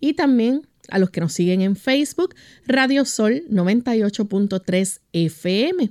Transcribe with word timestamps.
y 0.00 0.14
también 0.14 0.62
a 0.88 0.98
los 0.98 1.10
que 1.10 1.20
nos 1.20 1.32
siguen 1.32 1.60
en 1.60 1.76
Facebook, 1.76 2.34
Radio 2.66 3.04
Sol 3.04 3.42
98.3 3.50 5.00
FM 5.12 5.90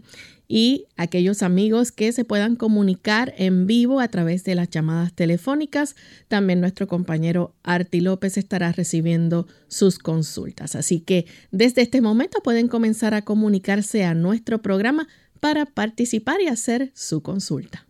y 0.53 0.87
aquellos 0.97 1.43
amigos 1.43 1.93
que 1.93 2.11
se 2.11 2.25
puedan 2.25 2.57
comunicar 2.57 3.33
en 3.37 3.67
vivo 3.67 4.01
a 4.01 4.09
través 4.09 4.43
de 4.43 4.53
las 4.53 4.69
llamadas 4.69 5.13
telefónicas. 5.13 5.95
También 6.27 6.59
nuestro 6.59 6.87
compañero 6.87 7.55
Arti 7.63 8.01
López 8.01 8.37
estará 8.37 8.73
recibiendo 8.73 9.47
sus 9.69 9.97
consultas. 9.97 10.75
Así 10.75 10.99
que 10.99 11.25
desde 11.51 11.83
este 11.83 12.01
momento 12.01 12.39
pueden 12.43 12.67
comenzar 12.67 13.13
a 13.13 13.21
comunicarse 13.21 14.03
a 14.03 14.13
nuestro 14.13 14.61
programa 14.61 15.07
para 15.39 15.65
participar 15.65 16.41
y 16.41 16.47
hacer 16.47 16.91
su 16.95 17.21
consulta. 17.21 17.87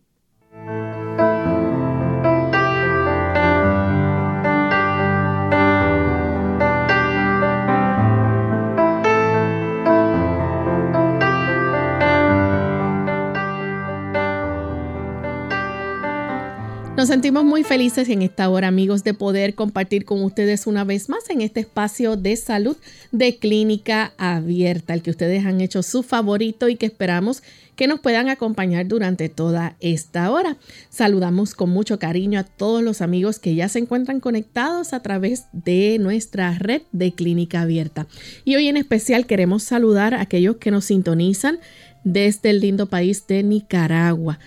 Nos 17.02 17.08
sentimos 17.08 17.44
muy 17.44 17.64
felices 17.64 18.10
en 18.10 18.22
esta 18.22 18.48
hora, 18.48 18.68
amigos, 18.68 19.04
de 19.04 19.16
poder 19.16 19.56
compartir 19.56 20.06
con 20.06 20.24
ustedes 20.24 20.68
una 20.68 20.84
vez 20.84 21.10
más 21.10 21.32
en 21.32 21.42
este 21.42 21.62
espacio 21.62 22.16
de 22.16 22.36
salud 22.36 22.78
de 23.12 23.38
clínica 23.38 24.14
abierta, 24.20 24.94
el 24.94 25.02
que 25.02 25.10
ustedes 25.10 25.44
han 25.44 25.62
hecho 25.62 25.82
su 25.82 26.04
favorito 26.04 26.70
y 26.70 26.76
que 26.76 26.86
esperamos 26.86 27.42
que 27.76 27.88
nos 27.88 28.02
puedan 28.02 28.30
acompañar 28.30 28.88
durante 28.88 29.30
toda 29.30 29.78
esta 29.80 30.30
hora. 30.30 30.58
Saludamos 30.90 31.56
con 31.56 31.72
mucho 31.72 31.98
cariño 31.98 32.40
a 32.40 32.44
todos 32.44 32.84
los 32.84 33.02
amigos 33.02 33.40
que 33.40 33.56
ya 33.56 33.68
se 33.68 33.80
encuentran 33.80 34.20
conectados 34.20 34.94
a 34.94 35.02
través 35.02 35.46
de 35.54 35.98
nuestra 36.00 36.56
red 36.60 36.84
de 36.92 37.14
clínica 37.14 37.62
abierta. 37.62 38.06
Y 38.46 38.58
hoy 38.58 38.68
en 38.68 38.78
especial 38.78 39.26
queremos 39.26 39.64
saludar 39.64 40.14
a 40.14 40.22
aquellos 40.22 40.58
que 40.58 40.70
nos 40.70 40.86
sintonizan 40.86 41.58
desde 42.04 42.52
el 42.52 42.60
lindo 42.60 42.86
país 42.86 43.26
de 43.26 43.42
Nicaragua. 43.42 44.38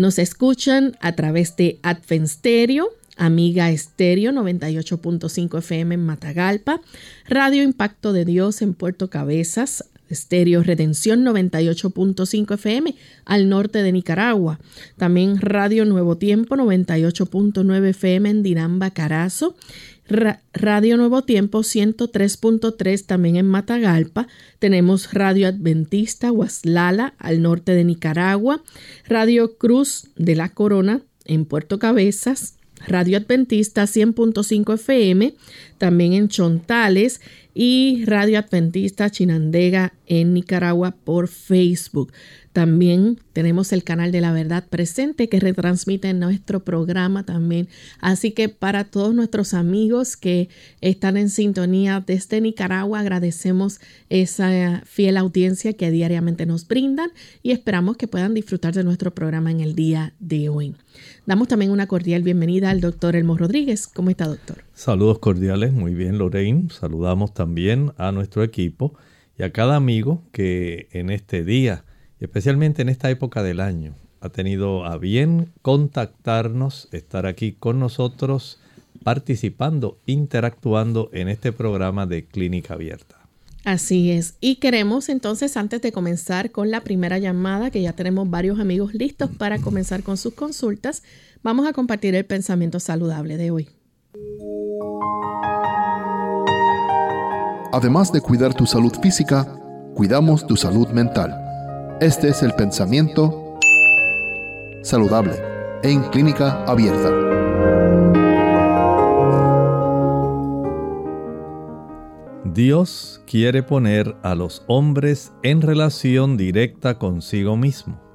Nos 0.00 0.18
escuchan 0.18 0.96
a 1.02 1.12
través 1.12 1.56
de 1.56 1.78
Advent 1.82 2.26
Stereo, 2.26 2.88
Amiga 3.18 3.70
Estéreo 3.70 4.32
98.5 4.32 5.58
FM 5.58 5.94
en 5.94 6.06
Matagalpa, 6.06 6.80
Radio 7.28 7.62
Impacto 7.62 8.14
de 8.14 8.24
Dios 8.24 8.62
en 8.62 8.72
Puerto 8.72 9.10
Cabezas, 9.10 9.84
Estéreo 10.08 10.62
Redención 10.62 11.22
98.5 11.22 12.54
FM 12.54 12.94
al 13.26 13.50
norte 13.50 13.82
de 13.82 13.92
Nicaragua. 13.92 14.58
También 14.96 15.38
Radio 15.38 15.84
Nuevo 15.84 16.16
Tiempo 16.16 16.56
98.9 16.56 17.88
FM 17.88 18.30
en 18.30 18.42
Dinamba, 18.42 18.92
Carazo 18.92 19.54
Radio 20.10 20.96
Nuevo 20.96 21.22
Tiempo 21.22 21.60
103.3 21.60 23.06
también 23.06 23.36
en 23.36 23.46
Matagalpa. 23.46 24.26
Tenemos 24.58 25.14
Radio 25.14 25.46
Adventista 25.46 26.32
Huaslala 26.32 27.14
al 27.18 27.42
norte 27.42 27.72
de 27.72 27.84
Nicaragua. 27.84 28.60
Radio 29.06 29.56
Cruz 29.56 30.08
de 30.16 30.34
la 30.34 30.48
Corona 30.48 31.02
en 31.26 31.44
Puerto 31.44 31.78
Cabezas. 31.78 32.56
Radio 32.88 33.18
Adventista 33.18 33.84
100.5 33.84 34.74
FM 34.74 35.34
también 35.78 36.14
en 36.14 36.28
Chontales 36.28 37.20
y 37.54 38.04
Radio 38.06 38.38
Adventista 38.38 39.10
Chinandega 39.10 39.92
en 40.06 40.34
Nicaragua 40.34 40.94
por 41.04 41.28
Facebook. 41.28 42.12
También 42.52 43.20
tenemos 43.32 43.72
el 43.72 43.84
canal 43.84 44.10
de 44.10 44.20
la 44.20 44.32
verdad 44.32 44.66
presente 44.68 45.28
que 45.28 45.38
retransmite 45.38 46.12
nuestro 46.14 46.64
programa 46.64 47.24
también. 47.24 47.68
Así 48.00 48.32
que 48.32 48.48
para 48.48 48.84
todos 48.84 49.14
nuestros 49.14 49.54
amigos 49.54 50.16
que 50.16 50.48
están 50.80 51.16
en 51.16 51.30
sintonía 51.30 52.02
desde 52.04 52.40
Nicaragua, 52.40 53.00
agradecemos 53.00 53.80
esa 54.08 54.82
fiel 54.84 55.16
audiencia 55.16 55.74
que 55.74 55.92
diariamente 55.92 56.44
nos 56.44 56.66
brindan 56.66 57.12
y 57.44 57.52
esperamos 57.52 57.96
que 57.96 58.08
puedan 58.08 58.34
disfrutar 58.34 58.74
de 58.74 58.82
nuestro 58.82 59.14
programa 59.14 59.52
en 59.52 59.60
el 59.60 59.76
día 59.76 60.14
de 60.18 60.48
hoy. 60.48 60.74
Damos 61.26 61.46
también 61.46 61.70
una 61.70 61.86
cordial 61.86 62.24
bienvenida 62.24 62.70
al 62.70 62.80
doctor 62.80 63.14
Elmo 63.14 63.36
Rodríguez. 63.36 63.86
¿Cómo 63.86 64.10
está, 64.10 64.26
doctor? 64.26 64.69
Saludos 64.80 65.18
cordiales, 65.18 65.74
muy 65.74 65.94
bien, 65.94 66.16
Lorraine. 66.16 66.70
Saludamos 66.70 67.34
también 67.34 67.92
a 67.98 68.12
nuestro 68.12 68.42
equipo 68.42 68.94
y 69.36 69.42
a 69.42 69.52
cada 69.52 69.76
amigo 69.76 70.22
que 70.32 70.88
en 70.92 71.10
este 71.10 71.44
día 71.44 71.84
especialmente 72.20 72.80
en 72.82 72.88
esta 72.88 73.10
época 73.10 73.42
del 73.42 73.60
año, 73.60 73.94
ha 74.20 74.28
tenido 74.28 74.84
a 74.84 74.98
bien 74.98 75.52
contactarnos, 75.62 76.88
estar 76.92 77.26
aquí 77.26 77.52
con 77.52 77.78
nosotros, 77.80 78.60
participando, 79.02 79.98
interactuando 80.06 81.08
en 81.12 81.28
este 81.28 81.52
programa 81.52 82.06
de 82.06 82.26
Clínica 82.26 82.74
Abierta. 82.74 83.16
Así 83.64 84.10
es. 84.10 84.36
Y 84.40 84.56
queremos 84.56 85.08
entonces, 85.08 85.56
antes 85.56 85.82
de 85.82 85.92
comenzar 85.92 86.50
con 86.50 86.70
la 86.70 86.82
primera 86.82 87.18
llamada, 87.18 87.70
que 87.70 87.82
ya 87.82 87.92
tenemos 87.92 88.28
varios 88.28 88.58
amigos 88.58 88.94
listos 88.94 89.30
para 89.30 89.58
comenzar 89.58 90.02
con 90.02 90.16
sus 90.16 90.34
consultas, 90.34 91.02
vamos 91.42 91.66
a 91.66 91.72
compartir 91.72 92.14
el 92.14 92.24
pensamiento 92.24 92.80
saludable 92.80 93.36
de 93.36 93.50
hoy. 93.50 93.68
Además 97.72 98.12
de 98.12 98.20
cuidar 98.20 98.52
tu 98.54 98.66
salud 98.66 98.92
física, 99.00 99.46
cuidamos 99.94 100.46
tu 100.46 100.56
salud 100.56 100.88
mental. 100.88 101.34
Este 102.00 102.28
es 102.28 102.42
el 102.42 102.52
pensamiento 102.54 103.58
saludable 104.82 105.34
en 105.82 106.02
clínica 106.10 106.64
abierta. 106.64 107.10
Dios 112.44 113.22
quiere 113.26 113.62
poner 113.62 114.16
a 114.22 114.34
los 114.34 114.64
hombres 114.66 115.32
en 115.42 115.62
relación 115.62 116.36
directa 116.36 116.98
consigo 116.98 117.56
mismo. 117.56 118.09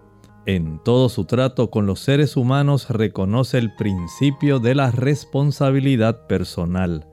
En 0.47 0.79
todo 0.83 1.09
su 1.09 1.25
trato 1.25 1.71
con 1.71 1.87
los 1.87 2.01
seres 2.01 2.37
humanos 2.37 2.89
reconoce 2.89 3.57
el 3.57 3.73
principio 3.73 4.59
de 4.59 4.75
la 4.75 4.91
responsabilidad 4.91 6.27
personal. 6.27 7.07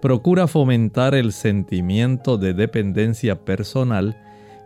Procura 0.00 0.46
fomentar 0.46 1.16
el 1.16 1.32
sentimiento 1.32 2.38
de 2.38 2.54
dependencia 2.54 3.44
personal 3.44 4.16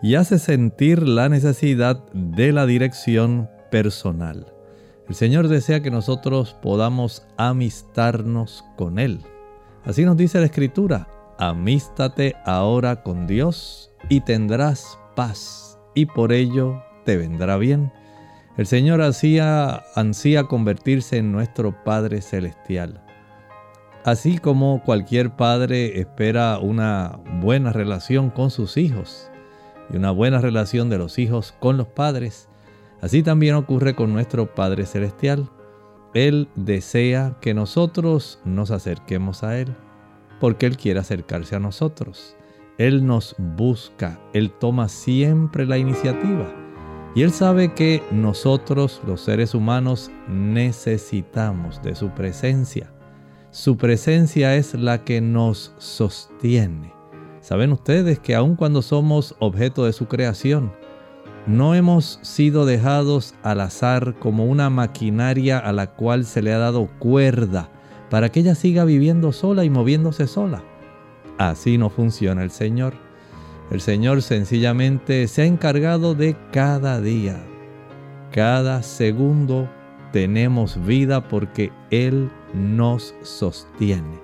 y 0.03 0.17
hace 0.17 0.39
sentir 0.39 1.09
la 1.09 1.31
necesidad 1.31 2.05
de 2.13 2.53
la 2.53 2.67
dirección 2.67 3.49
personal. 3.71 4.53
El 5.09 5.15
Señor 5.15 5.49
desea 5.49 5.81
que 5.81 5.91
nosotros 5.91 6.55
podamos 6.61 7.27
amistarnos 7.39 8.63
con 8.77 8.99
Él. 8.99 9.21
Así 9.85 10.05
nos 10.05 10.19
dice 10.19 10.39
la 10.39 10.47
Escritura, 10.47 11.09
amístate 11.39 12.35
ahora 12.45 13.03
con 13.03 13.27
Dios 13.27 13.91
y 14.11 14.21
tendrás 14.21 14.99
paz, 15.17 15.79
y 15.95 16.05
por 16.07 16.33
ello 16.33 16.83
te 17.07 17.17
vendrá 17.17 17.57
bien. 17.57 17.91
El 18.57 18.67
Señor 18.67 19.01
hacía, 19.01 19.83
ansía 19.95 20.45
convertirse 20.45 21.17
en 21.17 21.33
nuestro 21.33 21.83
Padre 21.85 22.21
Celestial. 22.21 23.03
Así 24.05 24.39
como 24.39 24.83
cualquier 24.83 25.37
padre 25.37 26.01
espera 26.01 26.59
una 26.59 27.21
buena 27.41 27.73
relación 27.73 28.31
con 28.31 28.51
sus 28.51 28.77
hijos 28.77 29.31
y 29.91 29.97
una 29.97 30.11
buena 30.11 30.41
relación 30.41 30.91
de 30.91 30.99
los 30.99 31.19
hijos 31.19 31.55
con 31.61 31.77
los 31.77 31.87
padres, 31.87 32.49
así 33.01 33.23
también 33.23 33.55
ocurre 33.55 33.95
con 33.95 34.13
nuestro 34.13 34.55
Padre 34.55 34.87
Celestial. 34.87 35.49
Él 36.15 36.49
desea 36.57 37.37
que 37.41 37.55
nosotros 37.55 38.41
nos 38.45 38.71
acerquemos 38.71 39.45
a 39.45 39.59
Él, 39.59 39.75
porque 40.41 40.67
Él 40.67 40.77
quiere 40.77 41.01
acercarse 41.01 41.57
a 41.57 41.61
nosotros. 41.61 42.37
Él 42.77 43.07
nos 43.07 43.35
busca, 43.39 44.21
Él 44.35 44.51
toma 44.51 44.89
siempre 44.89 45.65
la 45.65 45.79
iniciativa. 45.79 46.62
Y 47.15 47.23
Él 47.23 47.33
sabe 47.33 47.75
que 47.75 48.03
nosotros, 48.11 49.03
los 49.07 49.21
seres 49.21 49.55
humanos, 49.55 50.11
necesitamos 50.29 51.83
de 51.83 51.95
su 51.95 52.11
presencia. 52.11 52.91
Su 53.51 53.77
presencia 53.77 54.57
es 54.57 54.73
la 54.73 55.05
que 55.05 55.21
nos 55.21 55.75
sostiene. 55.77 56.95
Saben 57.41 57.73
ustedes 57.73 58.19
que 58.19 58.35
aun 58.35 58.57
cuando 58.57 58.81
somos 58.81 59.37
objeto 59.41 59.85
de 59.85 59.93
su 59.93 60.07
creación, 60.07 60.73
no 61.47 61.75
hemos 61.75 62.19
sido 62.23 62.65
dejados 62.65 63.35
al 63.43 63.61
azar 63.61 64.15
como 64.19 64.47
una 64.47 64.71
maquinaria 64.71 65.59
a 65.59 65.73
la 65.73 65.89
cual 65.89 66.25
se 66.25 66.41
le 66.41 66.53
ha 66.53 66.59
dado 66.59 66.89
cuerda 66.99 67.69
para 68.11 68.31
que 68.31 68.41
ella 68.41 68.55
siga 68.55 68.85
viviendo 68.85 69.33
sola 69.33 69.65
y 69.65 69.71
moviéndose 69.71 70.27
sola. 70.29 70.63
Así 71.39 71.79
no 71.79 71.91
funciona 71.91 72.43
el 72.43 72.53
Señor. 72.53 72.95
El 73.73 73.81
Señor 73.81 74.21
sencillamente 74.21 75.27
se 75.29 75.41
ha 75.41 75.45
encargado 75.47 76.15
de 76.15 76.37
cada 76.53 77.01
día. 77.01 77.43
Cada 78.31 78.83
segundo 78.83 79.67
tenemos 80.13 80.85
vida 80.85 81.27
porque 81.27 81.73
Él 81.91 82.31
nos 82.53 83.15
sostiene. 83.23 84.21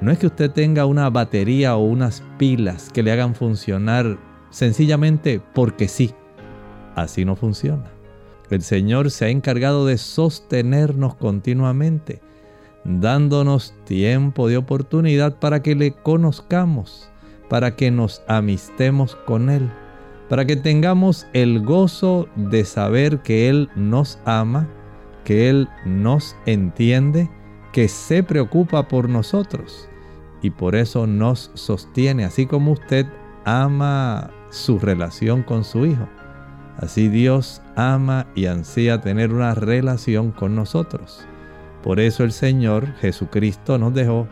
No 0.00 0.12
es 0.12 0.20
que 0.20 0.28
usted 0.28 0.52
tenga 0.52 0.86
una 0.86 1.10
batería 1.10 1.74
o 1.74 1.84
unas 1.84 2.22
pilas 2.38 2.88
que 2.94 3.02
le 3.02 3.10
hagan 3.10 3.34
funcionar 3.34 4.18
sencillamente 4.50 5.42
porque 5.52 5.88
sí. 5.88 6.14
Así 6.94 7.24
no 7.24 7.34
funciona. 7.34 7.90
El 8.50 8.62
Señor 8.62 9.10
se 9.10 9.24
ha 9.24 9.30
encargado 9.30 9.84
de 9.84 9.98
sostenernos 9.98 11.16
continuamente, 11.16 12.20
dándonos 12.84 13.74
tiempo 13.84 14.46
de 14.46 14.58
oportunidad 14.58 15.40
para 15.40 15.60
que 15.60 15.74
le 15.74 15.90
conozcamos 15.90 17.10
para 17.48 17.76
que 17.76 17.90
nos 17.90 18.22
amistemos 18.28 19.16
con 19.26 19.50
Él, 19.50 19.70
para 20.28 20.44
que 20.44 20.56
tengamos 20.56 21.26
el 21.32 21.60
gozo 21.60 22.28
de 22.36 22.64
saber 22.64 23.20
que 23.20 23.48
Él 23.48 23.68
nos 23.76 24.18
ama, 24.24 24.68
que 25.24 25.48
Él 25.48 25.68
nos 25.84 26.36
entiende, 26.46 27.30
que 27.72 27.88
se 27.88 28.22
preocupa 28.22 28.88
por 28.88 29.08
nosotros 29.08 29.88
y 30.42 30.50
por 30.50 30.74
eso 30.74 31.06
nos 31.06 31.50
sostiene, 31.54 32.24
así 32.24 32.46
como 32.46 32.72
usted 32.72 33.06
ama 33.44 34.30
su 34.50 34.78
relación 34.78 35.42
con 35.42 35.64
su 35.64 35.86
Hijo. 35.86 36.08
Así 36.78 37.08
Dios 37.08 37.62
ama 37.74 38.26
y 38.34 38.46
ansía 38.46 39.00
tener 39.00 39.32
una 39.32 39.54
relación 39.54 40.30
con 40.30 40.54
nosotros. 40.54 41.26
Por 41.82 42.00
eso 42.00 42.24
el 42.24 42.32
Señor 42.32 42.94
Jesucristo 42.96 43.78
nos 43.78 43.94
dejó 43.94 44.28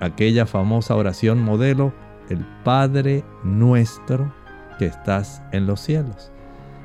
aquella 0.00 0.44
famosa 0.44 0.94
oración 0.94 1.42
modelo 1.42 1.92
el 2.28 2.44
Padre 2.64 3.24
nuestro 3.42 4.32
que 4.78 4.86
estás 4.86 5.42
en 5.52 5.66
los 5.66 5.80
cielos. 5.80 6.30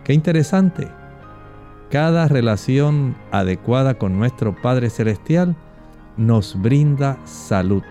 Qué 0.04 0.14
interesante. 0.14 0.88
Cada 1.90 2.28
relación 2.28 3.16
adecuada 3.32 3.96
con 3.96 4.18
nuestro 4.18 4.56
Padre 4.56 4.90
Celestial 4.90 5.56
nos 6.18 6.60
brinda 6.62 7.18
salud. 7.26 7.84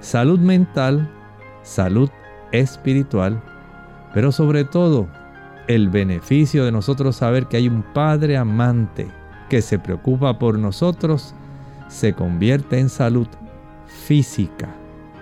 Salud 0.00 0.38
mental, 0.38 1.10
salud 1.62 2.08
espiritual, 2.52 3.42
pero 4.14 4.32
sobre 4.32 4.64
todo 4.64 5.06
el 5.68 5.88
beneficio 5.88 6.64
de 6.64 6.72
nosotros 6.72 7.16
saber 7.16 7.46
que 7.46 7.58
hay 7.58 7.68
un 7.68 7.82
Padre 7.82 8.36
amante 8.36 9.08
que 9.48 9.62
se 9.62 9.78
preocupa 9.78 10.38
por 10.38 10.58
nosotros 10.58 11.34
se 11.88 12.12
convierte 12.14 12.78
en 12.78 12.88
salud 12.88 13.28
física, 13.86 14.68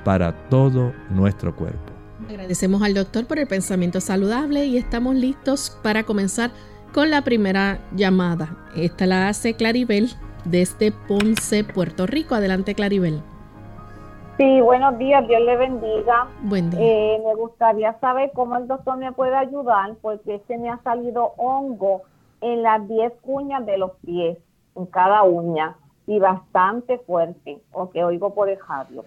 para 0.05 0.33
todo 0.49 0.93
nuestro 1.11 1.55
cuerpo. 1.57 1.93
Agradecemos 2.29 2.83
al 2.83 2.95
doctor 2.95 3.27
por 3.27 3.39
el 3.39 3.47
pensamiento 3.47 4.01
saludable 4.01 4.67
y 4.67 4.77
estamos 4.77 5.15
listos 5.15 5.79
para 5.83 6.05
comenzar 6.05 6.51
con 6.93 7.11
la 7.11 7.23
primera 7.23 7.79
llamada. 7.95 8.57
Esta 8.77 9.07
la 9.07 9.29
hace 9.29 9.55
Claribel 9.55 10.11
desde 10.45 10.93
Ponce, 10.93 11.65
Puerto 11.65 12.07
Rico. 12.07 12.35
Adelante, 12.35 12.75
Claribel. 12.75 13.21
Sí, 14.37 14.61
buenos 14.61 14.99
días, 14.99 15.27
Dios 15.29 15.43
le 15.43 15.57
bendiga. 15.57 16.29
Buen 16.43 16.71
día. 16.71 16.81
Eh, 16.81 17.23
me 17.25 17.35
gustaría 17.35 17.99
saber 18.01 18.33
cómo 18.35 18.57
el 18.57 18.67
doctor 18.67 18.97
me 18.97 19.13
puede 19.13 19.37
ayudar 19.37 19.95
porque 20.03 20.43
se 20.49 20.59
me 20.59 20.71
ha 20.71 20.79
salido 20.83 21.35
hongo 21.37 22.03
en 22.41 22.63
las 22.63 22.87
10 22.89 23.13
uñas 23.23 23.65
de 23.65 23.79
los 23.79 23.93
pies, 24.05 24.39
en 24.75 24.87
cada 24.87 25.23
uña, 25.23 25.77
y 26.07 26.19
bastante 26.19 26.99
fuerte, 26.99 27.63
o 27.73 27.91
que 27.91 28.05
oigo 28.05 28.35
por 28.35 28.49
dejarlo. 28.49 29.05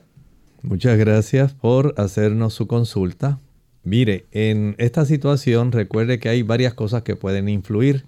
Muchas 0.61 0.97
gracias 0.97 1.53
por 1.53 1.93
hacernos 1.97 2.53
su 2.53 2.67
consulta. 2.67 3.39
Mire, 3.83 4.25
en 4.31 4.75
esta 4.79 5.05
situación 5.05 5.71
recuerde 5.71 6.19
que 6.19 6.29
hay 6.29 6.41
varias 6.41 6.73
cosas 6.73 7.03
que 7.03 7.15
pueden 7.15 7.47
influir. 7.47 8.03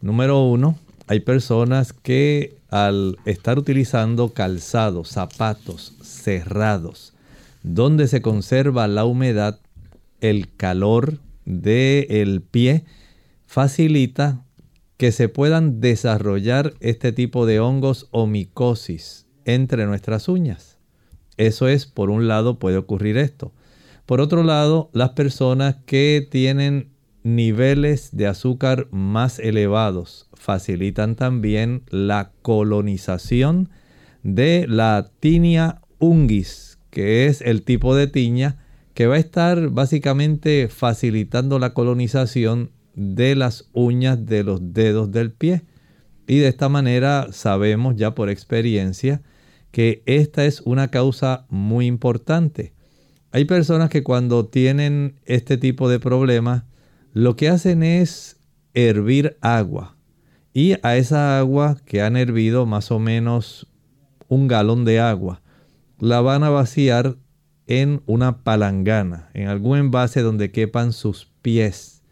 Número 0.00 0.42
uno, 0.42 0.78
hay 1.08 1.20
personas 1.20 1.92
que 1.92 2.56
al 2.70 3.18
estar 3.24 3.58
utilizando 3.58 4.32
calzados, 4.32 5.08
zapatos 5.08 5.94
cerrados, 6.02 7.12
donde 7.62 8.06
se 8.06 8.22
conserva 8.22 8.86
la 8.88 9.04
humedad, 9.04 9.58
el 10.20 10.54
calor 10.56 11.18
del 11.44 12.42
pie 12.42 12.84
facilita 13.46 14.44
que 14.96 15.12
se 15.12 15.28
puedan 15.28 15.80
desarrollar 15.80 16.74
este 16.80 17.12
tipo 17.12 17.44
de 17.44 17.58
hongos 17.58 18.06
o 18.10 18.26
micosis 18.26 19.26
entre 19.44 19.86
nuestras 19.86 20.28
uñas. 20.28 20.79
Eso 21.40 21.68
es, 21.68 21.86
por 21.86 22.10
un 22.10 22.28
lado, 22.28 22.58
puede 22.58 22.76
ocurrir 22.76 23.16
esto. 23.16 23.50
Por 24.04 24.20
otro 24.20 24.42
lado, 24.42 24.90
las 24.92 25.10
personas 25.10 25.76
que 25.86 26.28
tienen 26.30 26.90
niveles 27.22 28.10
de 28.14 28.26
azúcar 28.26 28.88
más 28.90 29.38
elevados 29.38 30.28
facilitan 30.34 31.16
también 31.16 31.82
la 31.88 32.30
colonización 32.42 33.70
de 34.22 34.66
la 34.68 35.12
tinia 35.18 35.80
ungis, 35.98 36.78
que 36.90 37.24
es 37.24 37.40
el 37.40 37.62
tipo 37.62 37.96
de 37.96 38.06
tiña 38.06 38.58
que 38.92 39.06
va 39.06 39.14
a 39.14 39.18
estar 39.18 39.70
básicamente 39.70 40.68
facilitando 40.68 41.58
la 41.58 41.72
colonización 41.72 42.70
de 42.94 43.34
las 43.34 43.70
uñas 43.72 44.26
de 44.26 44.44
los 44.44 44.74
dedos 44.74 45.10
del 45.10 45.32
pie. 45.32 45.62
Y 46.26 46.36
de 46.36 46.48
esta 46.48 46.68
manera 46.68 47.28
sabemos 47.32 47.96
ya 47.96 48.14
por 48.14 48.28
experiencia 48.28 49.22
que 49.70 50.02
esta 50.06 50.44
es 50.44 50.60
una 50.62 50.88
causa 50.88 51.46
muy 51.48 51.86
importante. 51.86 52.72
Hay 53.32 53.44
personas 53.44 53.90
que 53.90 54.02
cuando 54.02 54.46
tienen 54.46 55.20
este 55.24 55.56
tipo 55.56 55.88
de 55.88 56.00
problemas, 56.00 56.64
lo 57.12 57.36
que 57.36 57.48
hacen 57.48 57.82
es 57.82 58.40
hervir 58.74 59.36
agua. 59.40 59.96
Y 60.52 60.74
a 60.82 60.96
esa 60.96 61.38
agua 61.38 61.76
que 61.84 62.02
han 62.02 62.16
hervido 62.16 62.66
más 62.66 62.90
o 62.90 62.98
menos 62.98 63.68
un 64.28 64.48
galón 64.48 64.84
de 64.84 64.98
agua, 64.98 65.42
la 65.98 66.20
van 66.20 66.42
a 66.42 66.50
vaciar 66.50 67.16
en 67.66 68.02
una 68.06 68.42
palangana, 68.42 69.30
en 69.32 69.46
algún 69.46 69.78
envase 69.78 70.22
donde 70.22 70.50
quepan 70.50 70.92
sus 70.92 71.30
pies. 71.40 72.02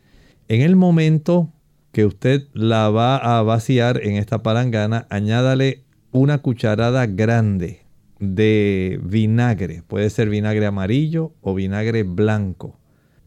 En 0.46 0.60
el 0.62 0.76
momento 0.76 1.52
que 1.90 2.04
usted 2.04 2.46
la 2.52 2.90
va 2.90 3.16
a 3.16 3.42
vaciar 3.42 4.00
en 4.04 4.14
esta 4.14 4.42
palangana, 4.42 5.08
añádale 5.10 5.84
una 6.18 6.38
cucharada 6.38 7.06
grande 7.06 7.80
de 8.18 9.00
vinagre. 9.02 9.82
Puede 9.86 10.10
ser 10.10 10.28
vinagre 10.28 10.66
amarillo 10.66 11.32
o 11.40 11.54
vinagre 11.54 12.02
blanco. 12.02 12.76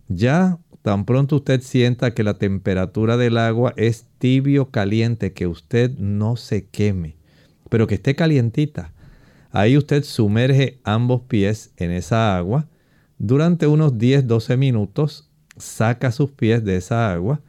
Ya 0.07 0.59
tan 0.81 1.05
pronto 1.05 1.37
usted 1.37 1.61
sienta 1.61 2.13
que 2.13 2.23
la 2.23 2.33
temperatura 2.33 3.17
del 3.17 3.37
agua 3.37 3.73
es 3.77 4.07
tibio 4.17 4.71
caliente, 4.71 5.33
que 5.33 5.47
usted 5.47 5.91
no 5.97 6.35
se 6.35 6.67
queme, 6.67 7.15
pero 7.69 7.87
que 7.87 7.95
esté 7.95 8.15
calientita. 8.15 8.93
Ahí 9.51 9.77
usted 9.77 10.03
sumerge 10.03 10.79
ambos 10.83 11.21
pies 11.21 11.71
en 11.77 11.91
esa 11.91 12.35
agua 12.35 12.67
durante 13.17 13.67
unos 13.67 13.93
10-12 13.93 14.57
minutos. 14.57 15.27
saca 15.57 16.11
sus 16.11 16.31
pies 16.31 16.63
de 16.63 16.77
esa 16.77 17.11
agua, 17.11 17.41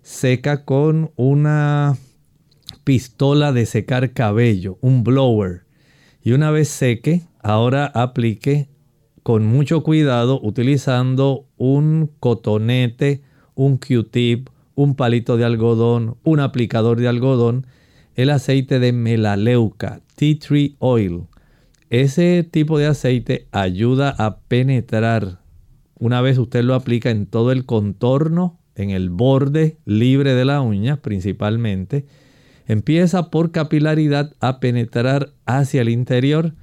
seca 0.00 0.64
con 0.64 1.10
una 1.16 1.98
pistola 2.88 3.52
de 3.52 3.66
secar 3.66 4.14
cabello, 4.14 4.78
un 4.80 5.04
blower. 5.04 5.66
Y 6.22 6.32
una 6.32 6.50
vez 6.50 6.70
seque, 6.70 7.20
ahora 7.42 7.84
aplique 7.84 8.70
con 9.22 9.44
mucho 9.44 9.82
cuidado 9.82 10.40
utilizando 10.42 11.44
un 11.58 12.10
cotonete, 12.18 13.20
un 13.54 13.76
Q-tip, 13.76 14.48
un 14.74 14.94
palito 14.94 15.36
de 15.36 15.44
algodón, 15.44 16.16
un 16.24 16.40
aplicador 16.40 16.98
de 16.98 17.08
algodón, 17.08 17.66
el 18.14 18.30
aceite 18.30 18.78
de 18.78 18.94
melaleuca, 18.94 20.00
tea 20.16 20.38
tree 20.38 20.76
oil. 20.78 21.24
Ese 21.90 22.42
tipo 22.42 22.78
de 22.78 22.86
aceite 22.86 23.48
ayuda 23.52 24.14
a 24.16 24.38
penetrar. 24.38 25.42
Una 25.98 26.22
vez 26.22 26.38
usted 26.38 26.64
lo 26.64 26.74
aplica 26.74 27.10
en 27.10 27.26
todo 27.26 27.52
el 27.52 27.66
contorno, 27.66 28.58
en 28.76 28.88
el 28.88 29.10
borde 29.10 29.76
libre 29.84 30.32
de 30.32 30.46
la 30.46 30.62
uña 30.62 31.02
principalmente, 31.02 32.06
empieza 32.68 33.30
por 33.30 33.50
capilaridad 33.50 34.34
a 34.40 34.60
penetrar 34.60 35.32
hacia 35.46 35.80
el 35.80 35.88
interior 35.88 36.54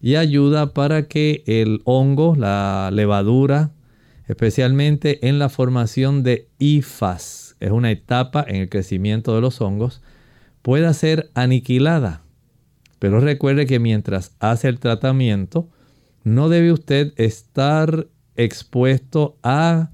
y 0.00 0.14
ayuda 0.14 0.72
para 0.72 1.08
que 1.08 1.42
el 1.46 1.82
hongo, 1.84 2.36
la 2.36 2.90
levadura, 2.92 3.72
especialmente 4.28 5.28
en 5.28 5.40
la 5.40 5.48
formación 5.48 6.22
de 6.22 6.48
IFAS, 6.58 7.56
es 7.58 7.72
una 7.72 7.90
etapa 7.90 8.44
en 8.46 8.56
el 8.56 8.68
crecimiento 8.68 9.34
de 9.34 9.40
los 9.40 9.60
hongos, 9.60 10.00
pueda 10.62 10.94
ser 10.94 11.30
aniquilada. 11.34 12.22
Pero 13.00 13.20
recuerde 13.20 13.66
que 13.66 13.80
mientras 13.80 14.36
hace 14.38 14.68
el 14.68 14.78
tratamiento, 14.78 15.68
no 16.22 16.48
debe 16.48 16.72
usted 16.72 17.12
estar 17.16 18.06
expuesto 18.36 19.36
a 19.42 19.90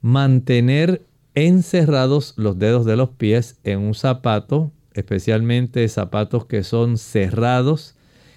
mantener 0.00 1.06
encerrados 1.34 2.34
los 2.36 2.58
dedos 2.58 2.86
de 2.86 2.96
los 2.96 3.10
pies 3.10 3.60
en 3.62 3.78
un 3.80 3.94
zapato 3.94 4.72
especialmente 4.96 5.86
zapatos 5.88 6.46
que 6.46 6.64
son 6.64 6.98
cerrados, 6.98 7.94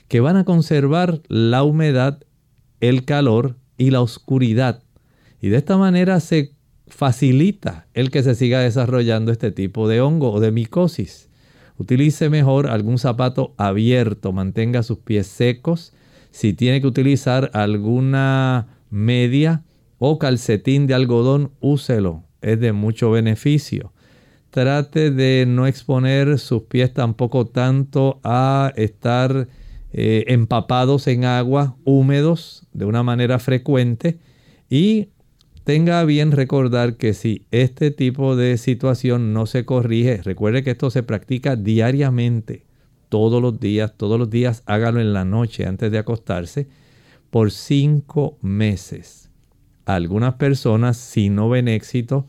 que 0.07 0.19
van 0.19 0.37
a 0.37 0.43
conservar 0.43 1.21
la 1.27 1.63
humedad, 1.63 2.19
el 2.79 3.05
calor 3.05 3.57
y 3.77 3.91
la 3.91 4.01
oscuridad. 4.01 4.83
Y 5.41 5.49
de 5.49 5.57
esta 5.57 5.77
manera 5.77 6.19
se 6.19 6.53
facilita 6.87 7.87
el 7.93 8.11
que 8.11 8.23
se 8.23 8.35
siga 8.35 8.59
desarrollando 8.59 9.31
este 9.31 9.51
tipo 9.51 9.87
de 9.87 10.01
hongo 10.01 10.31
o 10.31 10.39
de 10.39 10.51
micosis. 10.51 11.29
Utilice 11.77 12.29
mejor 12.29 12.67
algún 12.67 12.97
zapato 12.97 13.53
abierto, 13.57 14.33
mantenga 14.33 14.83
sus 14.83 14.99
pies 14.99 15.27
secos. 15.27 15.93
Si 16.29 16.53
tiene 16.53 16.81
que 16.81 16.87
utilizar 16.87 17.51
alguna 17.53 18.67
media 18.89 19.63
o 19.97 20.19
calcetín 20.19 20.87
de 20.87 20.93
algodón, 20.93 21.51
úselo. 21.61 22.25
Es 22.41 22.59
de 22.59 22.73
mucho 22.73 23.11
beneficio. 23.11 23.93
Trate 24.51 25.11
de 25.11 25.45
no 25.47 25.67
exponer 25.67 26.39
sus 26.39 26.63
pies 26.63 26.93
tampoco 26.93 27.45
tanto 27.45 28.19
a 28.23 28.73
estar 28.75 29.47
eh, 29.91 30.23
empapados 30.27 31.07
en 31.07 31.25
agua, 31.25 31.75
húmedos 31.83 32.67
de 32.73 32.85
una 32.85 33.03
manera 33.03 33.39
frecuente 33.39 34.19
y 34.69 35.09
tenga 35.63 36.03
bien 36.03 36.31
recordar 36.31 36.95
que 36.95 37.13
si 37.13 37.45
este 37.51 37.91
tipo 37.91 38.35
de 38.35 38.57
situación 38.57 39.33
no 39.33 39.45
se 39.45 39.65
corrige, 39.65 40.21
recuerde 40.23 40.63
que 40.63 40.71
esto 40.71 40.89
se 40.89 41.03
practica 41.03 41.55
diariamente, 41.55 42.65
todos 43.09 43.41
los 43.41 43.59
días, 43.59 43.93
todos 43.97 44.19
los 44.19 44.29
días 44.29 44.63
hágalo 44.65 44.99
en 44.99 45.13
la 45.13 45.25
noche 45.25 45.65
antes 45.65 45.91
de 45.91 45.97
acostarse, 45.97 46.67
por 47.29 47.51
cinco 47.51 48.37
meses. 48.41 49.29
Algunas 49.85 50.35
personas, 50.35 50.97
si 50.97 51.29
no 51.29 51.49
ven 51.49 51.67
éxito, 51.67 52.27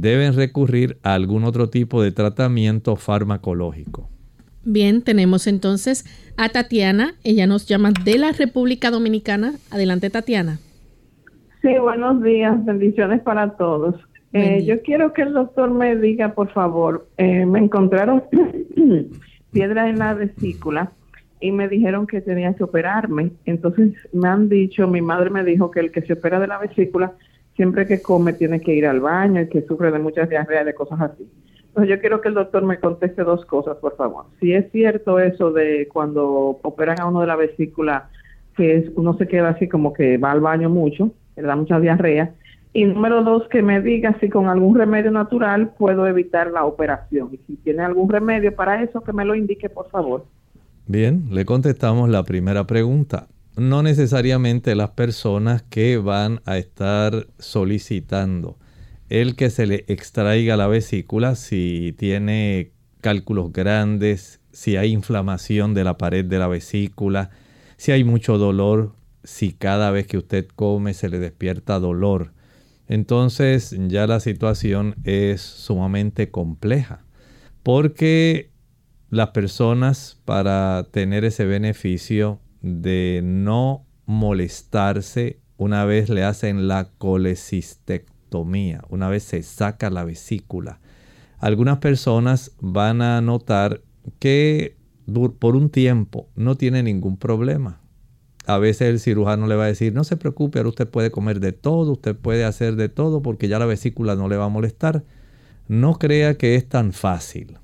deben 0.00 0.34
recurrir 0.34 0.98
a 1.02 1.14
algún 1.14 1.44
otro 1.44 1.70
tipo 1.70 2.02
de 2.02 2.12
tratamiento 2.12 2.96
farmacológico. 2.96 4.08
Bien, 4.64 5.02
tenemos 5.02 5.46
entonces 5.46 6.04
a 6.36 6.48
Tatiana. 6.48 7.14
Ella 7.22 7.46
nos 7.46 7.66
llama 7.66 7.92
de 8.04 8.18
la 8.18 8.32
República 8.32 8.90
Dominicana. 8.90 9.54
Adelante, 9.70 10.08
Tatiana. 10.10 10.58
Sí, 11.60 11.78
buenos 11.78 12.22
días. 12.22 12.64
Bendiciones 12.64 13.20
para 13.22 13.56
todos. 13.56 13.96
Eh, 14.32 14.64
yo 14.64 14.82
quiero 14.82 15.12
que 15.12 15.22
el 15.22 15.32
doctor 15.32 15.70
me 15.70 15.94
diga, 15.96 16.34
por 16.34 16.50
favor, 16.52 17.06
eh, 17.18 17.46
me 17.46 17.60
encontraron 17.60 18.24
piedra 19.52 19.88
en 19.88 19.98
la 20.00 20.14
vesícula 20.14 20.90
y 21.40 21.52
me 21.52 21.68
dijeron 21.68 22.06
que 22.06 22.20
tenía 22.20 22.52
que 22.54 22.64
operarme. 22.64 23.30
Entonces 23.44 23.92
me 24.12 24.28
han 24.28 24.48
dicho, 24.48 24.88
mi 24.88 25.02
madre 25.02 25.30
me 25.30 25.44
dijo 25.44 25.70
que 25.70 25.80
el 25.80 25.92
que 25.92 26.02
se 26.02 26.14
opera 26.14 26.40
de 26.40 26.48
la 26.48 26.58
vesícula 26.58 27.12
siempre 27.56 27.86
que 27.86 28.02
come 28.02 28.32
tiene 28.32 28.60
que 28.60 28.74
ir 28.74 28.86
al 28.86 29.00
baño 29.00 29.40
y 29.40 29.48
que 29.48 29.62
sufre 29.62 29.90
de 29.90 29.98
muchas 29.98 30.28
diarreas, 30.28 30.66
de 30.66 30.74
cosas 30.74 31.00
así. 31.00 31.28
Entonces 31.68 31.90
yo 31.90 32.00
quiero 32.00 32.20
que 32.20 32.28
el 32.28 32.34
doctor 32.34 32.64
me 32.64 32.78
conteste 32.78 33.24
dos 33.24 33.44
cosas, 33.46 33.76
por 33.78 33.96
favor. 33.96 34.26
Si 34.40 34.52
es 34.52 34.70
cierto 34.70 35.18
eso 35.18 35.50
de 35.50 35.88
cuando 35.92 36.60
operan 36.62 37.00
a 37.00 37.06
uno 37.06 37.20
de 37.20 37.26
la 37.26 37.36
vesícula, 37.36 38.10
que 38.56 38.92
uno 38.94 39.16
se 39.16 39.26
queda 39.26 39.50
así 39.50 39.68
como 39.68 39.92
que 39.92 40.16
va 40.16 40.30
al 40.30 40.40
baño 40.40 40.70
mucho, 40.70 41.10
le 41.36 41.42
da 41.42 41.56
mucha 41.56 41.80
diarrea. 41.80 42.32
Y 42.72 42.84
número 42.84 43.22
dos, 43.22 43.48
que 43.48 43.62
me 43.62 43.80
diga 43.80 44.16
si 44.20 44.28
con 44.28 44.48
algún 44.48 44.76
remedio 44.76 45.10
natural 45.10 45.74
puedo 45.76 46.06
evitar 46.06 46.50
la 46.50 46.64
operación. 46.64 47.30
Y 47.32 47.38
si 47.38 47.56
tiene 47.56 47.82
algún 47.82 48.08
remedio 48.08 48.54
para 48.54 48.82
eso, 48.82 49.00
que 49.00 49.12
me 49.12 49.24
lo 49.24 49.34
indique, 49.34 49.68
por 49.68 49.88
favor. 49.90 50.24
Bien, 50.86 51.24
le 51.30 51.44
contestamos 51.44 52.08
la 52.08 52.24
primera 52.24 52.64
pregunta 52.64 53.26
no 53.56 53.82
necesariamente 53.82 54.74
las 54.74 54.90
personas 54.90 55.62
que 55.62 55.96
van 55.98 56.40
a 56.44 56.58
estar 56.58 57.28
solicitando 57.38 58.58
el 59.08 59.36
que 59.36 59.50
se 59.50 59.66
le 59.66 59.84
extraiga 59.88 60.56
la 60.56 60.66
vesícula 60.66 61.36
si 61.36 61.94
tiene 61.98 62.72
cálculos 63.00 63.52
grandes, 63.52 64.40
si 64.50 64.76
hay 64.76 64.92
inflamación 64.92 65.74
de 65.74 65.84
la 65.84 65.98
pared 65.98 66.24
de 66.24 66.38
la 66.38 66.48
vesícula, 66.48 67.30
si 67.76 67.92
hay 67.92 68.02
mucho 68.02 68.38
dolor, 68.38 68.94
si 69.22 69.52
cada 69.52 69.90
vez 69.90 70.06
que 70.06 70.18
usted 70.18 70.48
come 70.56 70.94
se 70.94 71.08
le 71.08 71.18
despierta 71.18 71.78
dolor. 71.78 72.32
Entonces 72.88 73.76
ya 73.88 74.06
la 74.06 74.20
situación 74.20 74.96
es 75.04 75.40
sumamente 75.40 76.30
compleja 76.30 77.04
porque 77.62 78.50
las 79.10 79.28
personas 79.28 80.20
para 80.24 80.86
tener 80.90 81.24
ese 81.24 81.44
beneficio 81.44 82.40
de 82.64 83.20
no 83.22 83.84
molestarse 84.06 85.40
una 85.58 85.84
vez 85.84 86.08
le 86.08 86.24
hacen 86.24 86.66
la 86.66 86.88
colecistectomía, 86.96 88.82
una 88.88 89.08
vez 89.08 89.22
se 89.22 89.42
saca 89.42 89.90
la 89.90 90.02
vesícula. 90.04 90.80
Algunas 91.38 91.78
personas 91.78 92.52
van 92.60 93.02
a 93.02 93.20
notar 93.20 93.82
que 94.18 94.76
por 95.38 95.56
un 95.56 95.68
tiempo 95.68 96.30
no 96.34 96.56
tiene 96.56 96.82
ningún 96.82 97.18
problema. 97.18 97.80
A 98.46 98.56
veces 98.58 98.88
el 98.88 99.00
cirujano 99.00 99.46
le 99.46 99.56
va 99.56 99.64
a 99.64 99.68
decir, 99.68 99.92
no 99.92 100.04
se 100.04 100.16
preocupe, 100.16 100.58
ahora 100.58 100.70
usted 100.70 100.88
puede 100.88 101.10
comer 101.10 101.40
de 101.40 101.52
todo, 101.52 101.92
usted 101.92 102.16
puede 102.16 102.44
hacer 102.44 102.76
de 102.76 102.88
todo 102.88 103.20
porque 103.22 103.48
ya 103.48 103.58
la 103.58 103.66
vesícula 103.66 104.16
no 104.16 104.28
le 104.28 104.38
va 104.38 104.46
a 104.46 104.50
molestar. 104.50 105.04
No 105.68 105.98
crea 105.98 106.36
que 106.36 106.56
es 106.56 106.68
tan 106.68 106.92
fácil. 106.92 107.58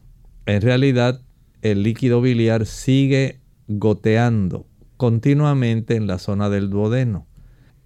En 0.46 0.60
realidad, 0.62 1.22
el 1.62 1.82
líquido 1.82 2.20
biliar 2.20 2.66
sigue 2.66 3.40
goteando 3.66 4.66
continuamente 5.00 5.96
en 5.96 6.06
la 6.06 6.18
zona 6.18 6.50
del 6.50 6.68
duodeno, 6.68 7.26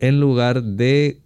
en 0.01 0.19
lugar 0.19 0.65
de 0.65 1.21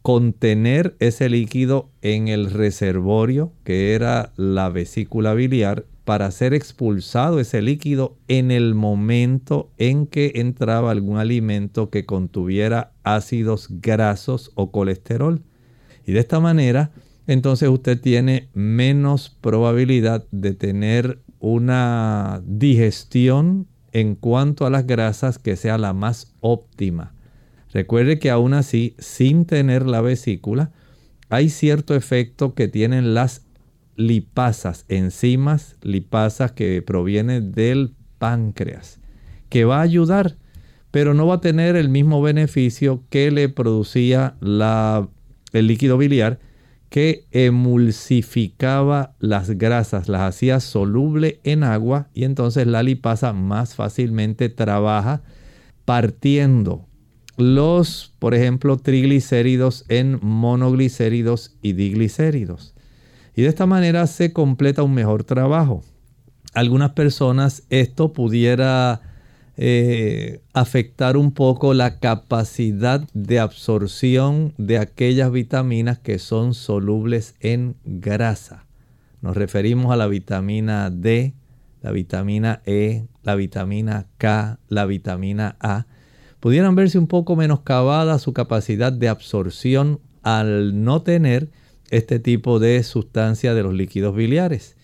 contener 0.00 0.94
ese 1.00 1.28
líquido 1.28 1.90
en 2.02 2.28
el 2.28 2.52
reservorio, 2.52 3.52
que 3.64 3.94
era 3.94 4.32
la 4.36 4.68
vesícula 4.68 5.34
biliar, 5.34 5.86
para 6.04 6.30
ser 6.30 6.54
expulsado 6.54 7.40
ese 7.40 7.62
líquido 7.62 8.16
en 8.28 8.52
el 8.52 8.76
momento 8.76 9.72
en 9.76 10.06
que 10.06 10.34
entraba 10.36 10.92
algún 10.92 11.18
alimento 11.18 11.90
que 11.90 12.06
contuviera 12.06 12.92
ácidos 13.02 13.66
grasos 13.70 14.52
o 14.54 14.70
colesterol. 14.70 15.42
Y 16.06 16.12
de 16.12 16.20
esta 16.20 16.38
manera, 16.38 16.92
entonces 17.26 17.68
usted 17.68 18.00
tiene 18.00 18.50
menos 18.54 19.36
probabilidad 19.40 20.28
de 20.30 20.54
tener 20.54 21.18
una 21.40 22.40
digestión 22.46 23.66
en 23.92 24.14
cuanto 24.14 24.66
a 24.66 24.70
las 24.70 24.86
grasas 24.86 25.38
que 25.38 25.56
sea 25.56 25.78
la 25.78 25.92
más 25.92 26.34
óptima. 26.40 27.14
Recuerde 27.72 28.18
que 28.18 28.30
aún 28.30 28.54
así, 28.54 28.94
sin 28.98 29.44
tener 29.44 29.86
la 29.86 30.00
vesícula, 30.00 30.72
hay 31.28 31.50
cierto 31.50 31.94
efecto 31.94 32.54
que 32.54 32.68
tienen 32.68 33.14
las 33.14 33.46
lipasas, 33.96 34.84
enzimas 34.88 35.76
lipasas 35.82 36.52
que 36.52 36.80
provienen 36.82 37.52
del 37.52 37.94
páncreas, 38.18 39.00
que 39.48 39.64
va 39.64 39.78
a 39.78 39.82
ayudar, 39.82 40.36
pero 40.90 41.14
no 41.14 41.26
va 41.26 41.36
a 41.36 41.40
tener 41.40 41.76
el 41.76 41.88
mismo 41.88 42.22
beneficio 42.22 43.02
que 43.10 43.30
le 43.30 43.48
producía 43.48 44.36
el 44.40 45.66
líquido 45.66 45.98
biliar 45.98 46.38
que 46.88 47.26
emulsificaba 47.32 49.14
las 49.18 49.50
grasas, 49.50 50.08
las 50.08 50.22
hacía 50.22 50.60
soluble 50.60 51.40
en 51.44 51.62
agua 51.62 52.08
y 52.14 52.24
entonces 52.24 52.66
la 52.66 52.82
lipasa 52.82 53.32
más 53.32 53.74
fácilmente 53.74 54.48
trabaja 54.48 55.22
partiendo 55.84 56.86
los, 57.36 58.14
por 58.18 58.34
ejemplo, 58.34 58.76
triglicéridos 58.78 59.84
en 59.88 60.18
monoglicéridos 60.22 61.56
y 61.62 61.72
diglicéridos. 61.74 62.74
Y 63.36 63.42
de 63.42 63.48
esta 63.48 63.66
manera 63.66 64.06
se 64.06 64.32
completa 64.32 64.82
un 64.82 64.94
mejor 64.94 65.22
trabajo. 65.22 65.84
Algunas 66.54 66.90
personas 66.90 67.62
esto 67.70 68.12
pudiera 68.12 69.07
eh, 69.60 70.40
afectar 70.52 71.16
un 71.16 71.32
poco 71.32 71.74
la 71.74 71.98
capacidad 71.98 73.00
de 73.12 73.40
absorción 73.40 74.54
de 74.56 74.78
aquellas 74.78 75.32
vitaminas 75.32 75.98
que 75.98 76.20
son 76.20 76.54
solubles 76.54 77.34
en 77.40 77.74
grasa. 77.84 78.66
Nos 79.20 79.36
referimos 79.36 79.92
a 79.92 79.96
la 79.96 80.06
vitamina 80.06 80.90
D, 80.90 81.34
la 81.82 81.90
vitamina 81.90 82.62
E, 82.66 83.08
la 83.24 83.34
vitamina 83.34 84.06
K, 84.16 84.60
la 84.68 84.86
vitamina 84.86 85.56
A. 85.58 85.86
Pudieran 86.38 86.76
verse 86.76 86.96
un 86.96 87.08
poco 87.08 87.34
menoscabada 87.34 88.20
su 88.20 88.32
capacidad 88.32 88.92
de 88.92 89.08
absorción 89.08 89.98
al 90.22 90.84
no 90.84 91.02
tener 91.02 91.50
este 91.90 92.20
tipo 92.20 92.60
de 92.60 92.80
sustancia 92.84 93.54
de 93.54 93.64
los 93.64 93.74
líquidos 93.74 94.14
biliares. 94.14 94.77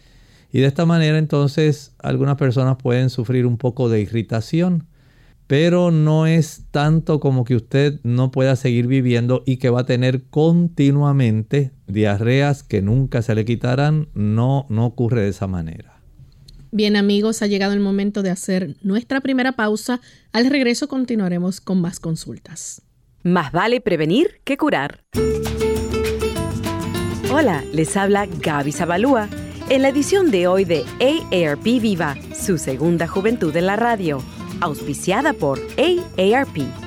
Y 0.54 0.60
de 0.60 0.68
esta 0.68 0.86
manera 0.86 1.18
entonces 1.18 1.96
algunas 1.98 2.36
personas 2.36 2.76
pueden 2.76 3.10
sufrir 3.10 3.44
un 3.44 3.58
poco 3.58 3.88
de 3.88 4.00
irritación, 4.00 4.86
pero 5.48 5.90
no 5.90 6.28
es 6.28 6.66
tanto 6.70 7.18
como 7.18 7.42
que 7.42 7.56
usted 7.56 7.98
no 8.04 8.30
pueda 8.30 8.54
seguir 8.54 8.86
viviendo 8.86 9.42
y 9.46 9.56
que 9.56 9.68
va 9.68 9.80
a 9.80 9.84
tener 9.84 10.22
continuamente 10.30 11.72
diarreas 11.88 12.62
que 12.62 12.82
nunca 12.82 13.20
se 13.20 13.34
le 13.34 13.44
quitarán. 13.44 14.06
No, 14.14 14.66
no 14.68 14.86
ocurre 14.86 15.22
de 15.22 15.30
esa 15.30 15.48
manera. 15.48 16.00
Bien 16.70 16.94
amigos, 16.94 17.42
ha 17.42 17.48
llegado 17.48 17.72
el 17.72 17.80
momento 17.80 18.22
de 18.22 18.30
hacer 18.30 18.76
nuestra 18.80 19.20
primera 19.20 19.56
pausa. 19.56 20.00
Al 20.30 20.48
regreso 20.48 20.86
continuaremos 20.86 21.60
con 21.60 21.80
más 21.80 21.98
consultas. 21.98 22.80
Más 23.24 23.50
vale 23.50 23.80
prevenir 23.80 24.40
que 24.44 24.56
curar. 24.56 25.02
Hola, 27.32 27.64
les 27.72 27.96
habla 27.96 28.26
Gaby 28.26 28.70
Zabalúa 28.70 29.28
en 29.70 29.82
la 29.82 29.88
edición 29.88 30.30
de 30.30 30.46
hoy 30.46 30.64
de 30.64 30.84
AARP 31.00 31.64
Viva, 31.64 32.16
su 32.34 32.58
segunda 32.58 33.06
juventud 33.06 33.54
en 33.56 33.66
la 33.66 33.76
radio, 33.76 34.22
auspiciada 34.60 35.32
por 35.32 35.58
AARP. 35.78 36.83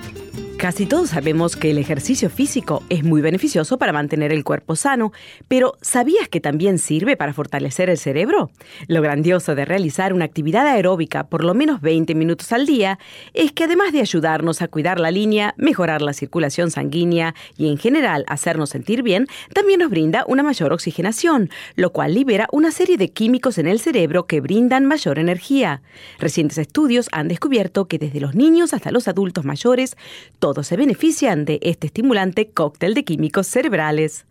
Casi 0.58 0.88
todos 0.88 1.12
sabemos 1.12 1.56
que 1.56 1.70
el 1.70 1.78
ejercicio 1.78 2.32
físico 2.32 2.82
es 2.90 3.04
muy 3.04 3.22
beneficioso 3.22 3.78
para 3.78 3.94
mantener 3.94 4.34
el 4.34 4.44
cuerpo 4.44 4.76
sano, 4.76 5.12
pero 5.48 5.78
¿sabías 5.82 6.30
que 6.30 6.42
también 6.42 6.80
sirve 6.80 7.16
para 7.16 7.32
fortalecer 7.32 7.92
el 7.92 8.00
cerebro? 8.00 8.50
Lo 8.88 9.04
grandioso 9.04 9.54
de 9.54 9.66
realizar 9.66 10.14
una 10.14 10.26
actividad 10.26 10.66
aeróbica 10.66 11.26
por 11.26 11.44
lo 11.44 11.54
menos 11.54 11.80
20 11.82 12.16
minutos 12.16 12.52
al 12.54 12.66
día 12.66 12.98
es 13.36 13.52
que 13.52 13.66
además 13.66 13.92
de 13.94 14.02
ayudarnos 14.02 14.64
a 14.64 14.68
cuidar 14.68 15.00
la 15.00 15.12
línea, 15.12 15.54
mejorar 15.58 16.02
la 16.02 16.14
circulación 16.14 16.72
sanguínea 16.72 17.36
y 17.56 17.70
en 17.70 17.78
general 17.78 18.26
hacernos 18.28 18.72
sentir 18.72 19.04
bien, 19.04 19.28
también 19.54 19.82
nos 19.82 19.92
brinda 19.92 20.26
una 20.28 20.42
mayor 20.42 20.74
oxigenación, 20.74 21.52
lo 21.76 21.92
cual 21.92 22.16
libera 22.16 22.48
una 22.52 22.72
serie 22.72 22.98
de 22.98 23.10
químicos 23.10 23.60
en 23.60 23.68
el 23.68 23.80
cerebro 23.80 24.26
que 24.26 24.42
brindan 24.42 24.86
mayor 24.86 25.20
energía. 25.20 25.84
Recientes 26.18 26.58
estudios 26.58 27.10
han 27.12 27.28
descubierto 27.28 27.88
que 27.88 28.00
desde 28.00 28.20
los 28.20 28.34
niños 28.34 28.74
hasta 28.74 28.90
los 28.90 29.08
adultos 29.08 29.46
mayores, 29.46 29.96
todos 30.48 30.68
se 30.68 30.78
benefician 30.78 31.44
de 31.44 31.60
este 31.62 31.88
estimulante 31.88 32.52
cóctel 32.52 32.94
de 32.94 33.04
químicos 33.04 33.48
cerebrales. 33.48 34.26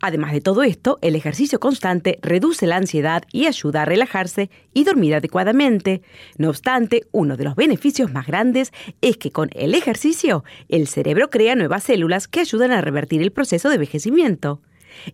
Además 0.00 0.32
de 0.32 0.40
todo 0.40 0.64
esto, 0.64 0.98
el 1.00 1.14
ejercicio 1.14 1.60
constante 1.60 2.18
reduce 2.22 2.66
la 2.66 2.74
ansiedad 2.74 3.22
y 3.30 3.46
ayuda 3.46 3.82
a 3.82 3.84
relajarse 3.84 4.50
y 4.74 4.82
dormir 4.82 5.14
adecuadamente. 5.14 6.02
No 6.38 6.48
obstante, 6.48 7.06
uno 7.12 7.36
de 7.36 7.44
los 7.44 7.54
beneficios 7.54 8.12
más 8.12 8.26
grandes 8.26 8.72
es 9.00 9.16
que 9.16 9.30
con 9.30 9.48
el 9.52 9.76
ejercicio, 9.76 10.42
el 10.68 10.88
cerebro 10.88 11.30
crea 11.30 11.54
nuevas 11.54 11.84
células 11.84 12.26
que 12.26 12.40
ayudan 12.40 12.72
a 12.72 12.80
revertir 12.80 13.22
el 13.22 13.30
proceso 13.30 13.68
de 13.68 13.76
envejecimiento. 13.76 14.60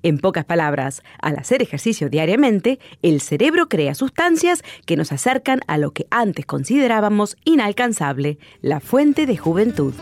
En 0.02 0.16
pocas 0.16 0.46
palabras, 0.46 1.02
al 1.20 1.36
hacer 1.36 1.60
ejercicio 1.60 2.08
diariamente, 2.08 2.78
el 3.02 3.20
cerebro 3.20 3.68
crea 3.68 3.94
sustancias 3.94 4.62
que 4.86 4.96
nos 4.96 5.12
acercan 5.12 5.60
a 5.66 5.76
lo 5.76 5.90
que 5.90 6.06
antes 6.10 6.46
considerábamos 6.46 7.36
inalcanzable, 7.44 8.38
la 8.62 8.80
fuente 8.80 9.26
de 9.26 9.36
juventud. 9.36 9.92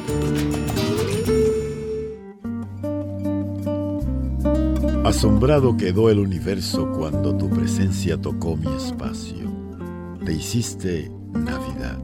Asombrado 5.05 5.77
quedó 5.77 6.09
el 6.11 6.19
universo 6.19 6.91
cuando 6.91 7.37
tu 7.37 7.51
presencia 7.51 8.17
tocó 8.17 8.57
mi 8.57 8.75
espacio. 8.75 9.53
Te 10.25 10.33
hiciste 10.33 11.13
Navidad. 11.33 11.99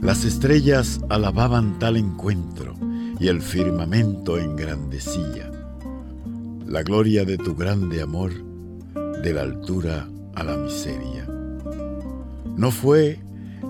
Las 0.00 0.24
estrellas 0.24 1.00
alababan 1.08 1.78
tal 1.78 1.96
encuentro 1.96 2.74
y 3.20 3.28
el 3.28 3.42
firmamento 3.42 4.38
engrandecía. 4.38 5.50
La 6.66 6.82
gloria 6.82 7.24
de 7.24 7.36
tu 7.36 7.54
grande 7.54 8.00
amor, 8.00 8.32
de 9.22 9.34
la 9.34 9.42
altura 9.42 10.08
a 10.34 10.42
la 10.42 10.56
miseria. 10.56 11.28
No 12.56 12.70
fue 12.70 13.20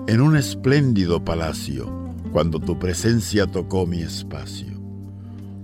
en 0.07 0.21
un 0.21 0.37
espléndido 0.37 1.23
palacio 1.23 1.91
cuando 2.31 2.59
tu 2.59 2.79
presencia 2.79 3.45
tocó 3.45 3.85
mi 3.85 4.01
espacio. 4.01 4.67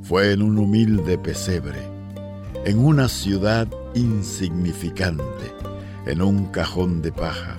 Fue 0.03 0.33
en 0.33 0.41
un 0.41 0.57
humilde 0.57 1.17
pesebre, 1.17 1.79
en 2.65 2.79
una 2.79 3.07
ciudad 3.07 3.69
insignificante, 3.95 5.53
en 6.05 6.21
un 6.21 6.45
cajón 6.47 7.01
de 7.01 7.11
paja, 7.11 7.55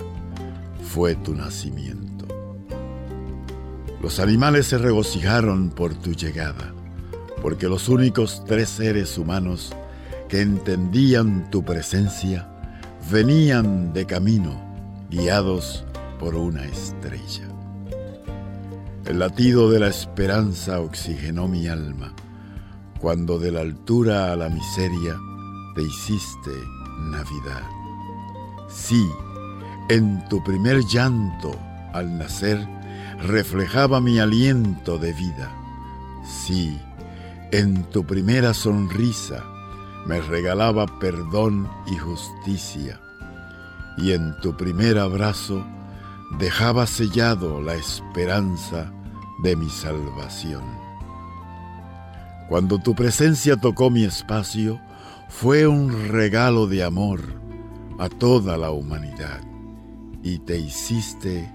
fue 0.83 1.15
tu 1.15 1.33
nacimiento. 1.33 2.08
Los 4.01 4.19
animales 4.19 4.67
se 4.67 4.77
regocijaron 4.77 5.69
por 5.69 5.93
tu 5.93 6.13
llegada, 6.13 6.73
porque 7.41 7.67
los 7.67 7.89
únicos 7.89 8.43
tres 8.45 8.69
seres 8.69 9.17
humanos 9.17 9.73
que 10.29 10.41
entendían 10.41 11.49
tu 11.49 11.65
presencia 11.65 12.47
venían 13.11 13.91
de 13.91 14.05
camino, 14.05 14.61
guiados 15.09 15.83
por 16.19 16.35
una 16.35 16.63
estrella. 16.65 17.47
El 19.05 19.19
latido 19.19 19.71
de 19.71 19.79
la 19.79 19.87
esperanza 19.87 20.79
oxigenó 20.79 21.47
mi 21.47 21.67
alma, 21.67 22.13
cuando 22.99 23.39
de 23.39 23.51
la 23.51 23.61
altura 23.61 24.31
a 24.31 24.35
la 24.35 24.49
miseria 24.49 25.17
te 25.75 25.81
hiciste 25.81 26.51
Navidad. 27.09 27.63
Sí, 28.69 29.09
en 29.89 30.23
tu 30.29 30.43
primer 30.43 30.85
llanto 30.85 31.57
al 31.93 32.17
nacer, 32.17 32.67
reflejaba 33.21 34.01
mi 34.01 34.19
aliento 34.19 34.97
de 34.97 35.13
vida. 35.13 35.51
Sí, 36.25 36.79
en 37.51 37.83
tu 37.85 38.05
primera 38.05 38.53
sonrisa 38.53 39.43
me 40.05 40.21
regalaba 40.21 40.85
perdón 40.99 41.69
y 41.87 41.95
justicia, 41.97 42.99
y 43.97 44.13
en 44.13 44.39
tu 44.41 44.55
primer 44.55 44.97
abrazo 44.97 45.65
dejaba 46.37 46.87
sellado 46.87 47.61
la 47.61 47.75
esperanza 47.75 48.91
de 49.43 49.55
mi 49.55 49.69
salvación. 49.69 50.63
Cuando 52.47 52.79
tu 52.79 52.95
presencia 52.95 53.57
tocó 53.57 53.89
mi 53.89 54.03
espacio, 54.03 54.79
fue 55.27 55.67
un 55.67 56.09
regalo 56.09 56.65
de 56.67 56.83
amor 56.83 57.21
a 57.99 58.09
toda 58.09 58.57
la 58.57 58.71
humanidad 58.71 59.41
y 60.23 60.39
te 60.39 60.57
hiciste 60.57 61.51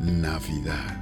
Navidad. 0.00 0.96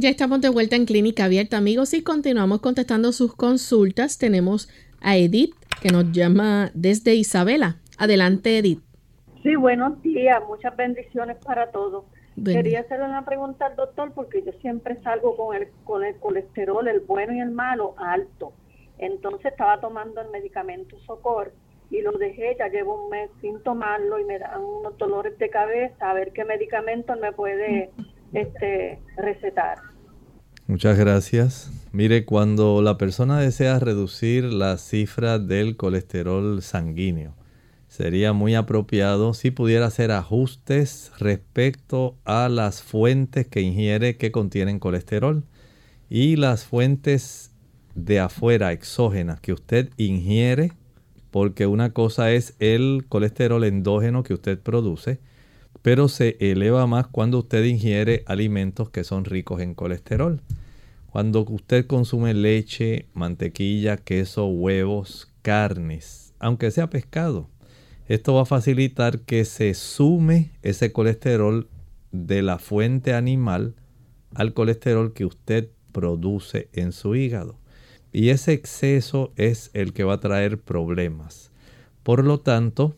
Ya 0.00 0.08
estamos 0.08 0.40
de 0.40 0.48
vuelta 0.48 0.76
en 0.76 0.86
Clínica 0.86 1.26
Abierta, 1.26 1.58
amigos, 1.58 1.92
y 1.92 2.02
continuamos 2.02 2.62
contestando 2.62 3.12
sus 3.12 3.36
consultas. 3.36 4.16
Tenemos 4.16 4.70
a 5.02 5.18
Edith, 5.18 5.54
que 5.82 5.90
nos 5.90 6.10
llama 6.10 6.70
desde 6.72 7.14
Isabela. 7.16 7.76
Adelante, 7.98 8.56
Edith. 8.56 8.80
Sí, 9.42 9.56
buenos 9.56 10.00
días. 10.00 10.40
Muchas 10.48 10.74
bendiciones 10.74 11.36
para 11.44 11.70
todos. 11.70 12.06
Quería 12.42 12.80
hacerle 12.80 13.04
una 13.04 13.26
pregunta 13.26 13.66
al 13.66 13.76
doctor 13.76 14.14
porque 14.14 14.42
yo 14.42 14.52
siempre 14.62 14.98
salgo 15.02 15.36
con 15.36 15.54
el, 15.54 15.68
con 15.84 16.02
el 16.02 16.16
colesterol, 16.16 16.88
el 16.88 17.00
bueno 17.00 17.34
y 17.34 17.40
el 17.40 17.50
malo, 17.50 17.94
alto. 17.98 18.54
Entonces 18.96 19.52
estaba 19.52 19.82
tomando 19.82 20.22
el 20.22 20.30
medicamento 20.30 20.98
Socor 21.00 21.52
y 21.90 22.00
lo 22.00 22.12
dejé, 22.12 22.56
ya 22.58 22.68
llevo 22.68 23.04
un 23.04 23.10
mes 23.10 23.28
sin 23.42 23.62
tomarlo 23.62 24.18
y 24.18 24.24
me 24.24 24.38
dan 24.38 24.62
unos 24.62 24.96
dolores 24.96 25.36
de 25.36 25.50
cabeza, 25.50 26.10
a 26.10 26.14
ver 26.14 26.32
qué 26.32 26.46
medicamento 26.46 27.14
me 27.16 27.32
puede 27.32 27.90
este, 28.32 28.98
recetar. 29.18 29.89
Muchas 30.70 30.96
gracias. 30.96 31.68
Mire, 31.90 32.24
cuando 32.24 32.80
la 32.80 32.96
persona 32.96 33.40
desea 33.40 33.80
reducir 33.80 34.44
la 34.44 34.78
cifra 34.78 35.40
del 35.40 35.76
colesterol 35.76 36.62
sanguíneo, 36.62 37.34
sería 37.88 38.32
muy 38.32 38.54
apropiado 38.54 39.34
si 39.34 39.50
pudiera 39.50 39.86
hacer 39.86 40.12
ajustes 40.12 41.10
respecto 41.18 42.14
a 42.24 42.48
las 42.48 42.82
fuentes 42.82 43.48
que 43.48 43.62
ingiere 43.62 44.16
que 44.16 44.30
contienen 44.30 44.78
colesterol 44.78 45.42
y 46.08 46.36
las 46.36 46.66
fuentes 46.66 47.50
de 47.96 48.20
afuera 48.20 48.70
exógenas 48.70 49.40
que 49.40 49.52
usted 49.52 49.90
ingiere, 49.96 50.70
porque 51.32 51.66
una 51.66 51.90
cosa 51.90 52.30
es 52.30 52.54
el 52.60 53.06
colesterol 53.08 53.64
endógeno 53.64 54.22
que 54.22 54.34
usted 54.34 54.56
produce, 54.56 55.18
pero 55.82 56.06
se 56.06 56.36
eleva 56.38 56.86
más 56.86 57.08
cuando 57.08 57.40
usted 57.40 57.64
ingiere 57.64 58.22
alimentos 58.26 58.88
que 58.90 59.02
son 59.02 59.24
ricos 59.24 59.60
en 59.62 59.74
colesterol. 59.74 60.40
Cuando 61.10 61.44
usted 61.48 61.86
consume 61.86 62.34
leche, 62.34 63.08
mantequilla, 63.14 63.96
queso, 63.96 64.46
huevos, 64.46 65.28
carnes, 65.42 66.34
aunque 66.38 66.70
sea 66.70 66.88
pescado, 66.88 67.50
esto 68.06 68.34
va 68.34 68.42
a 68.42 68.46
facilitar 68.46 69.20
que 69.20 69.44
se 69.44 69.74
sume 69.74 70.52
ese 70.62 70.92
colesterol 70.92 71.68
de 72.12 72.42
la 72.42 72.58
fuente 72.58 73.12
animal 73.14 73.74
al 74.34 74.54
colesterol 74.54 75.12
que 75.12 75.24
usted 75.24 75.70
produce 75.90 76.68
en 76.72 76.92
su 76.92 77.16
hígado. 77.16 77.58
Y 78.12 78.28
ese 78.28 78.52
exceso 78.52 79.32
es 79.36 79.70
el 79.74 79.92
que 79.92 80.04
va 80.04 80.14
a 80.14 80.20
traer 80.20 80.60
problemas. 80.60 81.50
Por 82.04 82.24
lo 82.24 82.38
tanto, 82.40 82.96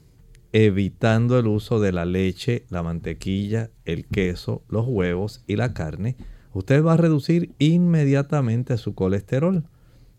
evitando 0.53 1.38
el 1.38 1.46
uso 1.46 1.81
de 1.81 1.92
la 1.92 2.05
leche, 2.05 2.66
la 2.68 2.83
mantequilla, 2.83 3.70
el 3.87 4.07
queso, 4.07 4.62
los 4.68 4.87
huevos 4.87 5.42
y 5.46 5.57
la 5.57 5.72
carne, 5.72 6.16
usted 6.53 6.83
va 6.85 6.95
a 6.95 6.97
reducir 6.97 7.55
inmediatamente 7.59 8.77
su 8.79 8.95
colesterol. 8.95 9.65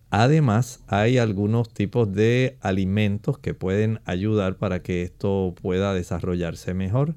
Además, 0.09 0.83
hay 0.87 1.17
algunos 1.17 1.73
tipos 1.73 2.11
de 2.13 2.57
alimentos 2.61 3.39
que 3.39 3.53
pueden 3.53 3.99
ayudar 4.05 4.57
para 4.57 4.81
que 4.81 5.01
esto 5.01 5.55
pueda 5.59 5.93
desarrollarse 5.93 6.73
mejor. 6.73 7.15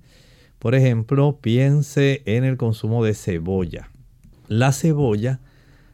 Por 0.58 0.74
ejemplo, 0.74 1.38
piense 1.40 2.22
en 2.24 2.44
el 2.44 2.56
consumo 2.56 3.04
de 3.04 3.14
cebolla. 3.14 3.90
La 4.48 4.72
cebolla 4.72 5.40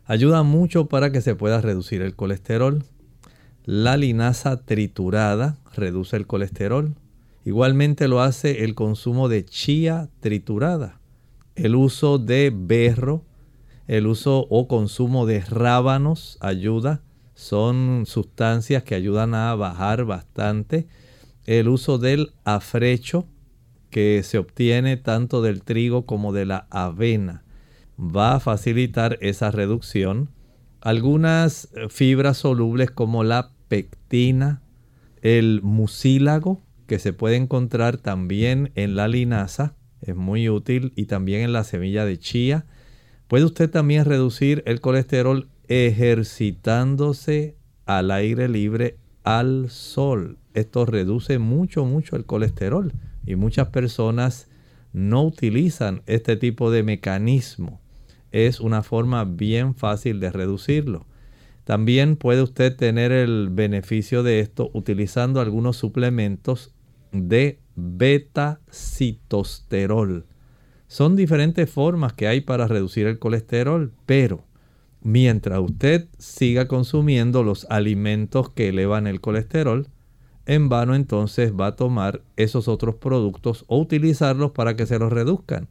ayuda 0.05 0.45
mucho 0.45 0.87
para 0.87 1.11
que 1.11 1.21
se 1.21 1.35
pueda 1.35 1.61
reducir 1.61 2.03
el 2.03 2.15
colesterol. 2.15 2.85
La 3.65 3.97
linaza 3.97 4.65
triturada 4.65 5.59
reduce 5.75 6.17
el 6.17 6.27
colesterol. 6.27 6.95
Igualmente 7.45 8.07
lo 8.07 8.21
hace 8.21 8.63
el 8.63 8.77
consumo 8.77 9.29
de 9.29 9.45
chía 9.45 10.09
triturada 10.21 11.02
el 11.55 11.75
uso 11.75 12.19
de 12.19 12.53
berro, 12.55 13.25
el 13.87 14.07
uso 14.07 14.47
o 14.49 14.69
consumo 14.69 15.27
de 15.27 15.41
rábanos 15.41 16.39
ayuda. 16.41 17.03
Son 17.35 18.05
sustancias 18.07 18.83
que 18.83 18.95
ayudan 18.95 19.35
a 19.35 19.55
bajar 19.55 20.05
bastante. 20.05 20.87
El 21.45 21.69
uso 21.69 21.99
del 21.99 22.33
afrecho, 22.45 23.27
que 23.91 24.23
se 24.23 24.39
obtiene 24.39 24.97
tanto 24.97 25.43
del 25.43 25.63
trigo 25.63 26.07
como 26.07 26.33
de 26.33 26.47
la 26.47 26.67
avena, 26.71 27.45
va 27.99 28.37
a 28.37 28.41
facilitar 28.41 29.19
esa 29.21 29.51
reducción. 29.51 30.31
Algunas 30.81 31.69
fibras 31.91 32.39
solubles 32.39 32.91
como 32.91 33.25
la 33.25 33.51
pectina, 33.69 34.63
el 35.21 35.61
mucílago, 35.63 36.63
que 36.87 36.99
se 36.99 37.13
puede 37.13 37.37
encontrar 37.37 37.97
también 37.97 38.73
en 38.75 38.97
la 38.97 39.09
linaza, 39.09 39.75
es 40.03 40.15
muy 40.17 40.49
útil 40.49 40.93
y 40.97 41.07
también 41.07 41.43
en 41.43 41.53
la 41.53 41.65
semilla 41.65 42.05
de 42.05 42.19
chía. 42.19 42.67
Puede 43.29 43.45
usted 43.45 43.71
también 43.71 44.05
reducir 44.05 44.63
el 44.67 44.81
colesterol 44.81 45.49
ejercitándose 45.69 47.57
al 47.87 48.11
aire 48.11 48.49
libre 48.49 48.99
al 49.23 49.71
sol. 49.71 50.39
Esto 50.55 50.85
reduce 50.85 51.39
mucho, 51.39 51.85
mucho 51.85 52.17
el 52.17 52.27
colesterol 52.27 52.93
y 53.25 53.37
muchas 53.37 53.69
personas 53.69 54.49
no 54.93 55.25
utilizan 55.25 56.03
este 56.07 56.37
tipo 56.37 56.71
de 56.71 56.83
mecanismo. 56.83 57.81
Es 58.33 58.61
una 58.61 58.83
forma 58.83 59.25
bien 59.25 59.75
fácil 59.75 60.21
de 60.21 60.31
reducirlo. 60.31 61.07
También 61.65 62.17
puede 62.17 62.43
usted 62.43 62.77
tener 62.77 63.13
el 63.13 63.49
beneficio 63.51 64.23
de 64.23 64.41
esto 64.41 64.71
utilizando 64.75 65.41
algunos 65.41 65.77
suplementos 65.77 66.75
de 67.13 67.62
beta-citosterol. 67.77 70.27
Son 70.87 71.17
diferentes 71.17 71.71
formas 71.71 72.13
que 72.13 72.29
hay 72.29 72.43
para 72.43 72.69
reducir 72.69 73.07
el 73.07 73.19
colesterol, 73.19 73.93
pero 74.07 74.45
mientras 75.01 75.61
usted 75.61 76.09
siga 76.19 76.69
consumiendo 76.69 77.43
los 77.43 77.67
alimentos 77.71 78.51
que 78.51 78.69
elevan 78.69 79.07
el 79.07 79.21
colesterol, 79.21 79.89
en 80.45 80.69
vano 80.69 80.95
entonces 80.95 81.53
va 81.53 81.69
a 81.69 81.77
tomar 81.77 82.23
esos 82.37 82.69
otros 82.69 82.97
productos 82.97 83.65
o 83.69 83.79
utilizarlos 83.79 84.53
para 84.53 84.77
que 84.77 84.87
se 84.87 84.99
los 84.99 85.13
reduzcan, 85.13 85.69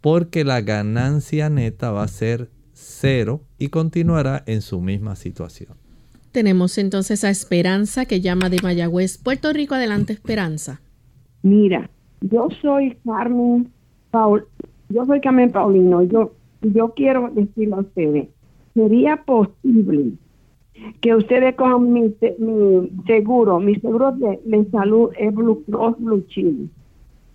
porque 0.00 0.44
la 0.44 0.60
ganancia 0.62 1.50
neta 1.50 1.90
va 1.90 2.02
a 2.02 2.08
ser 2.08 2.50
cero 2.72 3.44
y 3.58 3.68
continuará 3.68 4.42
en 4.46 4.62
su 4.62 4.80
misma 4.80 5.16
situación. 5.16 5.76
Tenemos 6.32 6.76
entonces 6.76 7.24
a 7.24 7.30
Esperanza 7.30 8.04
que 8.04 8.20
llama 8.20 8.50
de 8.50 8.60
Mayagüez, 8.62 9.16
Puerto 9.16 9.52
Rico. 9.52 9.74
Adelante, 9.74 10.12
Esperanza. 10.12 10.80
Mira, 11.46 11.88
yo 12.22 12.48
soy 12.60 12.96
Carmen 13.04 13.68
Paul, 14.10 14.46
yo 14.88 15.04
soy 15.04 15.20
Carmen 15.20 15.52
Paulino, 15.52 16.02
yo, 16.02 16.32
yo 16.60 16.88
quiero 16.88 17.30
decirle 17.30 17.76
a 17.76 17.78
ustedes, 17.78 18.28
¿sería 18.74 19.22
posible 19.22 20.14
que 21.00 21.14
ustedes 21.14 21.54
cojan 21.54 21.92
mi, 21.92 22.12
mi 22.40 22.90
seguro, 23.06 23.60
mi 23.60 23.76
seguro 23.76 24.10
de, 24.10 24.64
salud 24.72 25.10
es 25.16 25.32
Blue 25.32 25.62
Cross 25.66 25.94
Blue 26.00 26.24
Shield? 26.26 26.68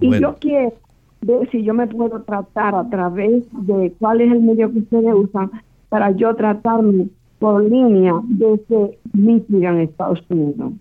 Y 0.02 0.20
yo 0.20 0.36
quiero 0.42 0.74
ver 1.22 1.50
si 1.50 1.64
yo 1.64 1.74
me 1.74 1.88
puedo 1.88 2.22
tratar 2.24 2.76
a 2.76 2.90
través 2.90 3.46
de 3.66 3.94
cuál 3.98 4.20
es 4.20 4.30
el 4.30 4.42
medio 4.42 4.74
que 4.74 4.80
ustedes 4.80 5.14
usan 5.14 5.52
para 5.88 6.12
yo 6.12 6.36
tratarme 6.36 7.08
por 7.40 7.64
línea 7.64 8.20
desde 8.26 9.00
Michigan, 9.14 9.80
Estados 9.80 10.22
Unidos. 10.28 10.74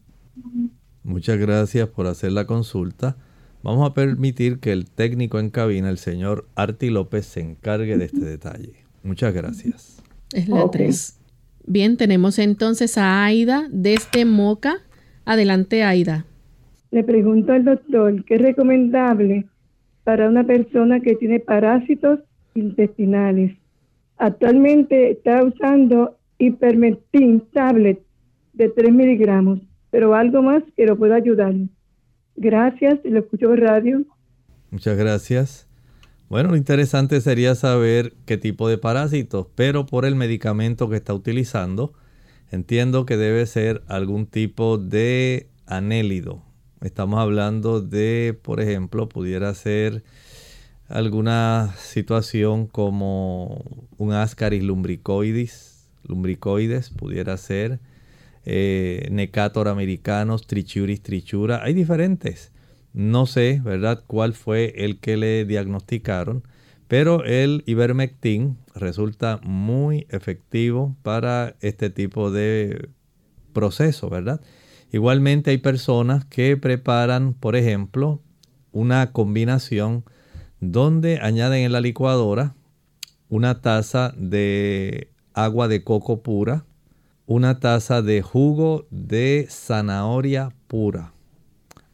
Muchas 1.10 1.38
gracias 1.38 1.88
por 1.88 2.06
hacer 2.06 2.30
la 2.30 2.46
consulta. 2.46 3.16
Vamos 3.64 3.84
a 3.84 3.94
permitir 3.94 4.60
que 4.60 4.70
el 4.70 4.88
técnico 4.88 5.40
en 5.40 5.50
cabina, 5.50 5.90
el 5.90 5.98
señor 5.98 6.46
Arti 6.54 6.88
López, 6.88 7.26
se 7.26 7.40
encargue 7.40 7.98
de 7.98 8.04
este 8.04 8.20
detalle. 8.20 8.84
Muchas 9.02 9.34
gracias. 9.34 10.00
Es 10.32 10.48
la 10.48 10.70
3. 10.70 11.18
Bien, 11.66 11.96
tenemos 11.96 12.38
entonces 12.38 12.96
a 12.96 13.24
Aida 13.24 13.66
desde 13.72 14.24
Moca. 14.24 14.76
Adelante, 15.24 15.82
Aida. 15.82 16.26
Le 16.92 17.02
pregunto 17.02 17.54
al 17.54 17.64
doctor 17.64 18.24
qué 18.24 18.36
es 18.36 18.42
recomendable 18.42 19.46
para 20.04 20.28
una 20.28 20.46
persona 20.46 21.00
que 21.00 21.16
tiene 21.16 21.40
parásitos 21.40 22.20
intestinales. 22.54 23.58
Actualmente 24.16 25.10
está 25.10 25.42
usando 25.42 26.16
hipermentin 26.38 27.42
tablet 27.52 28.00
de 28.52 28.68
3 28.68 28.92
miligramos 28.92 29.58
pero 29.90 30.14
algo 30.14 30.42
más 30.42 30.62
que 30.76 30.86
lo 30.86 30.96
pueda 30.96 31.16
ayudar. 31.16 31.54
Gracias, 32.36 32.98
lo 33.04 33.20
escucho 33.20 33.52
en 33.52 33.60
radio. 33.60 34.02
Muchas 34.70 34.96
gracias. 34.96 35.66
Bueno, 36.28 36.50
lo 36.50 36.56
interesante 36.56 37.20
sería 37.20 37.56
saber 37.56 38.14
qué 38.24 38.38
tipo 38.38 38.68
de 38.68 38.78
parásitos, 38.78 39.48
pero 39.56 39.84
por 39.84 40.04
el 40.04 40.14
medicamento 40.14 40.88
que 40.88 40.96
está 40.96 41.12
utilizando, 41.12 41.92
entiendo 42.52 43.04
que 43.04 43.16
debe 43.16 43.44
ser 43.46 43.82
algún 43.88 44.26
tipo 44.26 44.78
de 44.78 45.48
anélido. 45.66 46.42
Estamos 46.82 47.18
hablando 47.18 47.80
de, 47.80 48.38
por 48.42 48.60
ejemplo, 48.60 49.08
pudiera 49.08 49.52
ser 49.54 50.04
alguna 50.88 51.74
situación 51.78 52.66
como 52.66 53.64
un 53.98 54.12
ascaris 54.12 54.62
lumbricoides, 54.62 55.88
lumbricoides, 56.04 56.90
pudiera 56.90 57.36
ser 57.36 57.80
eh, 58.44 59.08
Necator 59.10 59.68
americanos, 59.68 60.46
Trichuris 60.46 61.02
trichura. 61.02 61.62
Hay 61.62 61.74
diferentes. 61.74 62.52
No 62.92 63.26
sé, 63.26 63.60
¿verdad?, 63.64 64.02
cuál 64.06 64.34
fue 64.34 64.74
el 64.76 64.98
que 64.98 65.16
le 65.16 65.44
diagnosticaron, 65.44 66.42
pero 66.88 67.24
el 67.24 67.62
ivermectin 67.66 68.58
resulta 68.74 69.38
muy 69.44 70.06
efectivo 70.10 70.96
para 71.02 71.54
este 71.60 71.90
tipo 71.90 72.32
de 72.32 72.88
proceso, 73.52 74.10
¿verdad? 74.10 74.40
Igualmente 74.90 75.52
hay 75.52 75.58
personas 75.58 76.24
que 76.24 76.56
preparan, 76.56 77.34
por 77.34 77.54
ejemplo, 77.54 78.20
una 78.72 79.12
combinación 79.12 80.04
donde 80.60 81.20
añaden 81.20 81.64
en 81.64 81.72
la 81.72 81.80
licuadora 81.80 82.54
una 83.28 83.60
taza 83.60 84.12
de 84.16 85.12
agua 85.32 85.68
de 85.68 85.84
coco 85.84 86.22
pura, 86.22 86.64
una 87.32 87.60
taza 87.60 88.02
de 88.02 88.22
jugo 88.22 88.88
de 88.90 89.46
zanahoria 89.48 90.52
pura. 90.66 91.12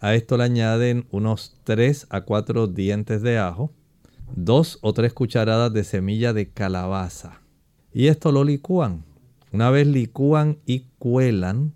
A 0.01 0.15
esto 0.15 0.39
le 0.39 0.45
añaden 0.45 1.07
unos 1.11 1.61
3 1.65 2.07
a 2.09 2.23
4 2.23 2.69
dientes 2.69 3.21
de 3.21 3.37
ajo, 3.37 3.71
2 4.35 4.79
o 4.81 4.95
3 4.95 5.13
cucharadas 5.13 5.71
de 5.75 5.85
semilla 5.85 6.33
de 6.33 6.49
calabaza. 6.49 7.43
Y 7.93 8.07
esto 8.07 8.33
lo 8.33 8.45
licúan. 8.45 9.05
Una 9.53 9.69
vez 9.69 9.87
licúan 9.87 10.57
y 10.65 10.87
cuelan, 10.99 11.75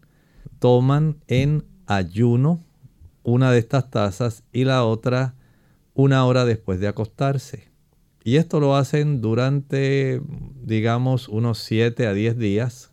toman 0.58 1.18
en 1.26 1.62
ayuno 1.84 2.64
una 3.24 3.52
de 3.52 3.58
estas 3.58 3.90
tazas 3.90 4.42
y 4.54 4.64
la 4.64 4.84
otra 4.84 5.34
una 5.92 6.24
hora 6.24 6.46
después 6.46 6.80
de 6.80 6.88
acostarse. 6.88 7.68
Y 8.24 8.36
esto 8.36 8.58
lo 8.58 8.74
hacen 8.74 9.20
durante, 9.20 10.22
digamos, 10.62 11.28
unos 11.28 11.58
7 11.58 12.06
a 12.06 12.14
10 12.14 12.38
días, 12.38 12.89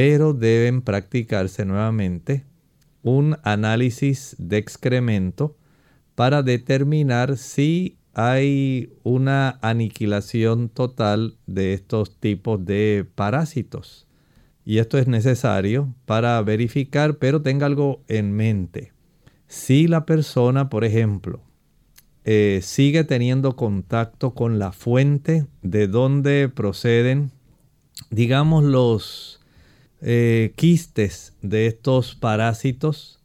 pero 0.00 0.32
deben 0.32 0.80
practicarse 0.80 1.66
nuevamente 1.66 2.46
un 3.02 3.36
análisis 3.42 4.34
de 4.38 4.56
excremento 4.56 5.58
para 6.14 6.42
determinar 6.42 7.36
si 7.36 7.98
hay 8.14 8.94
una 9.02 9.58
aniquilación 9.60 10.70
total 10.70 11.36
de 11.46 11.74
estos 11.74 12.18
tipos 12.18 12.64
de 12.64 13.06
parásitos. 13.14 14.06
Y 14.64 14.78
esto 14.78 14.96
es 14.96 15.06
necesario 15.06 15.94
para 16.06 16.40
verificar, 16.40 17.18
pero 17.18 17.42
tenga 17.42 17.66
algo 17.66 18.02
en 18.08 18.32
mente. 18.32 18.94
Si 19.48 19.86
la 19.86 20.06
persona, 20.06 20.70
por 20.70 20.84
ejemplo, 20.84 21.42
eh, 22.24 22.60
sigue 22.62 23.04
teniendo 23.04 23.54
contacto 23.54 24.32
con 24.32 24.58
la 24.58 24.72
fuente 24.72 25.46
de 25.60 25.88
donde 25.88 26.48
proceden, 26.48 27.32
digamos, 28.08 28.64
los 28.64 29.39
eh, 30.02 30.52
quistes 30.56 31.34
de 31.42 31.66
estos 31.66 32.14
parásitos, 32.14 33.20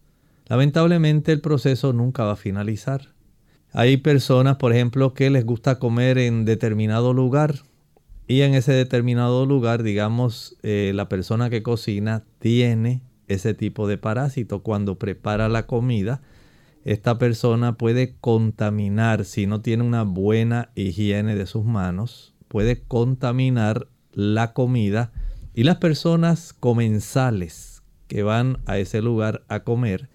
lamentablemente 0.48 1.32
el 1.32 1.42
proceso 1.42 1.94
nunca 1.94 2.24
va 2.24 2.34
a 2.34 2.38
finalizar. 2.38 3.14
Hay 3.72 3.98
personas, 3.98 4.58
por 4.58 4.72
ejemplo, 4.72 5.14
que 5.14 5.30
les 5.30 5.46
gusta 5.46 5.80
comer 5.80 6.18
en 6.18 6.46
determinado 6.46 7.14
lugar 7.14 7.56
y 8.28 8.42
en 8.42 8.54
ese 8.54 8.72
determinado 8.72 9.46
lugar, 9.46 9.84
digamos, 9.84 10.58
eh, 10.64 10.92
la 10.96 11.10
persona 11.10 11.50
que 11.50 11.62
cocina 11.62 12.24
tiene 12.40 13.02
ese 13.28 13.54
tipo 13.54 13.88
de 13.88 13.98
parásito. 13.98 14.64
Cuando 14.64 14.98
prepara 14.98 15.50
la 15.50 15.68
comida, 15.68 16.22
esta 16.86 17.18
persona 17.18 17.78
puede 17.78 18.16
contaminar, 18.22 19.26
si 19.26 19.48
no 19.48 19.62
tiene 19.62 19.84
una 19.84 20.04
buena 20.04 20.70
higiene 20.76 21.36
de 21.36 21.46
sus 21.46 21.66
manos, 21.66 22.34
puede 22.48 22.82
contaminar 22.82 23.88
la 24.14 24.54
comida 24.54 25.12
y 25.56 25.64
las 25.64 25.78
personas 25.78 26.52
comensales 26.54 27.82
que 28.08 28.24
van 28.24 28.60
a 28.66 28.78
ese 28.78 29.02
lugar 29.02 29.46
a 29.48 29.62
comer 29.62 30.10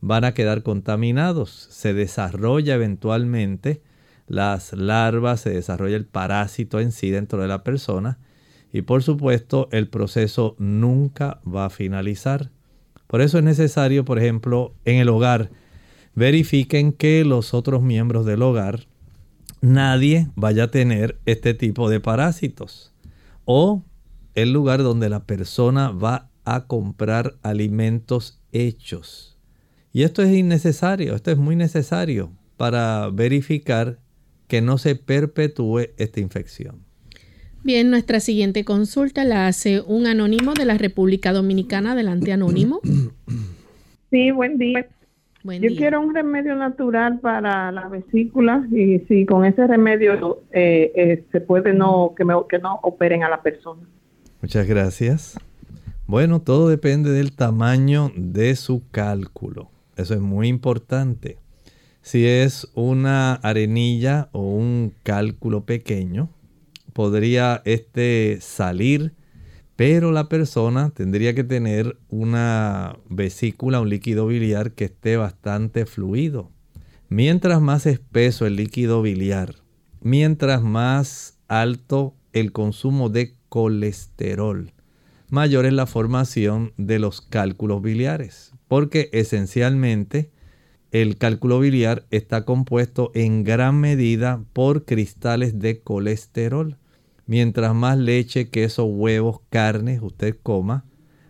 van 0.00 0.24
a 0.24 0.34
quedar 0.34 0.64
contaminados. 0.64 1.68
Se 1.70 1.94
desarrolla 1.94 2.74
eventualmente 2.74 3.82
las 4.26 4.72
larvas, 4.72 5.42
se 5.42 5.50
desarrolla 5.50 5.96
el 5.96 6.06
parásito 6.06 6.80
en 6.80 6.90
sí 6.90 7.10
dentro 7.10 7.40
de 7.40 7.46
la 7.46 7.62
persona 7.62 8.18
y 8.72 8.82
por 8.82 9.04
supuesto 9.04 9.68
el 9.70 9.88
proceso 9.88 10.56
nunca 10.58 11.40
va 11.46 11.66
a 11.66 11.70
finalizar. 11.70 12.50
Por 13.06 13.20
eso 13.20 13.38
es 13.38 13.44
necesario, 13.44 14.04
por 14.04 14.18
ejemplo, 14.18 14.74
en 14.84 14.96
el 14.96 15.08
hogar, 15.08 15.50
verifiquen 16.16 16.92
que 16.92 17.24
los 17.24 17.54
otros 17.54 17.80
miembros 17.80 18.26
del 18.26 18.42
hogar, 18.42 18.86
nadie 19.60 20.30
vaya 20.34 20.64
a 20.64 20.70
tener 20.70 21.20
este 21.26 21.54
tipo 21.54 21.88
de 21.88 22.00
parásitos. 22.00 22.92
O 23.44 23.84
el 24.34 24.52
lugar 24.52 24.82
donde 24.82 25.08
la 25.08 25.24
persona 25.24 25.90
va 25.90 26.30
a 26.44 26.66
comprar 26.66 27.34
alimentos 27.42 28.40
hechos. 28.52 29.38
Y 29.92 30.02
esto 30.02 30.22
es 30.22 30.32
innecesario, 30.32 31.14
esto 31.14 31.30
es 31.30 31.38
muy 31.38 31.56
necesario 31.56 32.32
para 32.56 33.08
verificar 33.10 33.98
que 34.46 34.60
no 34.60 34.78
se 34.78 34.94
perpetúe 34.96 35.90
esta 35.96 36.20
infección. 36.20 36.84
Bien, 37.62 37.90
nuestra 37.90 38.20
siguiente 38.20 38.64
consulta 38.64 39.24
la 39.24 39.46
hace 39.46 39.80
un 39.80 40.06
anónimo 40.06 40.54
de 40.54 40.64
la 40.64 40.78
República 40.78 41.32
Dominicana. 41.32 41.92
Adelante, 41.92 42.32
anónimo. 42.32 42.80
Sí, 44.10 44.32
buen 44.32 44.58
día. 44.58 44.88
Yo 45.44 45.76
quiero 45.76 46.00
un 46.00 46.12
remedio 46.12 46.56
natural 46.56 47.20
para 47.20 47.70
la 47.70 47.88
vesícula 47.88 48.66
y 48.72 48.98
si 49.06 49.24
con 49.24 49.44
ese 49.44 49.68
remedio 49.68 50.42
eh, 50.50 50.90
eh, 50.96 51.24
se 51.30 51.40
puede 51.40 51.72
no 51.72 52.12
que, 52.16 52.24
que 52.48 52.58
no 52.58 52.80
operen 52.82 53.22
a 53.22 53.28
la 53.28 53.40
persona. 53.40 53.82
Muchas 54.42 54.66
gracias. 54.66 55.38
Bueno, 56.06 56.40
todo 56.40 56.68
depende 56.68 57.10
del 57.10 57.32
tamaño 57.32 58.10
de 58.16 58.56
su 58.56 58.82
cálculo. 58.90 59.70
Eso 59.96 60.14
es 60.14 60.20
muy 60.20 60.48
importante. 60.48 61.38
Si 62.02 62.26
es 62.26 62.68
una 62.74 63.34
arenilla 63.34 64.28
o 64.32 64.40
un 64.40 64.94
cálculo 65.02 65.64
pequeño, 65.66 66.30
podría 66.92 67.62
este 67.64 68.38
salir 68.40 69.14
pero 69.80 70.12
la 70.12 70.28
persona 70.28 70.90
tendría 70.90 71.34
que 71.34 71.42
tener 71.42 71.96
una 72.10 72.98
vesícula, 73.08 73.80
un 73.80 73.88
líquido 73.88 74.26
biliar 74.26 74.72
que 74.72 74.84
esté 74.84 75.16
bastante 75.16 75.86
fluido. 75.86 76.50
Mientras 77.08 77.62
más 77.62 77.86
espeso 77.86 78.44
el 78.44 78.56
líquido 78.56 79.00
biliar, 79.00 79.54
mientras 80.02 80.60
más 80.60 81.38
alto 81.48 82.14
el 82.34 82.52
consumo 82.52 83.08
de 83.08 83.36
colesterol, 83.50 84.72
mayor 85.28 85.66
es 85.66 85.74
la 85.74 85.86
formación 85.86 86.72
de 86.78 86.98
los 86.98 87.20
cálculos 87.20 87.82
biliares, 87.82 88.54
porque 88.68 89.10
esencialmente 89.12 90.30
el 90.92 91.18
cálculo 91.18 91.60
biliar 91.60 92.06
está 92.10 92.44
compuesto 92.44 93.12
en 93.14 93.44
gran 93.44 93.78
medida 93.78 94.42
por 94.52 94.84
cristales 94.84 95.58
de 95.58 95.80
colesterol. 95.80 96.78
Mientras 97.26 97.74
más 97.74 97.96
leche, 97.96 98.48
queso, 98.48 98.86
huevos, 98.86 99.40
carnes 99.50 100.00
usted 100.02 100.36
coma, 100.42 100.84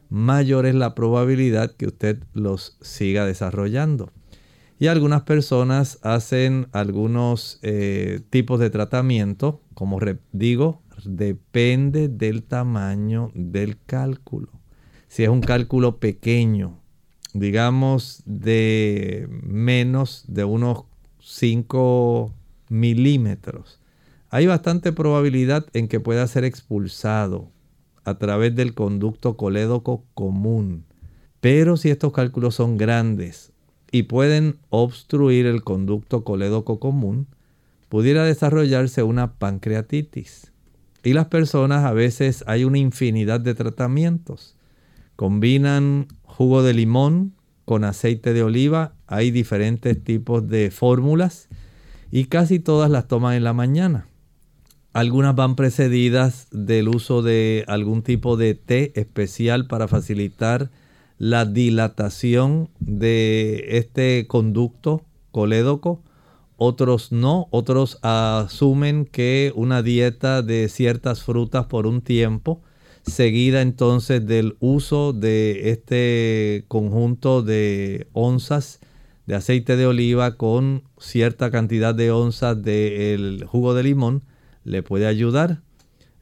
mayor 0.09 0.65
es 0.65 0.75
la 0.75 0.95
probabilidad 0.95 1.73
que 1.73 1.87
usted 1.87 2.23
los 2.33 2.79
siga 2.81 3.27
desarrollando. 3.27 4.13
Y 4.79 4.87
algunas 4.87 5.23
personas 5.23 5.99
hacen 6.01 6.69
algunos 6.73 7.59
eh, 7.61 8.21
tipos 8.31 8.61
de 8.61 8.71
tratamiento, 8.71 9.61
como 9.75 9.99
digo, 10.33 10.81
depende 11.05 12.09
del 12.09 12.43
tamaño 12.43 13.31
del 13.35 13.79
cálculo. 13.85 14.49
Si 15.09 15.25
es 15.25 15.29
un 15.29 15.41
cálculo 15.41 15.99
pequeño, 15.99 16.79
digamos 17.35 18.23
de 18.27 19.29
menos 19.43 20.25
de 20.29 20.45
unos 20.45 20.85
5 21.21 22.33
milímetros, 22.69 23.81
hay 24.31 24.47
bastante 24.47 24.93
probabilidad 24.93 25.67
en 25.73 25.89
que 25.89 25.99
pueda 26.01 26.27
ser 26.27 26.45
expulsado 26.45 27.51
a 28.05 28.19
través 28.19 28.55
del 28.55 28.75
conducto 28.75 29.37
colédoco 29.37 30.05
común. 30.15 30.85
Pero 31.41 31.77
si 31.77 31.91
estos 31.91 32.13
cálculos 32.13 32.55
son 32.55 32.77
grandes 32.77 33.53
y 33.91 34.05
pueden 34.05 34.59
obstruir 34.69 35.47
el 35.47 35.63
conducto 35.63 36.23
colédoco 36.23 36.79
común, 36.79 37.27
pudiera 37.89 38.25
desarrollarse 38.25 39.03
una 39.03 39.35
pancreatitis. 39.35 40.50
Y 41.03 41.13
las 41.13 41.27
personas 41.27 41.85
a 41.85 41.93
veces 41.93 42.45
hay 42.47 42.65
una 42.65 42.79
infinidad 42.79 43.41
de 43.41 43.55
tratamientos. 43.55 44.57
Combinan 45.17 46.09
jugo 46.23 46.63
de 46.63 46.75
limón 46.75 47.35
con 47.65 47.85
aceite 47.85 48.33
de 48.33 48.43
oliva, 48.43 48.95
hay 49.07 49.31
diferentes 49.31 50.03
tipos 50.03 50.49
de 50.49 50.71
fórmulas 50.71 51.49
y 52.11 52.25
casi 52.25 52.59
todas 52.59 52.91
las 52.91 53.07
toman 53.07 53.35
en 53.35 53.45
la 53.45 53.53
mañana. 53.53 54.09
Algunas 54.93 55.37
van 55.37 55.55
precedidas 55.55 56.49
del 56.51 56.89
uso 56.89 57.23
de 57.23 57.65
algún 57.69 58.03
tipo 58.03 58.37
de 58.37 58.55
té 58.55 58.93
especial 59.01 59.69
para 59.69 59.87
facilitar 59.87 60.71
la 61.17 61.45
dilatación 61.45 62.71
de 62.81 63.79
este 63.79 64.27
conducto 64.27 65.05
colédoco. 65.31 66.03
Otros 66.63 67.11
no, 67.11 67.49
otros 67.53 67.99
asumen 68.03 69.07
que 69.07 69.51
una 69.57 69.83
dieta 69.83 70.43
de 70.43 70.69
ciertas 70.69 71.23
frutas 71.23 71.65
por 71.65 71.87
un 71.87 72.03
tiempo, 72.03 72.61
seguida 73.01 73.63
entonces 73.63 74.27
del 74.27 74.59
uso 74.61 75.15
de 75.15 75.71
este 75.71 76.67
conjunto 76.69 77.41
de 77.41 78.09
onzas 78.13 78.79
de 79.25 79.37
aceite 79.37 79.77
de 79.77 79.87
oliva 79.87 80.37
con 80.37 80.83
cierta 80.99 81.51
cantidad 81.51 81.95
de 81.95 82.11
onzas 82.11 82.63
del 82.63 83.43
jugo 83.47 83.73
de 83.73 83.83
limón 83.83 84.23
le 84.63 84.83
puede 84.83 85.07
ayudar. 85.07 85.63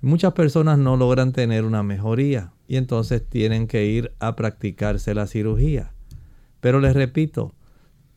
Muchas 0.00 0.34
personas 0.34 0.78
no 0.78 0.96
logran 0.96 1.32
tener 1.32 1.64
una 1.64 1.82
mejoría 1.82 2.52
y 2.68 2.76
entonces 2.76 3.28
tienen 3.28 3.66
que 3.66 3.86
ir 3.86 4.12
a 4.20 4.36
practicarse 4.36 5.14
la 5.14 5.26
cirugía. 5.26 5.94
Pero 6.60 6.78
les 6.78 6.94
repito, 6.94 7.54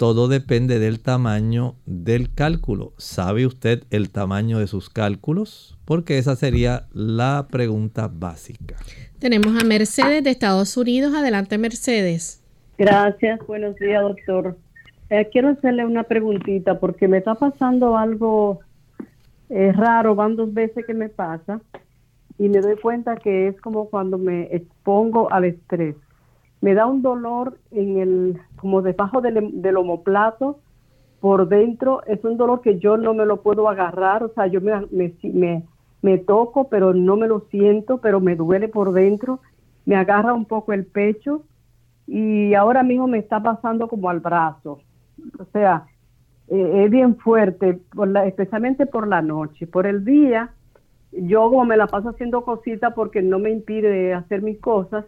todo 0.01 0.27
depende 0.27 0.79
del 0.79 0.99
tamaño 0.99 1.75
del 1.85 2.33
cálculo. 2.33 2.93
¿Sabe 2.97 3.45
usted 3.45 3.83
el 3.91 4.09
tamaño 4.09 4.57
de 4.57 4.65
sus 4.65 4.89
cálculos? 4.89 5.77
Porque 5.85 6.17
esa 6.17 6.35
sería 6.35 6.87
la 6.91 7.45
pregunta 7.51 8.09
básica. 8.11 8.77
Tenemos 9.19 9.61
a 9.61 9.63
Mercedes 9.63 10.23
de 10.23 10.31
Estados 10.31 10.75
Unidos. 10.75 11.13
Adelante, 11.13 11.59
Mercedes. 11.59 12.43
Gracias. 12.79 13.45
Buenos 13.45 13.75
días, 13.75 14.01
doctor. 14.01 14.57
Eh, 15.11 15.29
quiero 15.31 15.49
hacerle 15.49 15.85
una 15.85 16.01
preguntita 16.01 16.79
porque 16.79 17.07
me 17.07 17.19
está 17.19 17.35
pasando 17.35 17.95
algo 17.95 18.61
eh, 19.49 19.71
raro. 19.71 20.15
Van 20.15 20.35
dos 20.35 20.51
veces 20.51 20.83
que 20.83 20.95
me 20.95 21.09
pasa 21.09 21.61
y 22.39 22.49
me 22.49 22.59
doy 22.59 22.75
cuenta 22.77 23.17
que 23.17 23.49
es 23.49 23.61
como 23.61 23.87
cuando 23.87 24.17
me 24.17 24.47
expongo 24.51 25.31
al 25.31 25.43
estrés 25.43 25.95
me 26.61 26.75
da 26.75 26.85
un 26.85 27.01
dolor 27.01 27.57
en 27.71 27.97
el, 27.97 28.41
como 28.55 28.81
debajo 28.81 29.19
del, 29.21 29.61
del 29.61 29.77
omoplato, 29.77 30.59
por 31.19 31.47
dentro, 31.47 32.03
es 32.07 32.23
un 32.23 32.37
dolor 32.37 32.61
que 32.61 32.79
yo 32.79 32.97
no 32.97 33.13
me 33.13 33.25
lo 33.25 33.41
puedo 33.41 33.69
agarrar, 33.69 34.23
o 34.23 34.29
sea, 34.29 34.47
yo 34.47 34.59
me, 34.59 34.87
me, 34.91 35.63
me, 36.01 36.17
toco, 36.17 36.67
pero 36.67 36.95
no 36.95 37.15
me 37.15 37.27
lo 37.27 37.41
siento, 37.51 37.99
pero 37.99 38.19
me 38.19 38.35
duele 38.35 38.67
por 38.67 38.91
dentro, 38.91 39.39
me 39.85 39.95
agarra 39.95 40.33
un 40.33 40.45
poco 40.45 40.73
el 40.73 40.85
pecho 40.85 41.43
y 42.07 42.55
ahora 42.55 42.81
mismo 42.81 43.07
me 43.07 43.19
está 43.19 43.41
pasando 43.41 43.87
como 43.87 44.09
al 44.09 44.19
brazo, 44.19 44.79
o 45.37 45.45
sea, 45.53 45.85
eh, 46.47 46.85
es 46.85 46.91
bien 46.91 47.15
fuerte, 47.15 47.79
por 47.93 48.07
la, 48.07 48.25
especialmente 48.25 48.87
por 48.87 49.07
la 49.07 49.21
noche, 49.21 49.67
por 49.67 49.85
el 49.85 50.03
día, 50.03 50.49
yo 51.11 51.49
como 51.51 51.65
me 51.65 51.77
la 51.77 51.85
paso 51.85 52.09
haciendo 52.09 52.43
cositas 52.43 52.93
porque 52.95 53.21
no 53.21 53.37
me 53.37 53.51
impide 53.51 54.15
hacer 54.15 54.41
mis 54.41 54.59
cosas, 54.59 55.05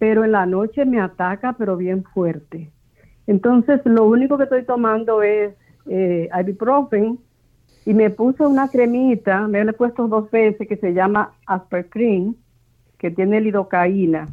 pero 0.00 0.24
en 0.24 0.32
la 0.32 0.46
noche 0.46 0.86
me 0.86 0.98
ataca, 0.98 1.52
pero 1.52 1.76
bien 1.76 2.04
fuerte. 2.04 2.70
Entonces, 3.26 3.82
lo 3.84 4.06
único 4.06 4.38
que 4.38 4.44
estoy 4.44 4.64
tomando 4.64 5.22
es 5.22 5.52
eh, 5.86 6.26
ibuprofen 6.40 7.18
y 7.84 7.92
me 7.92 8.08
puse 8.08 8.46
una 8.46 8.68
cremita, 8.68 9.46
me 9.46 9.62
la 9.62 9.72
he 9.72 9.74
puesto 9.74 10.08
dos 10.08 10.30
veces, 10.30 10.66
que 10.66 10.78
se 10.78 10.94
llama 10.94 11.32
Aspercream, 11.44 12.34
que 12.96 13.10
tiene 13.10 13.42
lidocaína. 13.42 14.26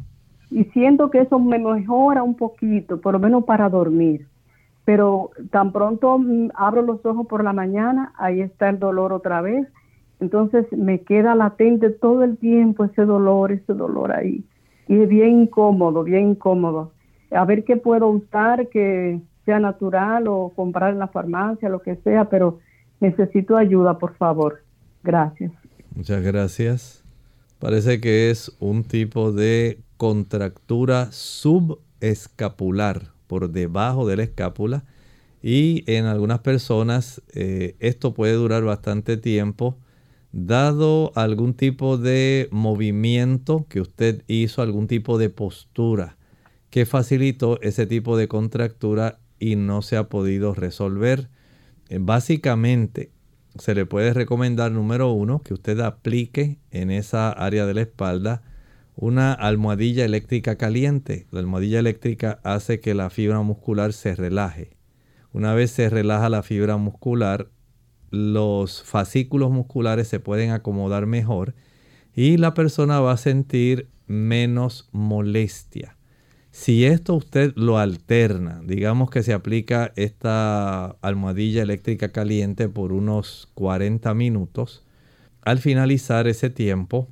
Y 0.50 0.64
siento 0.72 1.10
que 1.10 1.20
eso 1.20 1.38
me 1.38 1.58
mejora 1.58 2.22
un 2.22 2.34
poquito, 2.34 2.98
por 2.98 3.12
lo 3.12 3.18
menos 3.18 3.44
para 3.44 3.68
dormir. 3.68 4.26
Pero 4.86 5.32
tan 5.50 5.70
pronto 5.70 6.18
mm, 6.18 6.48
abro 6.54 6.80
los 6.80 7.04
ojos 7.04 7.26
por 7.26 7.44
la 7.44 7.52
mañana, 7.52 8.14
ahí 8.16 8.40
está 8.40 8.70
el 8.70 8.78
dolor 8.78 9.12
otra 9.12 9.42
vez. 9.42 9.68
Entonces 10.18 10.64
me 10.72 11.02
queda 11.02 11.34
latente 11.34 11.90
todo 11.90 12.24
el 12.24 12.38
tiempo 12.38 12.84
ese 12.84 13.04
dolor, 13.04 13.52
ese 13.52 13.74
dolor 13.74 14.12
ahí 14.12 14.42
y 14.88 15.00
es 15.02 15.08
bien 15.08 15.42
incómodo, 15.42 16.02
bien 16.02 16.30
incómodo. 16.30 16.92
A 17.30 17.44
ver 17.44 17.64
qué 17.64 17.76
puedo 17.76 18.08
usar 18.08 18.68
que 18.68 19.20
sea 19.44 19.60
natural 19.60 20.26
o 20.28 20.52
comprar 20.54 20.92
en 20.92 20.98
la 20.98 21.08
farmacia, 21.08 21.68
lo 21.68 21.82
que 21.82 21.96
sea, 21.96 22.28
pero 22.28 22.58
necesito 23.00 23.56
ayuda, 23.56 23.98
por 23.98 24.14
favor. 24.16 24.62
Gracias. 25.02 25.52
Muchas 25.94 26.22
gracias. 26.22 27.04
Parece 27.58 28.00
que 28.00 28.30
es 28.30 28.56
un 28.60 28.84
tipo 28.84 29.32
de 29.32 29.78
contractura 29.96 31.10
subescapular 31.10 33.02
por 33.26 33.50
debajo 33.50 34.06
de 34.06 34.16
la 34.16 34.22
escápula 34.22 34.84
y 35.42 35.84
en 35.86 36.06
algunas 36.06 36.38
personas 36.40 37.22
eh, 37.34 37.76
esto 37.80 38.14
puede 38.14 38.34
durar 38.34 38.64
bastante 38.64 39.16
tiempo 39.16 39.76
dado 40.32 41.12
algún 41.14 41.54
tipo 41.54 41.96
de 41.96 42.48
movimiento 42.50 43.66
que 43.68 43.80
usted 43.80 44.24
hizo, 44.26 44.62
algún 44.62 44.86
tipo 44.86 45.18
de 45.18 45.30
postura 45.30 46.16
que 46.70 46.86
facilitó 46.86 47.60
ese 47.62 47.86
tipo 47.86 48.16
de 48.16 48.28
contractura 48.28 49.20
y 49.38 49.56
no 49.56 49.82
se 49.82 49.96
ha 49.96 50.08
podido 50.08 50.54
resolver. 50.54 51.28
Eh, 51.88 51.98
básicamente, 52.00 53.10
se 53.58 53.74
le 53.74 53.86
puede 53.86 54.12
recomendar, 54.12 54.70
número 54.72 55.10
uno, 55.12 55.42
que 55.42 55.54
usted 55.54 55.80
aplique 55.80 56.58
en 56.70 56.90
esa 56.90 57.30
área 57.30 57.66
de 57.66 57.74
la 57.74 57.80
espalda 57.82 58.42
una 58.94 59.32
almohadilla 59.32 60.04
eléctrica 60.04 60.56
caliente. 60.56 61.26
La 61.30 61.40
almohadilla 61.40 61.78
eléctrica 61.78 62.40
hace 62.42 62.80
que 62.80 62.94
la 62.94 63.10
fibra 63.10 63.40
muscular 63.42 63.92
se 63.92 64.14
relaje. 64.14 64.76
Una 65.32 65.54
vez 65.54 65.70
se 65.70 65.88
relaja 65.88 66.28
la 66.28 66.42
fibra 66.42 66.76
muscular, 66.76 67.48
los 68.10 68.82
fascículos 68.82 69.50
musculares 69.50 70.08
se 70.08 70.20
pueden 70.20 70.50
acomodar 70.50 71.06
mejor 71.06 71.54
y 72.14 72.36
la 72.36 72.54
persona 72.54 73.00
va 73.00 73.12
a 73.12 73.16
sentir 73.16 73.88
menos 74.06 74.88
molestia. 74.92 75.96
Si 76.50 76.84
esto 76.84 77.14
usted 77.14 77.52
lo 77.54 77.78
alterna, 77.78 78.60
digamos 78.64 79.10
que 79.10 79.22
se 79.22 79.32
aplica 79.32 79.92
esta 79.96 80.96
almohadilla 81.02 81.62
eléctrica 81.62 82.10
caliente 82.10 82.68
por 82.68 82.92
unos 82.92 83.48
40 83.54 84.12
minutos, 84.14 84.82
al 85.42 85.58
finalizar 85.58 86.26
ese 86.26 86.50
tiempo, 86.50 87.08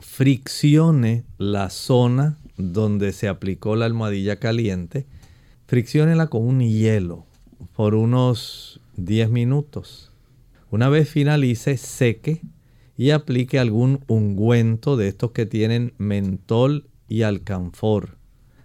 friccione 0.00 1.24
la 1.38 1.70
zona 1.70 2.38
donde 2.56 3.12
se 3.12 3.28
aplicó 3.28 3.76
la 3.76 3.86
almohadilla 3.86 4.36
caliente, 4.36 5.06
fricciónela 5.66 6.26
con 6.26 6.46
un 6.46 6.60
hielo 6.60 7.24
por 7.74 7.94
unos 7.94 8.80
10 8.96 9.30
minutos. 9.30 10.12
Una 10.70 10.88
vez 10.88 11.08
finalice, 11.08 11.76
seque 11.76 12.42
y 12.96 13.10
aplique 13.10 13.58
algún 13.58 14.00
ungüento 14.08 14.96
de 14.96 15.08
estos 15.08 15.30
que 15.30 15.46
tienen 15.46 15.94
mentol 15.98 16.88
y 17.08 17.22
alcanfor. 17.22 18.18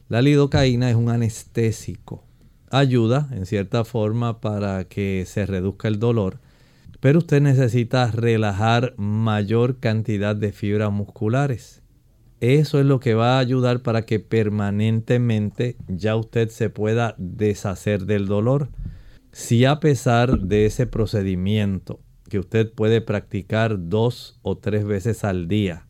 La 0.10 0.22
lidocaína 0.22 0.90
es 0.90 0.96
un 0.96 1.10
anestésico. 1.10 2.26
Ayuda 2.72 3.30
en 3.32 3.46
cierta 3.46 3.84
forma 3.86 4.42
para 4.42 4.86
que 4.86 5.26
se 5.28 5.46
reduzca 5.46 5.88
el 5.88 6.00
dolor, 6.00 6.40
pero 7.02 7.20
usted 7.20 7.42
necesita 7.42 8.10
relajar 8.10 8.94
mayor 8.98 9.80
cantidad 9.80 10.36
de 10.36 10.52
fibras 10.52 10.92
musculares. 10.92 11.82
Eso 12.40 12.80
es 12.80 12.86
lo 12.88 13.00
que 13.00 13.14
va 13.14 13.36
a 13.36 13.40
ayudar 13.40 13.84
para 13.84 14.02
que 14.08 14.20
permanentemente 14.20 15.78
ya 15.88 16.16
usted 16.16 16.50
se 16.50 16.72
pueda 16.72 17.14
deshacer 17.20 18.06
del 18.06 18.26
dolor. 18.26 18.70
Si 19.32 19.64
a 19.64 19.80
pesar 19.80 20.40
de 20.40 20.66
ese 20.66 20.88
procedimiento 20.88 22.02
que 22.30 22.40
usted 22.40 22.72
puede 22.74 23.00
practicar 23.00 23.90
dos 23.90 24.40
o 24.42 24.58
tres 24.58 24.84
veces 24.84 25.24
al 25.24 25.48
día, 25.48 25.88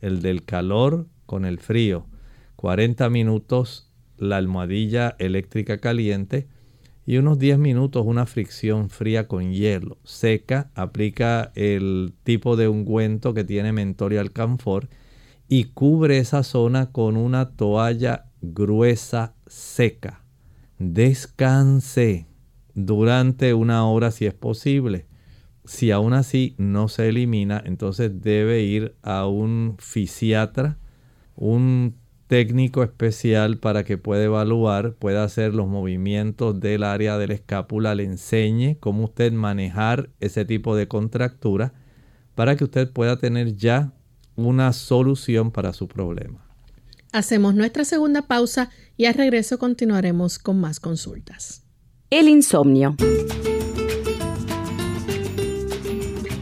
el 0.00 0.22
del 0.22 0.44
calor 0.44 1.06
con 1.26 1.44
el 1.44 1.58
frío, 1.58 2.06
40 2.56 3.10
minutos 3.10 3.92
la 4.16 4.38
almohadilla 4.38 5.16
eléctrica 5.18 5.78
caliente 5.78 6.48
y 7.04 7.18
unos 7.18 7.38
10 7.38 7.58
minutos 7.58 8.04
una 8.06 8.26
fricción 8.26 8.88
fría 8.90 9.28
con 9.28 9.52
hielo. 9.52 9.98
Seca, 10.04 10.70
aplica 10.74 11.52
el 11.54 12.14
tipo 12.24 12.56
de 12.56 12.68
ungüento 12.68 13.34
que 13.34 13.44
tiene 13.44 13.72
mentol 13.72 14.14
y 14.14 14.16
alcanfor 14.16 14.88
y 15.46 15.64
cubre 15.64 16.18
esa 16.18 16.42
zona 16.42 16.90
con 16.90 17.16
una 17.16 17.50
toalla 17.50 18.26
gruesa 18.40 19.34
seca. 19.46 20.24
Descanse 20.78 22.27
durante 22.86 23.54
una 23.54 23.86
hora 23.86 24.10
si 24.10 24.26
es 24.26 24.34
posible. 24.34 25.06
Si 25.64 25.90
aún 25.90 26.12
así 26.12 26.54
no 26.58 26.88
se 26.88 27.08
elimina, 27.08 27.62
entonces 27.64 28.22
debe 28.22 28.62
ir 28.62 28.94
a 29.02 29.26
un 29.26 29.76
fisiatra, 29.78 30.78
un 31.34 31.96
técnico 32.26 32.82
especial 32.82 33.58
para 33.58 33.84
que 33.84 33.98
pueda 33.98 34.22
evaluar, 34.24 34.94
pueda 34.94 35.24
hacer 35.24 35.54
los 35.54 35.66
movimientos 35.66 36.60
del 36.60 36.84
área 36.84 37.18
de 37.18 37.26
la 37.26 37.34
escápula, 37.34 37.94
le 37.94 38.04
enseñe 38.04 38.76
cómo 38.78 39.04
usted 39.04 39.32
manejar 39.32 40.10
ese 40.20 40.44
tipo 40.44 40.76
de 40.76 40.88
contractura 40.88 41.72
para 42.34 42.56
que 42.56 42.64
usted 42.64 42.90
pueda 42.90 43.18
tener 43.18 43.56
ya 43.56 43.92
una 44.36 44.72
solución 44.72 45.50
para 45.50 45.72
su 45.72 45.88
problema. 45.88 46.46
Hacemos 47.12 47.54
nuestra 47.54 47.84
segunda 47.84 48.22
pausa 48.22 48.70
y 48.96 49.06
al 49.06 49.14
regreso 49.14 49.58
continuaremos 49.58 50.38
con 50.38 50.60
más 50.60 50.78
consultas. 50.78 51.67
El 52.10 52.26
insomnio. 52.30 52.96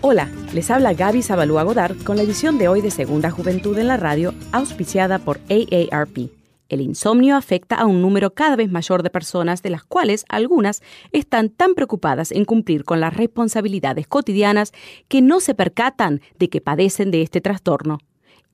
Hola, 0.01 0.31
les 0.55 0.71
habla 0.71 0.95
Gaby 0.95 1.23
Zabalúa 1.23 1.65
Godard 1.65 2.01
con 2.05 2.17
la 2.17 2.23
edición 2.23 2.57
de 2.57 2.69
hoy 2.69 2.83
de 2.83 2.93
Segunda 2.93 3.33
Juventud 3.33 3.77
en 3.77 3.89
la 3.89 3.97
Radio, 3.97 4.33
auspiciada 4.53 5.19
por 5.19 5.41
AARP. 5.51 6.31
El 6.69 6.81
insomnio 6.81 7.35
afecta 7.35 7.75
a 7.75 7.87
un 7.87 8.01
número 8.01 8.33
cada 8.33 8.55
vez 8.55 8.71
mayor 8.71 9.03
de 9.03 9.11
personas, 9.11 9.61
de 9.65 9.71
las 9.71 9.83
cuales 9.83 10.25
algunas 10.29 10.83
están 11.11 11.49
tan 11.49 11.75
preocupadas 11.75 12.31
en 12.31 12.45
cumplir 12.45 12.85
con 12.85 13.01
las 13.01 13.17
responsabilidades 13.17 14.07
cotidianas 14.07 14.71
que 15.09 15.21
no 15.21 15.41
se 15.41 15.57
percatan 15.57 16.21
de 16.39 16.49
que 16.49 16.61
padecen 16.61 17.11
de 17.11 17.23
este 17.23 17.41
trastorno. 17.41 17.99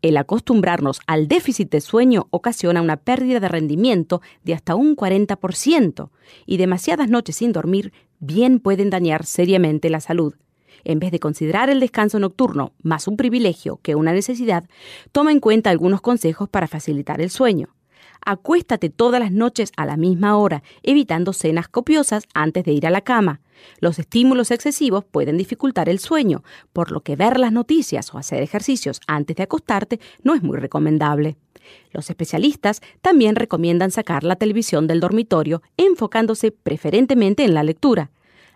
El 0.03 0.17
acostumbrarnos 0.17 1.01
al 1.07 1.29
déficit 1.29 1.71
de 1.71 1.81
sueño 1.81 2.27
ocasiona 2.31 2.83
una 2.83 2.97
pérdida 2.97 3.39
de 3.39 3.49
rendimiento 3.49 4.21
de 4.43 4.53
hasta 4.55 4.75
un 4.75 4.97
40% 4.97 6.11
y 6.45 6.57
demasiadas 6.57 7.09
noches 7.09 7.37
sin 7.37 7.53
dormir 7.53 7.93
bien 8.19 8.59
pueden 8.59 8.91
dañar 8.91 9.25
seriamente 9.25 9.91
la 9.91 10.01
salud. 10.01 10.35
En 10.83 10.99
vez 10.99 11.13
de 11.13 11.21
considerar 11.21 11.71
el 11.71 11.79
descanso 11.79 12.19
nocturno 12.19 12.73
más 12.83 13.07
un 13.07 13.17
privilegio 13.17 13.79
que 13.83 13.95
una 13.95 14.13
necesidad, 14.13 14.65
toma 15.13 15.31
en 15.31 15.39
cuenta 15.39 15.71
algunos 15.71 16.01
consejos 16.01 16.49
para 16.49 16.67
facilitar 16.67 17.21
el 17.21 17.31
sueño. 17.31 17.69
Acuéstate 18.25 18.89
todas 18.89 19.21
las 19.21 19.33
noches 19.33 19.73
a 19.77 19.85
la 19.85 19.97
misma 19.97 20.37
hora, 20.37 20.63
evitando 20.83 21.33
cenas 21.33 21.69
copiosas 21.69 22.25
antes 22.35 22.65
de 22.65 22.73
ir 22.73 22.87
a 22.87 22.91
la 22.91 23.01
cama. 23.01 23.41
Los 23.81 23.99
estímulos 23.99 24.51
excesivos 24.51 25.05
pueden 25.05 25.37
dificultar 25.37 25.89
el 25.89 25.99
sueño, 25.99 26.45
por 26.73 26.93
lo 26.93 27.01
que 27.01 27.17
ver 27.17 27.41
las 27.41 27.53
noticias 27.53 28.15
o 28.15 28.19
hacer 28.19 28.43
ejercicios 28.43 29.01
antes 29.07 29.37
de 29.37 29.43
acostarte 29.43 30.01
no 30.23 30.35
es 30.35 30.43
muy 30.43 30.59
recomendable. 30.59 31.37
Los 31.93 32.11
especialistas 32.11 32.81
también 33.01 33.37
recomiendan 33.37 33.91
sacar 33.91 34.25
la 34.25 34.37
televisión 34.37 34.87
del 34.87 35.01
dormitorio, 35.01 35.63
enfocándose 35.77 36.53
preferentemente 36.53 37.45
en 37.45 37.55
la 37.55 37.63
lectura. 37.63 38.11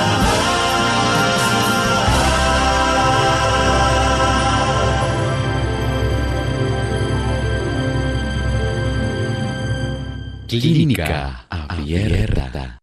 Clínica 10.51 11.47
Abierta. 11.49 12.81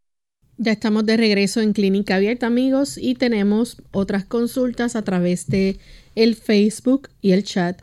Ya 0.57 0.73
estamos 0.73 1.05
de 1.05 1.19
regreso 1.19 1.61
en 1.61 1.75
Clínica 1.75 2.15
Abierta, 2.15 2.47
amigos, 2.47 2.97
y 2.97 3.15
tenemos 3.15 3.83
otras 3.91 4.25
consultas 4.25 4.97
a 4.97 5.03
través 5.03 5.49
de 5.49 5.79
el 6.15 6.35
Facebook 6.35 7.11
y 7.21 7.33
el 7.33 7.45
chat. 7.45 7.79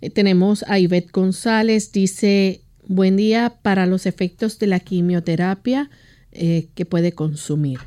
Eh, 0.00 0.10
tenemos 0.10 0.64
a 0.66 0.80
Ivette 0.80 1.12
González, 1.12 1.92
dice, 1.92 2.62
buen 2.88 3.16
día 3.16 3.54
para 3.62 3.86
los 3.86 4.06
efectos 4.06 4.58
de 4.58 4.66
la 4.66 4.80
quimioterapia 4.80 5.88
eh, 6.32 6.66
que 6.74 6.84
puede 6.84 7.12
consumir. 7.12 7.78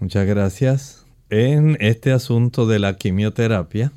Muchas 0.00 0.26
gracias. 0.26 1.06
En 1.30 1.76
este 1.78 2.10
asunto 2.10 2.66
de 2.66 2.80
la 2.80 2.96
quimioterapia, 2.96 3.92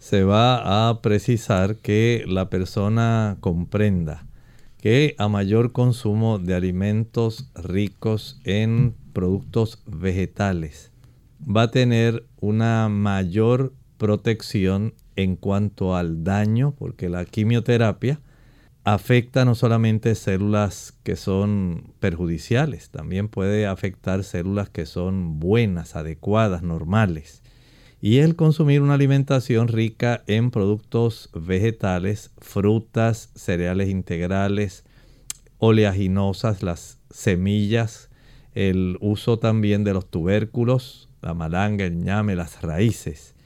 se 0.00 0.24
va 0.24 0.88
a 0.88 1.02
precisar 1.02 1.76
que 1.76 2.24
la 2.26 2.50
persona 2.50 3.36
comprenda 3.38 4.26
que 4.82 5.14
a 5.16 5.28
mayor 5.28 5.70
consumo 5.70 6.40
de 6.40 6.56
alimentos 6.56 7.48
ricos 7.54 8.40
en 8.42 8.96
productos 9.12 9.80
vegetales 9.86 10.90
va 11.40 11.62
a 11.62 11.70
tener 11.70 12.26
una 12.40 12.88
mayor 12.88 13.72
protección 13.96 14.92
en 15.14 15.36
cuanto 15.36 15.94
al 15.94 16.24
daño, 16.24 16.74
porque 16.76 17.08
la 17.08 17.24
quimioterapia 17.24 18.20
afecta 18.82 19.44
no 19.44 19.54
solamente 19.54 20.16
células 20.16 20.98
que 21.04 21.14
son 21.14 21.94
perjudiciales, 22.00 22.90
también 22.90 23.28
puede 23.28 23.68
afectar 23.68 24.24
células 24.24 24.68
que 24.68 24.86
son 24.86 25.38
buenas, 25.38 25.94
adecuadas, 25.94 26.64
normales 26.64 27.41
y 28.04 28.18
el 28.18 28.34
consumir 28.34 28.82
una 28.82 28.94
alimentación 28.94 29.68
rica 29.68 30.24
en 30.26 30.50
productos 30.50 31.30
vegetales, 31.32 32.32
frutas, 32.38 33.30
cereales 33.36 33.88
integrales, 33.90 34.84
oleaginosas, 35.58 36.64
las 36.64 36.98
semillas, 37.10 38.10
el 38.54 38.98
uso 39.00 39.38
también 39.38 39.84
de 39.84 39.94
los 39.94 40.10
tubérculos, 40.10 41.08
la 41.22 41.32
malanga, 41.32 41.84
el 41.84 42.02
ñame, 42.02 42.34
las 42.34 42.60
raíces, 42.60 43.36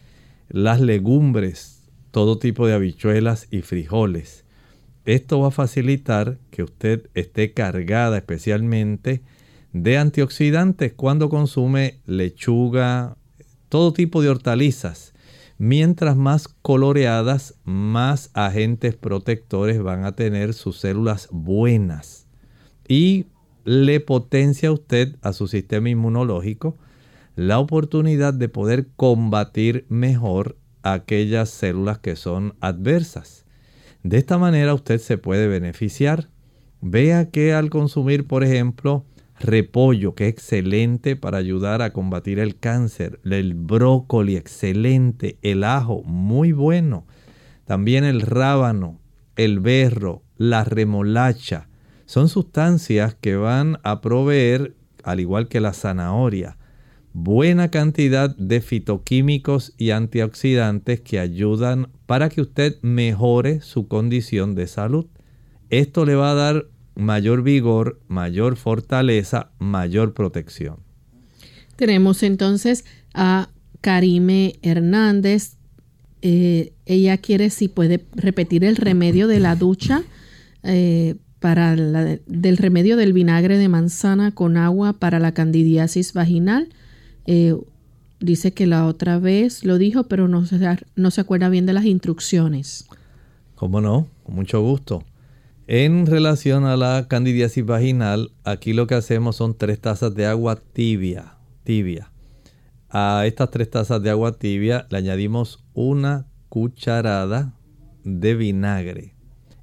las 0.49 0.81
legumbres, 0.81 1.83
todo 2.11 2.39
tipo 2.39 2.67
de 2.67 2.73
habichuelas 2.73 3.49
y 3.51 3.61
frijoles. 3.61 4.47
Esto 5.05 5.39
va 5.39 5.49
a 5.49 5.51
facilitar 5.51 6.39
que 6.51 6.63
usted 6.63 7.11
esté 7.13 7.53
cargada 7.53 8.17
especialmente 8.17 9.21
de 9.75 9.99
antioxidantes 9.99 10.95
cuando 10.95 11.29
consume 11.29 11.99
lechuga, 12.07 13.19
todo 13.69 13.93
tipo 13.93 14.23
de 14.23 14.29
hortalizas. 14.29 15.14
Mientras 15.59 16.17
más 16.17 16.49
coloreadas, 16.49 17.55
más 17.64 18.31
agentes 18.35 18.95
protectores 18.95 19.83
van 19.83 20.05
a 20.05 20.12
tener 20.12 20.53
sus 20.53 20.79
células 20.79 21.29
buenas. 21.31 22.27
Y 22.87 23.27
le 23.64 24.01
potencia 24.01 24.69
a 24.69 24.73
usted, 24.73 25.17
a 25.23 25.33
su 25.33 25.49
sistema 25.49 25.89
inmunológico, 25.89 26.77
la 27.37 27.59
oportunidad 27.59 28.35
de 28.35 28.49
poder 28.49 28.89
combatir 28.97 29.87
mejor 29.89 30.57
aquellas 30.83 31.51
células 31.51 31.99
que 31.99 32.17
son 32.17 32.55
adversas. 32.61 33.45
De 34.03 34.19
esta 34.19 34.39
manera 34.39 34.73
usted 34.73 34.99
se 34.99 35.19
puede 35.19 35.49
beneficiar. 35.49 36.29
Vea 36.81 37.31
que 37.31 37.53
al 37.53 37.71
consumir, 37.71 38.27
por 38.27 38.45
ejemplo, 38.45 39.05
repollo, 39.39 40.14
que 40.14 40.24
es 40.24 40.32
excelente 40.32 41.16
para 41.16 41.39
ayudar 41.39 41.82
a 41.82 41.93
combatir 41.93 42.39
el 42.39 42.59
cáncer, 42.59 43.20
el 43.24 43.55
brócoli, 43.55 44.37
excelente, 44.37 45.39
el 45.43 45.64
ajo, 45.64 46.03
muy 46.05 46.53
bueno, 46.53 47.07
también 47.64 48.05
el 48.05 48.20
rábano, 48.20 49.01
el 49.37 49.61
berro, 49.61 50.22
la 50.37 50.64
remolacha, 50.64 51.68
son 52.07 52.28
sustancias 52.28 53.16
que 53.20 53.37
van 53.37 53.78
a 53.82 54.01
proveer, 54.01 54.74
al 55.03 55.20
igual 55.20 55.49
que 55.49 55.61
la 55.61 55.72
zanahoria, 55.72 56.57
buena 57.12 57.70
cantidad 57.70 58.34
de 58.37 58.61
fitoquímicos 58.61 59.74
y 59.78 59.91
antioxidantes 59.91 61.01
que 61.01 61.18
ayudan 61.18 61.89
para 62.07 62.28
que 62.28 62.43
usted 62.43 62.76
mejore 62.82 63.61
su 63.62 63.89
condición 63.89 64.55
de 64.55 64.66
salud. 64.66 65.07
Esto 65.70 66.05
le 66.05 66.14
va 66.14 66.30
a 66.30 66.34
dar 66.34 66.66
mayor 66.97 67.42
vigor, 67.42 68.01
mayor 68.09 68.57
fortaleza, 68.57 69.51
mayor 69.59 70.14
protección. 70.14 70.78
Tenemos 71.76 72.22
entonces 72.22 72.84
a 73.14 73.51
Karime 73.82 74.55
Hernández. 74.62 75.57
Eh, 76.22 76.72
ella 76.86 77.18
quiere 77.18 77.51
si 77.51 77.68
puede 77.68 78.05
repetir 78.14 78.64
el 78.64 78.76
remedio 78.76 79.28
de 79.28 79.38
la 79.38 79.55
ducha 79.55 80.03
eh, 80.62 81.16
para 81.38 81.76
del 81.76 82.57
remedio 82.57 82.97
del 82.97 83.12
vinagre 83.12 83.59
de 83.59 83.68
manzana 83.68 84.32
con 84.32 84.57
agua 84.57 84.94
para 84.94 85.20
la 85.20 85.32
candidiasis 85.32 86.14
vaginal. 86.14 86.70
Eh, 87.26 87.55
dice 88.20 88.53
que 88.53 88.66
la 88.66 88.86
otra 88.86 89.18
vez 89.18 89.64
lo 89.64 89.76
dijo, 89.76 90.05
pero 90.05 90.28
no 90.28 90.47
se, 90.47 90.59
no 90.97 91.11
se 91.11 91.20
acuerda 91.20 91.51
bien 91.51 91.66
de 91.66 91.74
las 91.74 91.84
instrucciones. 91.84 92.86
¿Cómo 93.55 93.80
no? 93.82 94.09
Con 94.24 94.34
mucho 94.34 94.61
gusto. 94.62 95.05
En 95.69 96.07
relación 96.07 96.64
a 96.64 96.77
la 96.77 97.09
candidiasis 97.09 97.67
vaginal, 97.67 98.31
aquí 98.45 98.73
lo 98.73 98.87
que 98.87 98.95
hacemos 98.95 99.35
son 99.35 99.59
tres 99.59 99.81
tazas 99.81 100.14
de 100.14 100.25
agua 100.25 100.55
tibia, 100.55 101.39
tibia. 101.64 102.12
A 102.89 103.25
estas 103.27 103.51
tres 103.51 103.69
tazas 103.69 104.01
de 104.01 104.11
agua 104.11 104.39
tibia 104.39 104.87
le 104.91 104.99
añadimos 104.99 105.64
una 105.75 106.29
cucharada 106.51 107.53
de 108.05 108.37
vinagre. 108.37 109.17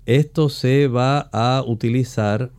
Esto 0.05 0.49
se 0.49 0.87
va 0.87 1.19
a 1.31 1.63
utilizar 1.65 2.51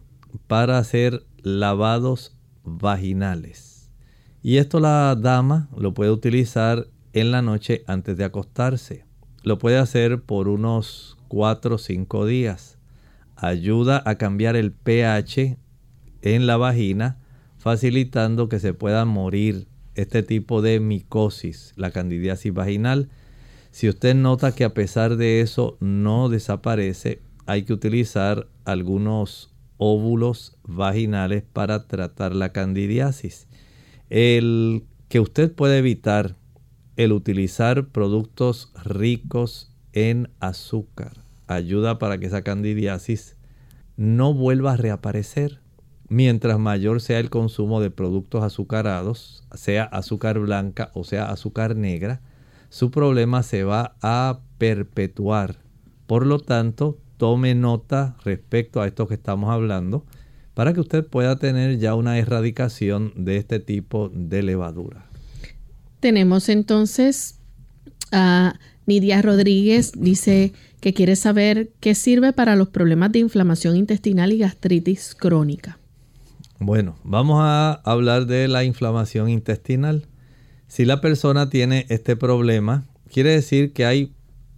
para 0.46 0.78
hacer 0.78 1.26
lavados 1.42 2.38
vaginales. 2.62 3.90
Y 4.42 4.56
esto 4.56 4.80
la 4.80 5.14
dama 5.20 5.68
lo 5.76 5.92
puede 5.92 6.12
utilizar 6.12 6.86
en 7.12 7.30
la 7.30 7.42
noche 7.42 7.84
antes 7.86 8.16
de 8.16 8.24
acostarse. 8.24 9.04
Lo 9.42 9.58
puede 9.58 9.76
hacer 9.76 10.22
por 10.22 10.48
unos 10.48 11.18
4 11.28 11.74
o 11.74 11.78
5 11.78 12.24
días. 12.24 12.73
Ayuda 13.36 14.02
a 14.04 14.16
cambiar 14.16 14.56
el 14.56 14.72
pH 14.72 15.58
en 16.22 16.46
la 16.46 16.56
vagina, 16.56 17.18
facilitando 17.58 18.48
que 18.48 18.60
se 18.60 18.74
pueda 18.74 19.04
morir 19.04 19.66
este 19.94 20.22
tipo 20.22 20.62
de 20.62 20.80
micosis, 20.80 21.72
la 21.76 21.90
candidiasis 21.90 22.52
vaginal. 22.52 23.10
Si 23.70 23.88
usted 23.88 24.14
nota 24.14 24.54
que 24.54 24.64
a 24.64 24.74
pesar 24.74 25.16
de 25.16 25.40
eso 25.40 25.76
no 25.80 26.28
desaparece, 26.28 27.22
hay 27.46 27.64
que 27.64 27.72
utilizar 27.72 28.48
algunos 28.64 29.52
óvulos 29.76 30.56
vaginales 30.62 31.42
para 31.42 31.86
tratar 31.86 32.34
la 32.34 32.52
candidiasis. 32.52 33.48
El 34.10 34.84
que 35.08 35.20
usted 35.20 35.52
puede 35.52 35.78
evitar 35.78 36.36
el 36.96 37.12
utilizar 37.12 37.88
productos 37.88 38.72
ricos 38.84 39.72
en 39.92 40.30
azúcar 40.38 41.23
ayuda 41.46 41.98
para 41.98 42.18
que 42.18 42.26
esa 42.26 42.42
candidiasis 42.42 43.36
no 43.96 44.34
vuelva 44.34 44.72
a 44.72 44.76
reaparecer. 44.76 45.60
Mientras 46.08 46.58
mayor 46.58 47.00
sea 47.00 47.18
el 47.18 47.30
consumo 47.30 47.80
de 47.80 47.90
productos 47.90 48.44
azucarados, 48.44 49.42
sea 49.54 49.84
azúcar 49.84 50.38
blanca 50.38 50.90
o 50.94 51.04
sea 51.04 51.30
azúcar 51.30 51.76
negra, 51.76 52.20
su 52.68 52.90
problema 52.90 53.42
se 53.42 53.64
va 53.64 53.96
a 54.02 54.40
perpetuar. 54.58 55.56
Por 56.06 56.26
lo 56.26 56.38
tanto, 56.38 56.98
tome 57.16 57.54
nota 57.54 58.16
respecto 58.24 58.80
a 58.80 58.86
esto 58.86 59.06
que 59.08 59.14
estamos 59.14 59.50
hablando 59.50 60.04
para 60.54 60.72
que 60.72 60.80
usted 60.80 61.06
pueda 61.06 61.36
tener 61.36 61.78
ya 61.78 61.94
una 61.94 62.18
erradicación 62.18 63.12
de 63.16 63.36
este 63.36 63.60
tipo 63.60 64.10
de 64.12 64.42
levadura. 64.42 65.06
Tenemos 66.00 66.48
entonces 66.48 67.38
a 68.12 68.54
Nidia 68.86 69.22
Rodríguez, 69.22 69.92
dice 69.96 70.52
que 70.80 70.92
quiere 70.92 71.16
saber 71.16 71.72
qué 71.80 71.94
sirve 71.94 72.32
para 72.32 72.56
los 72.56 72.68
problemas 72.68 73.12
de 73.12 73.20
inflamación 73.20 73.76
intestinal 73.76 74.32
y 74.32 74.38
gastritis 74.38 75.14
crónica. 75.14 75.78
Bueno, 76.58 76.96
vamos 77.04 77.40
a 77.40 77.72
hablar 77.84 78.26
de 78.26 78.48
la 78.48 78.64
inflamación 78.64 79.28
intestinal. 79.28 80.06
Si 80.68 80.84
la 80.84 81.00
persona 81.00 81.50
tiene 81.50 81.86
este 81.88 82.16
problema, 82.16 82.86
quiere 83.10 83.30
decir 83.30 83.72
que 83.72 83.86
hay 83.86 84.12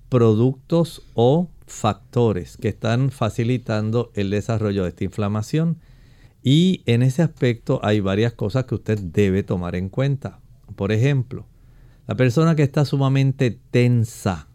productos 0.08 1.02
o 1.14 1.50
factores 1.66 2.56
que 2.56 2.68
están 2.68 3.10
facilitando 3.10 4.10
el 4.14 4.30
desarrollo 4.30 4.84
de 4.84 4.90
esta 4.90 5.04
inflamación. 5.04 5.78
Y 6.42 6.82
en 6.86 7.02
ese 7.02 7.22
aspecto 7.22 7.80
hay 7.82 8.00
varias 8.00 8.32
cosas 8.32 8.66
que 8.66 8.76
usted 8.76 8.98
debe 8.98 9.42
tomar 9.42 9.74
en 9.74 9.88
cuenta. 9.88 10.40
Por 10.76 10.92
ejemplo, 10.92 11.46
la 12.06 12.14
persona 12.14 12.54
que 12.54 12.62
está 12.62 12.84
sumamente 12.84 13.58
tensa 13.70 14.48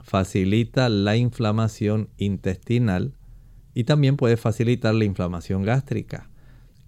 facilita 0.00 0.88
la 0.88 1.16
inflamación 1.16 2.08
intestinal 2.16 3.14
y 3.74 3.84
también 3.84 4.16
puede 4.16 4.36
facilitar 4.36 4.94
la 4.94 5.04
inflamación 5.04 5.62
gástrica. 5.62 6.28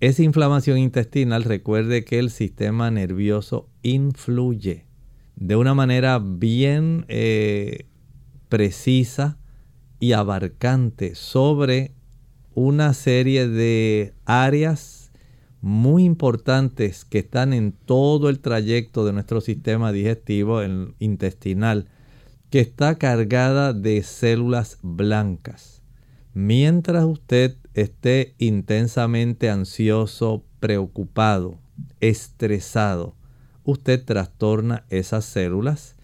Esa 0.01 0.23
inflamación 0.23 0.79
intestinal 0.79 1.45
recuerde 1.45 2.05
que 2.05 2.19
el 2.19 2.31
sistema 2.31 2.91
nervioso 2.91 3.69
influye 3.83 4.87
de 5.37 5.57
una 5.57 5.75
manera 5.75 6.21
bien 6.23 7.07
eh, 7.09 7.87
precisa 8.49 9.39
y 9.99 10.13
abarcante 10.13 11.15
sobre 11.15 11.93
una 12.55 12.93
serie 12.93 13.49
de 13.49 14.15
áreas 14.27 14.94
muy 15.65 16.05
importantes 16.05 17.07
que 17.07 17.21
están 17.21 17.55
en 17.55 17.73
todo 17.73 18.29
el 18.29 18.41
trayecto 18.41 19.07
de 19.07 19.15
nuestro 19.15 19.41
sistema 19.41 19.93
digestivo 19.93 20.61
intestinal, 20.99 21.89
que 22.51 22.61
está 22.61 22.97
cargada 22.97 23.73
de 23.73 24.03
células 24.03 24.79
blancas. 24.83 25.81
Mientras 26.35 27.07
usted 27.07 27.57
esté 27.73 28.35
intensamente 28.37 29.49
ansioso, 29.49 30.45
preocupado, 30.61 31.59
estresado, 31.99 33.17
usted 33.65 34.05
trastorna 34.05 34.85
esas 34.91 35.25
células 35.25 35.97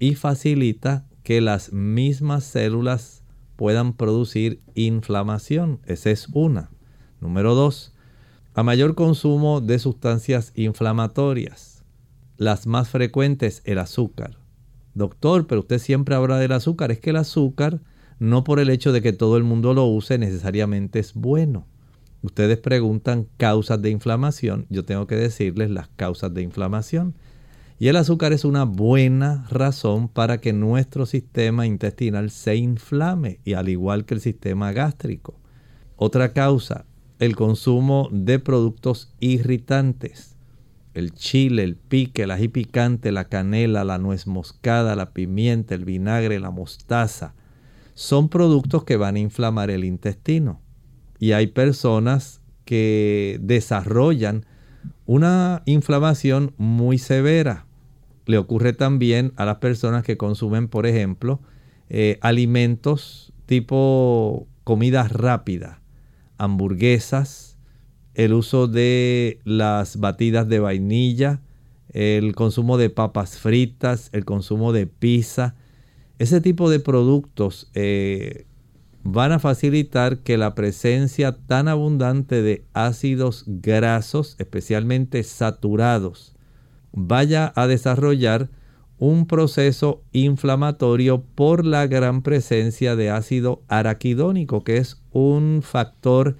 y 0.00 0.16
facilita 0.16 1.06
que 1.22 1.40
las 1.40 1.72
mismas 1.72 2.42
células 2.42 3.22
puedan 3.54 3.92
producir 3.92 4.60
inflamación. 4.74 5.78
Esa 5.86 6.10
es 6.10 6.26
una. 6.32 6.70
Número 7.20 7.54
dos, 7.54 7.93
a 8.54 8.62
mayor 8.62 8.94
consumo 8.94 9.60
de 9.60 9.80
sustancias 9.80 10.52
inflamatorias. 10.54 11.82
Las 12.36 12.68
más 12.68 12.88
frecuentes, 12.88 13.62
el 13.64 13.78
azúcar. 13.78 14.38
Doctor, 14.94 15.48
pero 15.48 15.62
usted 15.62 15.80
siempre 15.80 16.14
habla 16.14 16.38
del 16.38 16.52
azúcar. 16.52 16.92
Es 16.92 17.00
que 17.00 17.10
el 17.10 17.16
azúcar, 17.16 17.80
no 18.20 18.44
por 18.44 18.60
el 18.60 18.70
hecho 18.70 18.92
de 18.92 19.02
que 19.02 19.12
todo 19.12 19.36
el 19.36 19.42
mundo 19.42 19.74
lo 19.74 19.86
use, 19.86 20.18
necesariamente 20.18 21.00
es 21.00 21.14
bueno. 21.14 21.66
Ustedes 22.22 22.58
preguntan 22.58 23.26
causas 23.38 23.82
de 23.82 23.90
inflamación. 23.90 24.66
Yo 24.70 24.84
tengo 24.84 25.08
que 25.08 25.16
decirles 25.16 25.70
las 25.70 25.88
causas 25.88 26.32
de 26.32 26.42
inflamación. 26.42 27.14
Y 27.80 27.88
el 27.88 27.96
azúcar 27.96 28.32
es 28.32 28.44
una 28.44 28.64
buena 28.64 29.46
razón 29.50 30.06
para 30.06 30.40
que 30.40 30.52
nuestro 30.52 31.06
sistema 31.06 31.66
intestinal 31.66 32.30
se 32.30 32.54
inflame, 32.54 33.40
y 33.44 33.54
al 33.54 33.68
igual 33.68 34.04
que 34.04 34.14
el 34.14 34.20
sistema 34.20 34.70
gástrico. 34.70 35.34
Otra 35.96 36.32
causa, 36.32 36.86
el 37.18 37.36
consumo 37.36 38.08
de 38.12 38.38
productos 38.38 39.12
irritantes. 39.20 40.36
El 40.94 41.12
chile, 41.12 41.64
el 41.64 41.76
pique, 41.76 42.22
el 42.22 42.30
ají 42.30 42.48
picante, 42.48 43.10
la 43.10 43.24
canela, 43.24 43.84
la 43.84 43.98
nuez 43.98 44.26
moscada, 44.26 44.94
la 44.94 45.12
pimienta, 45.12 45.74
el 45.74 45.84
vinagre, 45.84 46.38
la 46.38 46.50
mostaza. 46.50 47.34
Son 47.94 48.28
productos 48.28 48.84
que 48.84 48.96
van 48.96 49.16
a 49.16 49.20
inflamar 49.20 49.70
el 49.70 49.84
intestino. 49.84 50.60
Y 51.18 51.32
hay 51.32 51.48
personas 51.48 52.40
que 52.64 53.38
desarrollan 53.42 54.46
una 55.06 55.62
inflamación 55.66 56.52
muy 56.56 56.98
severa. 56.98 57.66
Le 58.26 58.38
ocurre 58.38 58.72
también 58.72 59.32
a 59.36 59.44
las 59.44 59.56
personas 59.56 60.04
que 60.04 60.16
consumen, 60.16 60.68
por 60.68 60.86
ejemplo, 60.86 61.40
eh, 61.90 62.18
alimentos 62.22 63.32
tipo 63.46 64.46
comida 64.64 65.06
rápida, 65.08 65.80
hamburguesas, 66.38 67.56
el 68.14 68.32
uso 68.32 68.68
de 68.68 69.40
las 69.44 69.98
batidas 69.98 70.48
de 70.48 70.60
vainilla, 70.60 71.40
el 71.90 72.34
consumo 72.34 72.76
de 72.76 72.90
papas 72.90 73.38
fritas, 73.38 74.10
el 74.12 74.24
consumo 74.24 74.72
de 74.72 74.86
pizza. 74.86 75.54
Ese 76.18 76.40
tipo 76.40 76.70
de 76.70 76.80
productos 76.80 77.70
eh, 77.74 78.46
van 79.04 79.32
a 79.32 79.38
facilitar 79.38 80.18
que 80.18 80.38
la 80.38 80.54
presencia 80.54 81.36
tan 81.46 81.68
abundante 81.68 82.42
de 82.42 82.64
ácidos 82.72 83.44
grasos, 83.46 84.36
especialmente 84.38 85.22
saturados, 85.22 86.34
vaya 86.92 87.52
a 87.54 87.66
desarrollar 87.66 88.48
un 88.98 89.26
proceso 89.26 90.02
inflamatorio 90.12 91.22
por 91.34 91.64
la 91.64 91.86
gran 91.86 92.22
presencia 92.22 92.96
de 92.96 93.10
ácido 93.10 93.62
araquidónico, 93.68 94.62
que 94.62 94.76
es 94.76 95.00
un 95.12 95.60
factor 95.62 96.36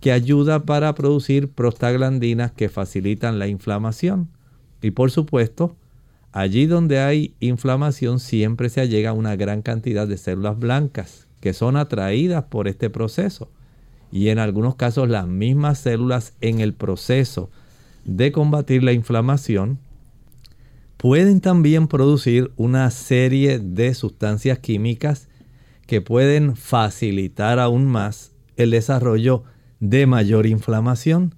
que 0.00 0.12
ayuda 0.12 0.64
para 0.64 0.94
producir 0.94 1.50
prostaglandinas 1.50 2.52
que 2.52 2.68
facilitan 2.68 3.38
la 3.38 3.48
inflamación. 3.48 4.28
Y 4.80 4.92
por 4.92 5.10
supuesto, 5.10 5.76
allí 6.32 6.66
donde 6.66 7.00
hay 7.00 7.34
inflamación 7.40 8.20
siempre 8.20 8.68
se 8.68 8.80
allega 8.80 9.12
una 9.12 9.34
gran 9.34 9.62
cantidad 9.62 10.06
de 10.06 10.18
células 10.18 10.58
blancas 10.58 11.26
que 11.40 11.52
son 11.52 11.76
atraídas 11.76 12.44
por 12.44 12.68
este 12.68 12.90
proceso. 12.90 13.50
Y 14.10 14.28
en 14.28 14.38
algunos 14.38 14.76
casos 14.76 15.08
las 15.08 15.26
mismas 15.26 15.78
células 15.78 16.32
en 16.40 16.60
el 16.60 16.74
proceso 16.74 17.50
de 18.04 18.32
combatir 18.32 18.82
la 18.82 18.92
inflamación 18.92 19.78
pueden 20.98 21.40
también 21.40 21.86
producir 21.86 22.52
una 22.56 22.90
serie 22.90 23.60
de 23.60 23.94
sustancias 23.94 24.58
químicas 24.58 25.28
que 25.86 26.02
pueden 26.02 26.56
facilitar 26.56 27.58
aún 27.60 27.86
más 27.86 28.32
el 28.56 28.72
desarrollo 28.72 29.44
de 29.80 30.06
mayor 30.06 30.44
inflamación. 30.46 31.36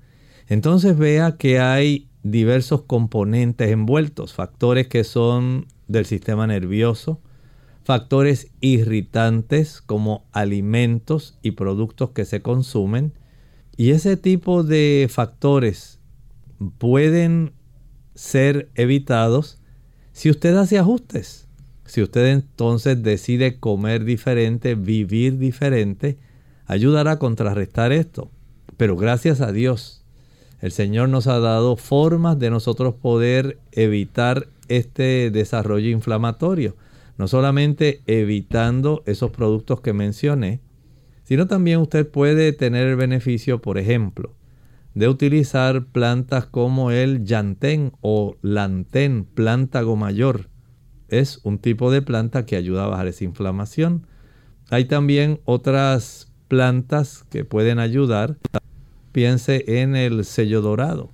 Entonces 0.49 0.97
vea 0.97 1.37
que 1.37 1.61
hay 1.61 2.09
diversos 2.23 2.83
componentes 2.83 3.71
envueltos, 3.71 4.33
factores 4.33 4.89
que 4.89 5.05
son 5.05 5.67
del 5.89 6.07
sistema 6.07 6.47
nervioso, 6.47 7.21
factores 7.85 8.51
irritantes 8.61 9.83
como 9.83 10.25
alimentos 10.33 11.39
y 11.43 11.53
productos 11.53 12.11
que 12.11 12.25
se 12.25 12.41
consumen. 12.41 13.13
Y 13.77 13.91
ese 13.91 14.17
tipo 14.17 14.63
de 14.63 15.07
factores 15.11 16.01
pueden 16.79 17.53
ser 18.15 18.71
evitados 18.75 19.59
si 20.13 20.31
usted 20.31 20.57
hace 20.57 20.79
ajustes. 20.79 21.47
Si 21.85 22.03
usted 22.03 22.27
entonces 22.27 23.03
decide 23.03 23.59
comer 23.59 24.05
diferente, 24.05 24.75
vivir 24.75 25.39
diferente, 25.39 26.19
ayudará 26.67 27.13
a 27.13 27.19
contrarrestar 27.19 27.91
esto. 27.91 28.31
Pero 28.77 28.97
gracias 28.97 29.41
a 29.41 29.51
Dios, 29.51 30.05
El 30.61 30.73
Señor 30.73 31.09
nos 31.09 31.27
ha 31.27 31.39
dado 31.41 31.77
formas 31.77 32.39
de 32.39 32.51
nosotros 32.51 32.95
poder 32.95 33.59
evitar 33.73 34.49
este 34.69 35.31
desarrollo 35.31 35.89
inflamatorio. 35.89 36.77
No 37.19 37.29
solamente 37.29 38.03
evitando 38.07 39.03
esos 39.07 39.31
productos 39.31 39.81
que 39.81 39.93
mencioné, 39.93 40.61
sino 41.25 41.47
también 41.47 41.81
usted 41.81 42.09
puede 42.09 42.53
tener 42.53 42.87
el 42.87 42.97
beneficio, 42.97 43.61
por 43.61 43.79
ejemplo, 43.79 44.35
de 44.95 45.09
utilizar 45.09 45.87
plantas 45.87 46.47
como 46.47 46.91
el 46.91 47.25
yantén 47.25 47.93
o 48.01 48.37
lantén, 48.43 49.25
plántago 49.25 49.97
mayor. 49.97 50.49
Es 51.09 51.41
un 51.45 51.59
tipo 51.59 51.91
de 51.91 52.03
planta 52.03 52.47
que 52.47 52.57
ayuda 52.57 52.85
a 52.85 52.89
bajar 52.89 53.07
esa 53.07 53.25
inflamación. 53.25 54.07
Hay 54.71 54.85
también 54.85 55.41
otras 55.45 56.33
plantas 56.49 57.25
que 57.31 57.45
pueden 57.45 57.79
ayudar. 57.79 58.37
Piense 59.13 59.81
en 59.81 59.97
el 59.97 60.25
sello 60.25 60.63
dorado. 60.63 61.11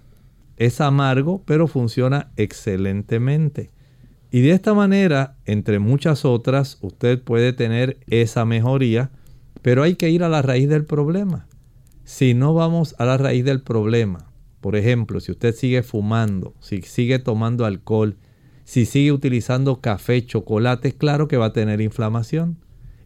Es 0.57 0.81
amargo, 0.81 1.43
pero 1.47 1.67
funciona 1.67 2.31
excelentemente. 2.37 3.71
Y 4.31 4.41
de 4.41 4.51
esta 4.51 4.75
manera, 4.75 5.37
entre 5.45 5.79
muchas 5.79 6.25
otras, 6.25 6.79
usted 6.83 7.23
puede 7.23 7.53
tener 7.53 7.99
esa 8.07 8.45
mejoría, 8.45 9.11
pero 9.63 9.83
hay 9.83 9.95
que 9.95 10.11
ir 10.11 10.23
a 10.25 10.29
la 10.29 10.43
raíz 10.43 10.69
del 10.69 10.85
problema. 10.85 11.47
Si 12.07 12.35
no 12.35 12.55
vamos 12.55 12.95
a 12.99 13.05
la 13.05 13.19
raíz 13.19 13.45
del 13.45 13.63
problema, 13.63 14.31
por 14.61 14.77
ejemplo, 14.77 15.19
si 15.19 15.33
usted 15.33 15.53
sigue 15.53 15.83
fumando, 15.83 16.55
si 16.61 16.81
sigue 16.83 17.19
tomando 17.19 17.65
alcohol, 17.65 18.17
si 18.63 18.87
sigue 18.87 19.11
utilizando 19.11 19.81
café, 19.81 20.25
chocolate, 20.25 20.93
claro 20.93 21.27
que 21.27 21.37
va 21.37 21.47
a 21.47 21.53
tener 21.53 21.81
inflamación 21.81 22.59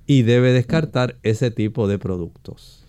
y 0.06 0.20
debe 0.20 0.52
descartar 0.52 1.16
ese 1.22 1.50
tipo 1.50 1.88
de 1.88 1.98
productos. 1.98 2.84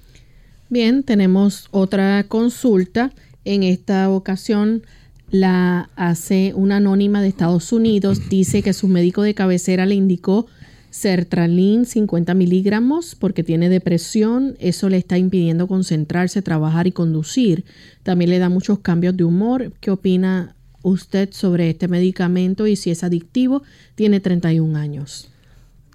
Bien, 0.67 1.03
tenemos 1.03 1.69
otra 1.71 2.25
consulta. 2.27 3.13
En 3.45 3.63
esta 3.63 4.09
ocasión 4.09 4.83
la 5.29 5.89
hace 5.95 6.51
una 6.57 6.77
anónima 6.77 7.21
de 7.21 7.29
Estados 7.29 7.71
Unidos. 7.71 8.19
Dice 8.29 8.61
que 8.61 8.73
su 8.73 8.89
médico 8.89 9.21
de 9.21 9.33
cabecera 9.33 9.85
le 9.85 9.95
indicó 9.95 10.47
sertralin 10.91 11.85
50 11.85 12.35
miligramos 12.35 13.15
porque 13.15 13.43
tiene 13.43 13.69
depresión. 13.69 14.55
Eso 14.59 14.89
le 14.89 14.97
está 14.97 15.17
impidiendo 15.17 15.67
concentrarse, 15.67 16.43
trabajar 16.43 16.85
y 16.85 16.91
conducir. 16.91 17.65
También 18.03 18.29
le 18.29 18.37
da 18.37 18.49
muchos 18.49 18.79
cambios 18.79 19.17
de 19.17 19.23
humor. 19.23 19.73
¿Qué 19.79 19.89
opina 19.89 20.55
usted 20.83 21.29
sobre 21.31 21.71
este 21.71 21.87
medicamento 21.87 22.67
y 22.67 22.75
si 22.75 22.91
es 22.91 23.03
adictivo? 23.03 23.63
Tiene 23.95 24.19
31 24.19 24.77
años. 24.77 25.31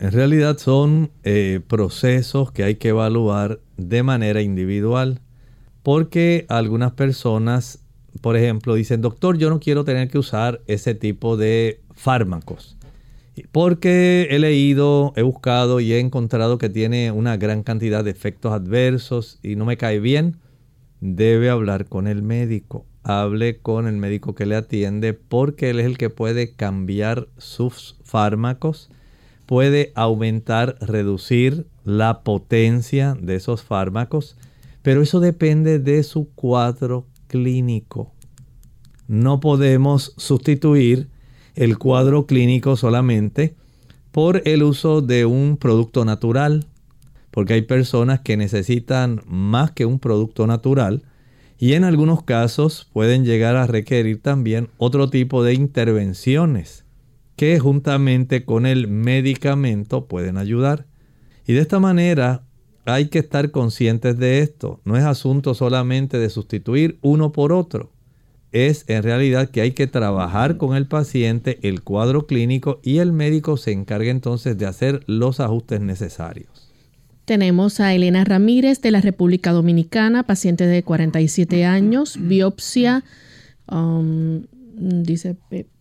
En 0.01 0.11
realidad 0.11 0.59
son 0.59 1.11
eh, 1.23 1.61
procesos 1.69 2.51
que 2.51 2.65
hay 2.65 2.75
que 2.75 2.89
evaluar 2.89 3.61
de 3.77 4.03
manera 4.03 4.43
individual 4.43 5.21
porque 5.83 6.45
algunas 6.49 6.93
personas 6.93 7.79
por 8.21 8.37
ejemplo, 8.37 8.75
dicen, 8.75 9.01
doctor, 9.01 9.39
yo 9.39 9.51
no 9.51 9.61
quiero 9.61 9.85
tener 9.85 10.09
que 10.09 10.19
usar 10.19 10.61
ese 10.67 10.95
tipo 10.95 11.37
de 11.37 11.81
fármacos. 11.95 12.77
Porque 13.53 14.29
he 14.31 14.39
leído, 14.39 15.13
he 15.17 15.23
buscado 15.23 15.81
y 15.81 15.93
he 15.93 16.01
encontrado 16.01 16.59
que 16.59 16.71
tiene 16.71 17.11
una 17.11 17.37
gran 17.37 17.63
cantidad 17.63 18.03
de 18.05 18.11
efectos 18.11 18.53
adversos 18.53 19.39
y 19.43 19.57
no 19.57 19.65
me 19.65 19.77
cae 19.77 20.01
bien. 20.01 20.39
Debe 21.01 21.51
hablar 21.51 21.87
con 21.87 22.07
el 22.07 22.23
médico. 22.23 22.87
Hable 23.03 23.59
con 23.59 23.87
el 23.87 23.97
médico 23.97 24.35
que 24.35 24.47
le 24.47 24.57
atiende 24.57 25.13
porque 25.13 25.71
él 25.71 25.79
es 25.79 25.87
el 25.87 25.99
que 25.99 26.11
puede 26.11 26.55
cambiar 26.55 27.29
sus 27.37 27.97
fármacos, 28.03 28.91
puede 29.47 29.93
aumentar, 29.95 30.77
reducir 30.81 31.69
la 31.85 32.25
potencia 32.25 33.17
de 33.21 33.37
esos 33.37 33.63
fármacos, 33.63 34.37
pero 34.83 35.03
eso 35.03 35.21
depende 35.21 35.79
de 35.79 36.03
su 36.03 36.31
cuadro 36.35 37.07
clínico. 37.29 38.13
No 39.07 39.39
podemos 39.39 40.13
sustituir 40.17 41.09
el 41.57 41.79
cuadro 41.79 42.27
clínico 42.27 42.77
solamente 42.77 43.57
por 44.13 44.43
el 44.47 44.63
uso 44.63 45.03
de 45.03 45.27
un 45.27 45.57
producto 45.57 46.05
natural, 46.05 46.67
porque 47.31 47.55
hay 47.55 47.63
personas 47.63 48.21
que 48.21 48.37
necesitan 48.37 49.23
más 49.27 49.73
que 49.73 49.85
un 49.85 49.99
producto 49.99 50.47
natural 50.47 51.03
y 51.59 51.73
en 51.73 51.85
algunos 51.85 52.23
casos 52.23 52.89
pueden 52.93 53.25
llegar 53.25 53.57
a 53.57 53.67
requerir 53.67 54.23
también 54.23 54.69
otro 54.77 55.11
tipo 55.11 55.43
de 55.43 55.55
intervenciones 55.55 56.85
que 57.37 57.59
juntamente 57.59 58.45
con 58.45 58.67
el 58.67 58.89
medicamento 58.89 60.07
pueden 60.07 60.39
ayudar. 60.39 60.87
Y 61.47 61.53
de 61.53 61.61
esta 61.61 61.79
manera 61.79 62.43
hay 62.87 63.09
que 63.09 63.19
estar 63.19 63.51
conscientes 63.51 64.19
de 64.19 64.41
esto. 64.41 64.81
No 64.85 64.97
es 64.97 65.05
asunto 65.05 65.55
solamente 65.55 66.19
de 66.19 66.31
sustituir 66.31 66.99
uno 67.03 67.33
por 67.33 67.53
otro. 67.53 67.93
Es 68.57 68.87
en 68.89 69.03
realidad 69.03 69.51
que 69.51 69.61
hay 69.61 69.73
que 69.73 69.87
trabajar 69.87 70.57
con 70.57 70.75
el 70.75 70.87
paciente, 70.87 71.59
el 71.61 71.83
cuadro 71.83 72.27
clínico 72.27 72.81
y 72.83 73.01
el 73.01 73.13
médico 73.13 73.59
se 73.59 73.73
encarga 73.73 74.11
entonces 74.11 74.57
de 74.57 74.65
hacer 74.65 75.03
los 75.07 75.41
ajustes 75.41 75.83
necesarios. 75.83 76.73
Tenemos 77.27 77.81
a 77.81 77.93
Elena 77.93 78.25
Ramírez 78.25 78.81
de 78.81 78.93
la 78.93 79.03
República 79.03 79.53
Dominicana, 79.53 80.23
paciente 80.23 80.67
de 80.67 80.83
47 80.83 81.67
años, 81.67 82.17
biopsia, 82.19 83.05
um, 83.71 84.45
dice 84.75 85.37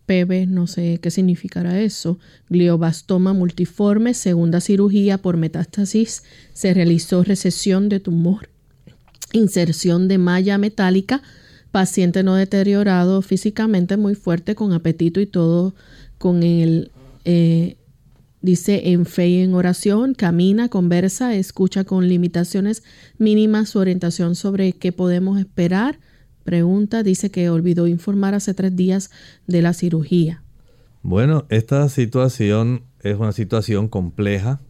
PB, 0.05 0.45
no 0.49 0.67
sé 0.67 0.99
qué 1.01 1.11
significará 1.11 1.80
eso, 1.80 2.19
gliobastoma 2.49 3.32
multiforme, 3.32 4.13
segunda 4.13 4.59
cirugía 4.59 5.17
por 5.17 5.38
metástasis, 5.38 6.23
se 6.51 6.73
realizó 6.73 7.23
recesión 7.23 7.88
de 7.88 8.01
tumor, 8.01 8.49
inserción 9.32 10.09
de 10.09 10.17
malla 10.17 10.57
metálica, 10.57 11.21
paciente 11.76 12.23
no 12.23 12.36
deteriorado 12.36 13.21
físicamente 13.21 13.97
muy 13.97 14.15
fuerte, 14.15 14.55
con 14.55 14.71
apetito 14.71 15.19
y 15.19 15.26
todo, 15.26 15.76
con 16.17 16.41
el, 16.41 16.89
eh, 17.26 17.76
dice 18.39 18.91
en 18.91 19.05
fe 19.05 19.28
y 19.28 19.41
en 19.41 19.53
oración, 19.53 20.13
camina, 20.13 20.69
conversa, 20.69 21.36
escucha 21.36 21.84
con 21.84 22.07
limitaciones 22.07 22.82
mínimas 23.17 23.71
su 23.71 23.80
orientación 23.80 24.36
sobre 24.36 24.71
qué 24.71 24.93
podemos 24.93 25.38
esperar, 25.38 25.99
Pregunta, 26.45 27.03
dice 27.03 27.30
que 27.30 27.49
olvidó 27.49 27.88
informar 27.88 28.36
hace 28.36 28.53
tres 28.53 28.73
días 28.73 29.11
de 29.45 29.61
la 29.61 29.73
cirugía. 29.73 30.43
Bueno, 31.01 31.45
esta 31.49 31.89
situación 31.89 32.84
es 33.01 33.17
una 33.17 33.34
situación 33.34 33.89
compleja. 33.89 34.61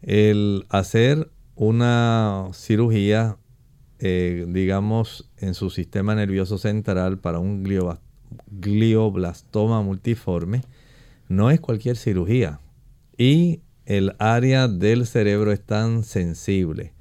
El 0.00 0.64
hacer 0.70 1.28
una 1.54 2.48
cirugía, 2.54 3.36
eh, 3.98 4.44
digamos, 4.48 5.30
en 5.38 5.54
su 5.54 5.70
sistema 5.70 6.14
nervioso 6.14 6.58
central 6.58 7.18
para 7.18 7.38
un 7.38 7.64
glioblastoma 8.48 9.82
multiforme, 9.82 10.62
no 11.28 11.50
es 11.50 11.60
cualquier 11.60 11.96
cirugía. 11.96 12.60
Y 13.16 13.60
el 13.84 14.14
área 14.18 14.68
del 14.68 15.06
cerebro 15.06 15.52
es 15.52 15.60
tan 15.60 16.02
sensible 16.02 16.92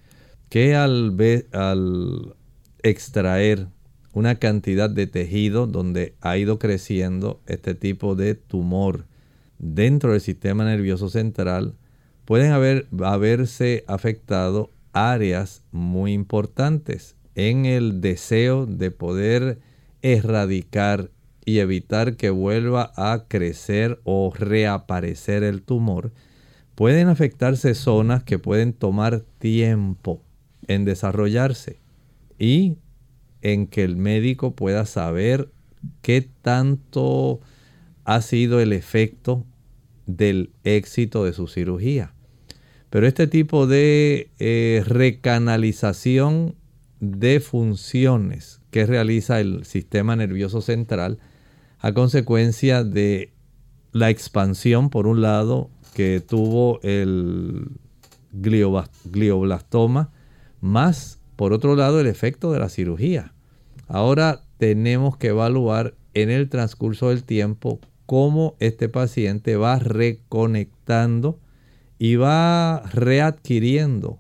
que 0.49 0.75
al, 0.75 1.15
al 1.51 2.35
extraer 2.83 3.67
una 4.13 4.35
cantidad 4.35 4.89
de 4.89 5.07
tejido 5.07 5.67
donde 5.67 6.15
ha 6.21 6.37
ido 6.37 6.57
creciendo 6.57 7.41
este 7.47 7.75
tipo 7.75 8.15
de 8.15 8.35
tumor 8.35 9.05
dentro 9.57 10.13
del 10.13 10.21
sistema 10.21 10.63
nervioso 10.63 11.09
central, 11.09 11.75
pueden 12.23 12.51
haber, 12.51 12.87
haberse 13.03 13.83
afectado 13.87 14.69
áreas 14.95 15.61
muy 15.71 16.13
importantes 16.13 17.15
en 17.35 17.65
el 17.65 18.01
deseo 18.01 18.65
de 18.65 18.89
poder 18.91 19.59
erradicar 20.01 21.11
y 21.45 21.59
evitar 21.59 22.15
que 22.15 22.29
vuelva 22.31 22.91
a 22.95 23.25
crecer 23.27 23.99
o 24.03 24.33
reaparecer 24.33 25.43
el 25.43 25.61
tumor, 25.61 26.11
pueden 26.73 27.09
afectarse 27.09 27.75
zonas 27.75 28.23
que 28.23 28.39
pueden 28.39 28.73
tomar 28.73 29.21
tiempo 29.37 30.23
en 30.67 30.85
desarrollarse 30.85 31.79
y 32.39 32.77
en 33.41 33.67
que 33.67 33.83
el 33.83 33.97
médico 33.97 34.55
pueda 34.55 34.85
saber 34.85 35.51
qué 36.01 36.27
tanto 36.41 37.41
ha 38.05 38.21
sido 38.21 38.59
el 38.61 38.73
efecto 38.73 39.45
del 40.07 40.51
éxito 40.63 41.25
de 41.25 41.33
su 41.33 41.47
cirugía. 41.47 42.14
Pero 42.89 43.07
este 43.07 43.27
tipo 43.27 43.67
de 43.67 44.29
eh, 44.39 44.83
recanalización 44.85 46.55
de 46.99 47.39
funciones 47.39 48.61
que 48.71 48.85
realiza 48.85 49.39
el 49.39 49.65
sistema 49.65 50.15
nervioso 50.15 50.61
central 50.61 51.19
a 51.79 51.93
consecuencia 51.93 52.83
de 52.83 53.33
la 53.91 54.09
expansión, 54.09 54.89
por 54.89 55.07
un 55.07 55.21
lado, 55.21 55.69
que 55.93 56.19
tuvo 56.19 56.79
el 56.83 57.69
glioblastoma, 58.33 60.11
más, 60.59 61.19
por 61.35 61.53
otro 61.53 61.75
lado, 61.75 61.99
el 61.99 62.07
efecto 62.07 62.51
de 62.51 62.59
la 62.59 62.69
cirugía. 62.69 63.33
Ahora 63.87 64.41
tenemos 64.57 65.15
que 65.17 65.27
evaluar 65.27 65.93
en 66.13 66.29
el 66.29 66.49
transcurso 66.49 67.09
del 67.09 67.23
tiempo 67.23 67.79
cómo 68.05 68.55
este 68.59 68.89
paciente 68.89 69.55
va 69.55 69.79
reconectando 69.79 71.39
y 71.97 72.15
va 72.15 72.81
readquiriendo 72.93 74.19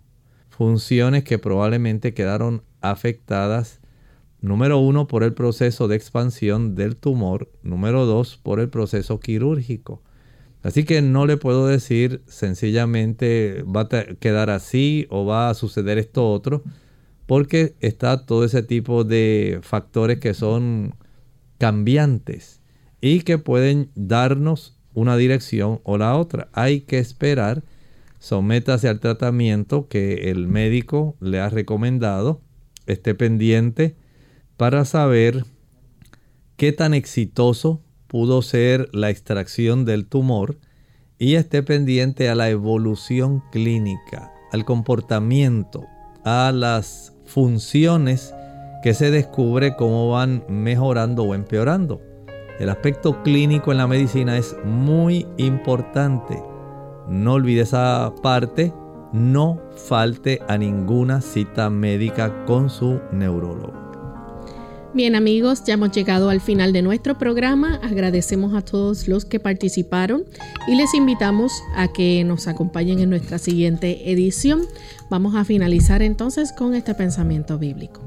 funciones 0.49 1.23
que 1.23 1.39
probablemente 1.39 2.13
quedaron 2.13 2.63
afectadas 2.81 3.81
Número 4.45 4.77
uno, 4.77 5.07
por 5.07 5.23
el 5.23 5.33
proceso 5.33 5.87
de 5.87 5.95
expansión 5.95 6.75
del 6.75 6.97
tumor. 6.97 7.51
Número 7.63 8.05
dos, 8.05 8.37
por 8.37 8.59
el 8.59 8.69
proceso 8.69 9.19
quirúrgico. 9.19 10.03
Así 10.61 10.83
que 10.83 11.01
no 11.01 11.25
le 11.25 11.37
puedo 11.37 11.65
decir 11.65 12.21
sencillamente 12.27 13.63
va 13.63 13.81
a 13.81 13.89
quedar 14.19 14.51
así 14.51 15.07
o 15.09 15.25
va 15.25 15.49
a 15.49 15.55
suceder 15.55 15.97
esto 15.97 16.29
otro, 16.29 16.63
porque 17.25 17.75
está 17.79 18.27
todo 18.27 18.43
ese 18.43 18.61
tipo 18.61 19.03
de 19.03 19.59
factores 19.63 20.19
que 20.19 20.35
son 20.35 20.93
cambiantes 21.57 22.61
y 23.01 23.21
que 23.21 23.39
pueden 23.39 23.89
darnos 23.95 24.74
una 24.95 25.17
dirección 25.17 25.81
o 25.83 25.99
la 25.99 26.17
otra. 26.17 26.49
Hay 26.53 26.81
que 26.81 26.97
esperar, 26.97 27.63
sométase 28.19 28.89
al 28.89 28.99
tratamiento 28.99 29.87
que 29.87 30.31
el 30.31 30.47
médico 30.47 31.15
le 31.19 31.39
ha 31.39 31.49
recomendado, 31.49 32.41
esté 32.87 33.13
pendiente 33.13 33.95
para 34.57 34.85
saber 34.85 35.45
qué 36.57 36.71
tan 36.71 36.93
exitoso 36.93 37.81
pudo 38.07 38.41
ser 38.41 38.89
la 38.93 39.09
extracción 39.09 39.85
del 39.85 40.07
tumor 40.07 40.57
y 41.19 41.35
esté 41.35 41.63
pendiente 41.63 42.29
a 42.29 42.35
la 42.35 42.49
evolución 42.49 43.43
clínica, 43.51 44.31
al 44.51 44.65
comportamiento, 44.65 45.85
a 46.23 46.51
las 46.53 47.13
funciones 47.25 48.33
que 48.83 48.93
se 48.93 49.11
descubre 49.11 49.75
cómo 49.75 50.11
van 50.11 50.43
mejorando 50.47 51.23
o 51.23 51.35
empeorando. 51.35 52.01
El 52.59 52.69
aspecto 52.69 53.21
clínico 53.21 53.71
en 53.73 53.79
la 53.79 53.87
medicina 53.87 54.37
es 54.37 54.55
muy 54.63 55.27
importante. 55.37 56.41
No 57.07 57.33
olvide 57.33 57.61
esa 57.61 58.13
parte. 58.23 58.73
No 59.11 59.61
falte 59.75 60.41
a 60.47 60.57
ninguna 60.57 61.21
cita 61.21 61.69
médica 61.69 62.45
con 62.45 62.69
su 62.69 62.99
neurólogo. 63.11 63.73
Bien 64.93 65.15
amigos, 65.15 65.65
ya 65.65 65.73
hemos 65.73 65.91
llegado 65.91 66.29
al 66.29 66.39
final 66.39 66.71
de 66.71 66.81
nuestro 66.81 67.17
programa. 67.17 67.81
Agradecemos 67.83 68.53
a 68.53 68.61
todos 68.61 69.09
los 69.09 69.25
que 69.25 69.41
participaron 69.41 70.23
y 70.67 70.75
les 70.75 70.93
invitamos 70.93 71.51
a 71.75 71.89
que 71.89 72.23
nos 72.23 72.47
acompañen 72.47 72.99
en 72.99 73.09
nuestra 73.09 73.37
siguiente 73.37 74.09
edición. 74.09 74.61
Vamos 75.09 75.35
a 75.35 75.43
finalizar 75.43 76.01
entonces 76.01 76.53
con 76.53 76.73
este 76.73 76.95
pensamiento 76.95 77.57
bíblico. 77.59 77.99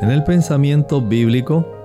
En 0.00 0.10
el 0.10 0.22
pensamiento 0.22 1.00
bíblico 1.00 1.75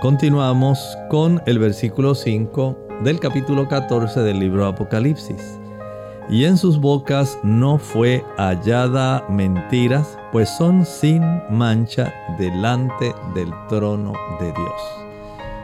continuamos 0.00 0.96
con 1.08 1.42
el 1.46 1.58
versículo 1.58 2.14
5 2.14 3.00
del 3.02 3.18
capítulo 3.18 3.66
14 3.66 4.20
del 4.20 4.38
libro 4.38 4.66
Apocalipsis 4.66 5.58
y 6.28 6.44
en 6.44 6.56
sus 6.56 6.78
bocas 6.78 7.36
no 7.42 7.78
fue 7.78 8.24
hallada 8.36 9.24
mentiras, 9.28 10.16
pues 10.30 10.48
son 10.50 10.84
sin 10.84 11.22
mancha 11.50 12.14
delante 12.38 13.12
del 13.34 13.52
trono 13.68 14.12
de 14.38 14.46
Dios. 14.46 14.82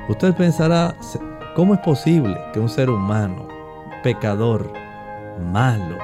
Usted 0.09 0.35
pensará, 0.35 0.97
¿cómo 1.55 1.75
es 1.75 1.81
posible 1.81 2.37
que 2.53 2.59
un 2.59 2.69
ser 2.69 2.91
humano, 2.91 3.47
pecador, 4.03 4.73
malo, 5.53 5.97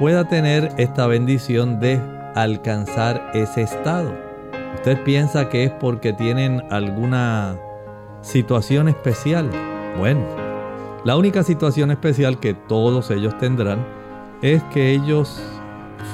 pueda 0.00 0.26
tener 0.26 0.72
esta 0.78 1.06
bendición 1.06 1.78
de 1.78 2.00
alcanzar 2.34 3.30
ese 3.34 3.62
estado? 3.62 4.25
¿Usted 4.74 5.02
piensa 5.04 5.48
que 5.48 5.64
es 5.64 5.70
porque 5.70 6.12
tienen 6.12 6.62
alguna 6.70 7.58
situación 8.20 8.88
especial? 8.88 9.50
Bueno, 9.98 10.24
la 11.04 11.16
única 11.16 11.42
situación 11.42 11.90
especial 11.90 12.38
que 12.38 12.54
todos 12.54 13.10
ellos 13.10 13.36
tendrán 13.38 13.86
es 14.42 14.62
que 14.64 14.92
ellos 14.92 15.42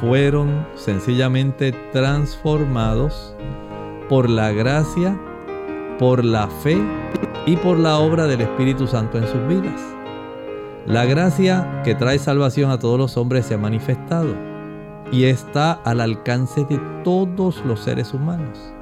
fueron 0.00 0.66
sencillamente 0.74 1.72
transformados 1.92 3.34
por 4.08 4.28
la 4.28 4.52
gracia, 4.52 5.18
por 5.98 6.24
la 6.24 6.48
fe 6.48 6.78
y 7.46 7.56
por 7.56 7.78
la 7.78 7.98
obra 7.98 8.26
del 8.26 8.42
Espíritu 8.42 8.86
Santo 8.86 9.18
en 9.18 9.26
sus 9.26 9.46
vidas. 9.48 9.80
La 10.86 11.04
gracia 11.04 11.82
que 11.84 11.94
trae 11.94 12.18
salvación 12.18 12.70
a 12.70 12.78
todos 12.78 12.98
los 12.98 13.16
hombres 13.16 13.46
se 13.46 13.54
ha 13.54 13.58
manifestado 13.58 14.51
y 15.12 15.24
está 15.26 15.72
al 15.84 16.00
alcance 16.00 16.64
de 16.64 16.80
todos 17.04 17.62
los 17.66 17.80
seres 17.80 18.14
humanos. 18.14 18.72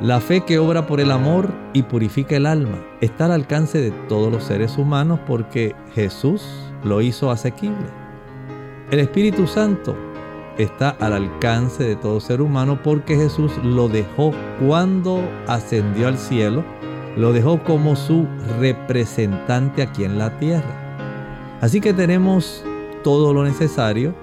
La 0.00 0.20
fe 0.20 0.40
que 0.40 0.58
obra 0.58 0.84
por 0.88 1.00
el 1.00 1.12
amor 1.12 1.48
y 1.72 1.84
purifica 1.84 2.36
el 2.36 2.44
alma 2.44 2.76
está 3.00 3.26
al 3.26 3.32
alcance 3.32 3.80
de 3.80 3.92
todos 4.08 4.32
los 4.32 4.42
seres 4.42 4.76
humanos 4.76 5.20
porque 5.24 5.76
Jesús 5.94 6.44
lo 6.82 7.00
hizo 7.00 7.30
asequible. 7.30 7.86
El 8.90 8.98
Espíritu 8.98 9.46
Santo 9.46 9.96
está 10.58 10.90
al 10.98 11.12
alcance 11.12 11.84
de 11.84 11.94
todo 11.94 12.20
ser 12.20 12.42
humano 12.42 12.80
porque 12.82 13.14
Jesús 13.14 13.52
lo 13.62 13.88
dejó 13.88 14.32
cuando 14.66 15.22
ascendió 15.46 16.08
al 16.08 16.18
cielo, 16.18 16.64
lo 17.16 17.32
dejó 17.32 17.62
como 17.62 17.94
su 17.94 18.26
representante 18.58 19.82
aquí 19.82 20.02
en 20.02 20.18
la 20.18 20.36
tierra. 20.40 20.98
Así 21.60 21.80
que 21.80 21.92
tenemos 21.92 22.64
todo 23.04 23.32
lo 23.32 23.44
necesario 23.44 24.14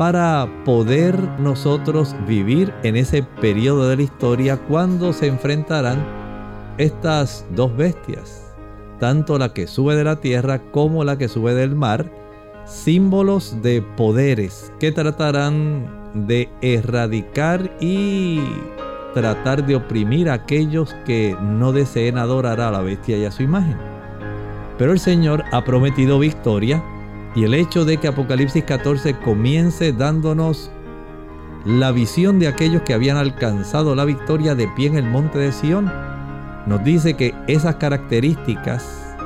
para 0.00 0.48
poder 0.64 1.14
nosotros 1.38 2.16
vivir 2.26 2.72
en 2.84 2.96
ese 2.96 3.22
periodo 3.22 3.86
de 3.86 3.96
la 3.96 4.02
historia 4.02 4.56
cuando 4.56 5.12
se 5.12 5.26
enfrentarán 5.26 6.02
estas 6.78 7.44
dos 7.54 7.76
bestias, 7.76 8.50
tanto 8.98 9.36
la 9.36 9.52
que 9.52 9.66
sube 9.66 9.96
de 9.96 10.04
la 10.04 10.16
tierra 10.16 10.58
como 10.70 11.04
la 11.04 11.18
que 11.18 11.28
sube 11.28 11.52
del 11.52 11.74
mar, 11.74 12.10
símbolos 12.64 13.60
de 13.60 13.82
poderes 13.82 14.72
que 14.80 14.90
tratarán 14.90 15.86
de 16.14 16.48
erradicar 16.62 17.70
y 17.78 18.40
tratar 19.12 19.66
de 19.66 19.76
oprimir 19.76 20.30
a 20.30 20.32
aquellos 20.32 20.94
que 21.04 21.36
no 21.42 21.72
deseen 21.72 22.16
adorar 22.16 22.62
a 22.62 22.70
la 22.70 22.80
bestia 22.80 23.18
y 23.18 23.26
a 23.26 23.30
su 23.30 23.42
imagen. 23.42 23.76
Pero 24.78 24.92
el 24.92 24.98
Señor 24.98 25.44
ha 25.52 25.62
prometido 25.62 26.18
victoria 26.18 26.82
y 27.34 27.44
el 27.44 27.54
hecho 27.54 27.84
de 27.84 27.98
que 27.98 28.08
Apocalipsis 28.08 28.64
14 28.64 29.14
comience 29.20 29.92
dándonos 29.92 30.70
la 31.64 31.92
visión 31.92 32.38
de 32.38 32.48
aquellos 32.48 32.82
que 32.82 32.94
habían 32.94 33.16
alcanzado 33.16 33.94
la 33.94 34.04
victoria 34.04 34.54
de 34.54 34.66
pie 34.68 34.88
en 34.88 34.96
el 34.96 35.04
monte 35.04 35.38
de 35.38 35.52
Sión, 35.52 35.92
nos 36.66 36.82
dice 36.82 37.14
que 37.14 37.34
esas 37.46 37.76
características 37.76 39.16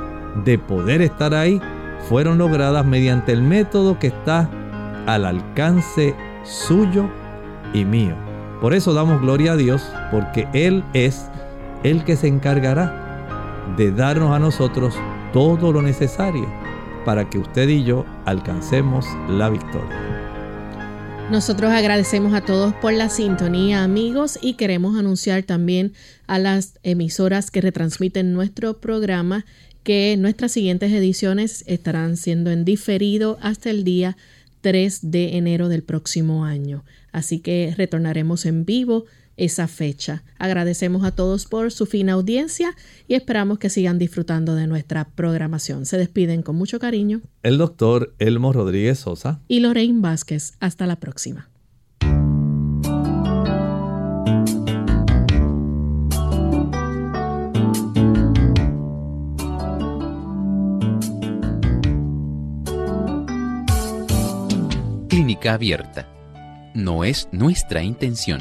de 0.44 0.58
poder 0.58 1.00
estar 1.00 1.34
ahí 1.34 1.60
fueron 2.08 2.38
logradas 2.38 2.84
mediante 2.84 3.32
el 3.32 3.42
método 3.42 3.98
que 3.98 4.08
está 4.08 4.50
al 5.06 5.24
alcance 5.24 6.14
suyo 6.42 7.08
y 7.72 7.84
mío. 7.84 8.14
Por 8.60 8.74
eso 8.74 8.92
damos 8.92 9.20
gloria 9.20 9.52
a 9.52 9.56
Dios, 9.56 9.90
porque 10.10 10.48
Él 10.52 10.84
es 10.92 11.30
el 11.82 12.04
que 12.04 12.16
se 12.16 12.28
encargará 12.28 13.72
de 13.76 13.92
darnos 13.92 14.32
a 14.32 14.38
nosotros 14.38 14.94
todo 15.32 15.72
lo 15.72 15.82
necesario 15.82 16.63
para 17.04 17.28
que 17.30 17.38
usted 17.38 17.68
y 17.68 17.84
yo 17.84 18.04
alcancemos 18.24 19.06
la 19.28 19.50
victoria. 19.50 20.24
Nosotros 21.30 21.72
agradecemos 21.72 22.34
a 22.34 22.42
todos 22.42 22.74
por 22.74 22.92
la 22.92 23.08
sintonía, 23.08 23.82
amigos, 23.82 24.38
y 24.42 24.54
queremos 24.54 24.98
anunciar 24.98 25.42
también 25.42 25.94
a 26.26 26.38
las 26.38 26.78
emisoras 26.82 27.50
que 27.50 27.62
retransmiten 27.62 28.34
nuestro 28.34 28.78
programa 28.78 29.46
que 29.84 30.16
nuestras 30.18 30.52
siguientes 30.52 30.92
ediciones 30.92 31.64
estarán 31.66 32.16
siendo 32.16 32.50
en 32.50 32.64
diferido 32.64 33.38
hasta 33.40 33.70
el 33.70 33.84
día 33.84 34.16
3 34.62 35.10
de 35.10 35.36
enero 35.36 35.68
del 35.68 35.82
próximo 35.82 36.44
año. 36.44 36.84
Así 37.12 37.38
que 37.38 37.74
retornaremos 37.76 38.46
en 38.46 38.64
vivo 38.64 39.04
esa 39.36 39.68
fecha. 39.68 40.22
Agradecemos 40.38 41.04
a 41.04 41.10
todos 41.12 41.46
por 41.46 41.72
su 41.72 41.86
fina 41.86 42.14
audiencia 42.14 42.74
y 43.08 43.14
esperamos 43.14 43.58
que 43.58 43.70
sigan 43.70 43.98
disfrutando 43.98 44.54
de 44.54 44.66
nuestra 44.66 45.04
programación. 45.04 45.86
Se 45.86 45.98
despiden 45.98 46.42
con 46.42 46.56
mucho 46.56 46.78
cariño. 46.78 47.22
El 47.42 47.58
doctor 47.58 48.14
Elmo 48.18 48.52
Rodríguez 48.52 49.00
Sosa 49.00 49.40
y 49.48 49.60
Lorraine 49.60 50.00
Vázquez. 50.00 50.54
Hasta 50.60 50.86
la 50.86 50.96
próxima. 50.96 51.50
Clínica 65.08 65.54
abierta. 65.54 66.08
No 66.74 67.04
es 67.04 67.28
nuestra 67.30 67.84
intención 67.84 68.40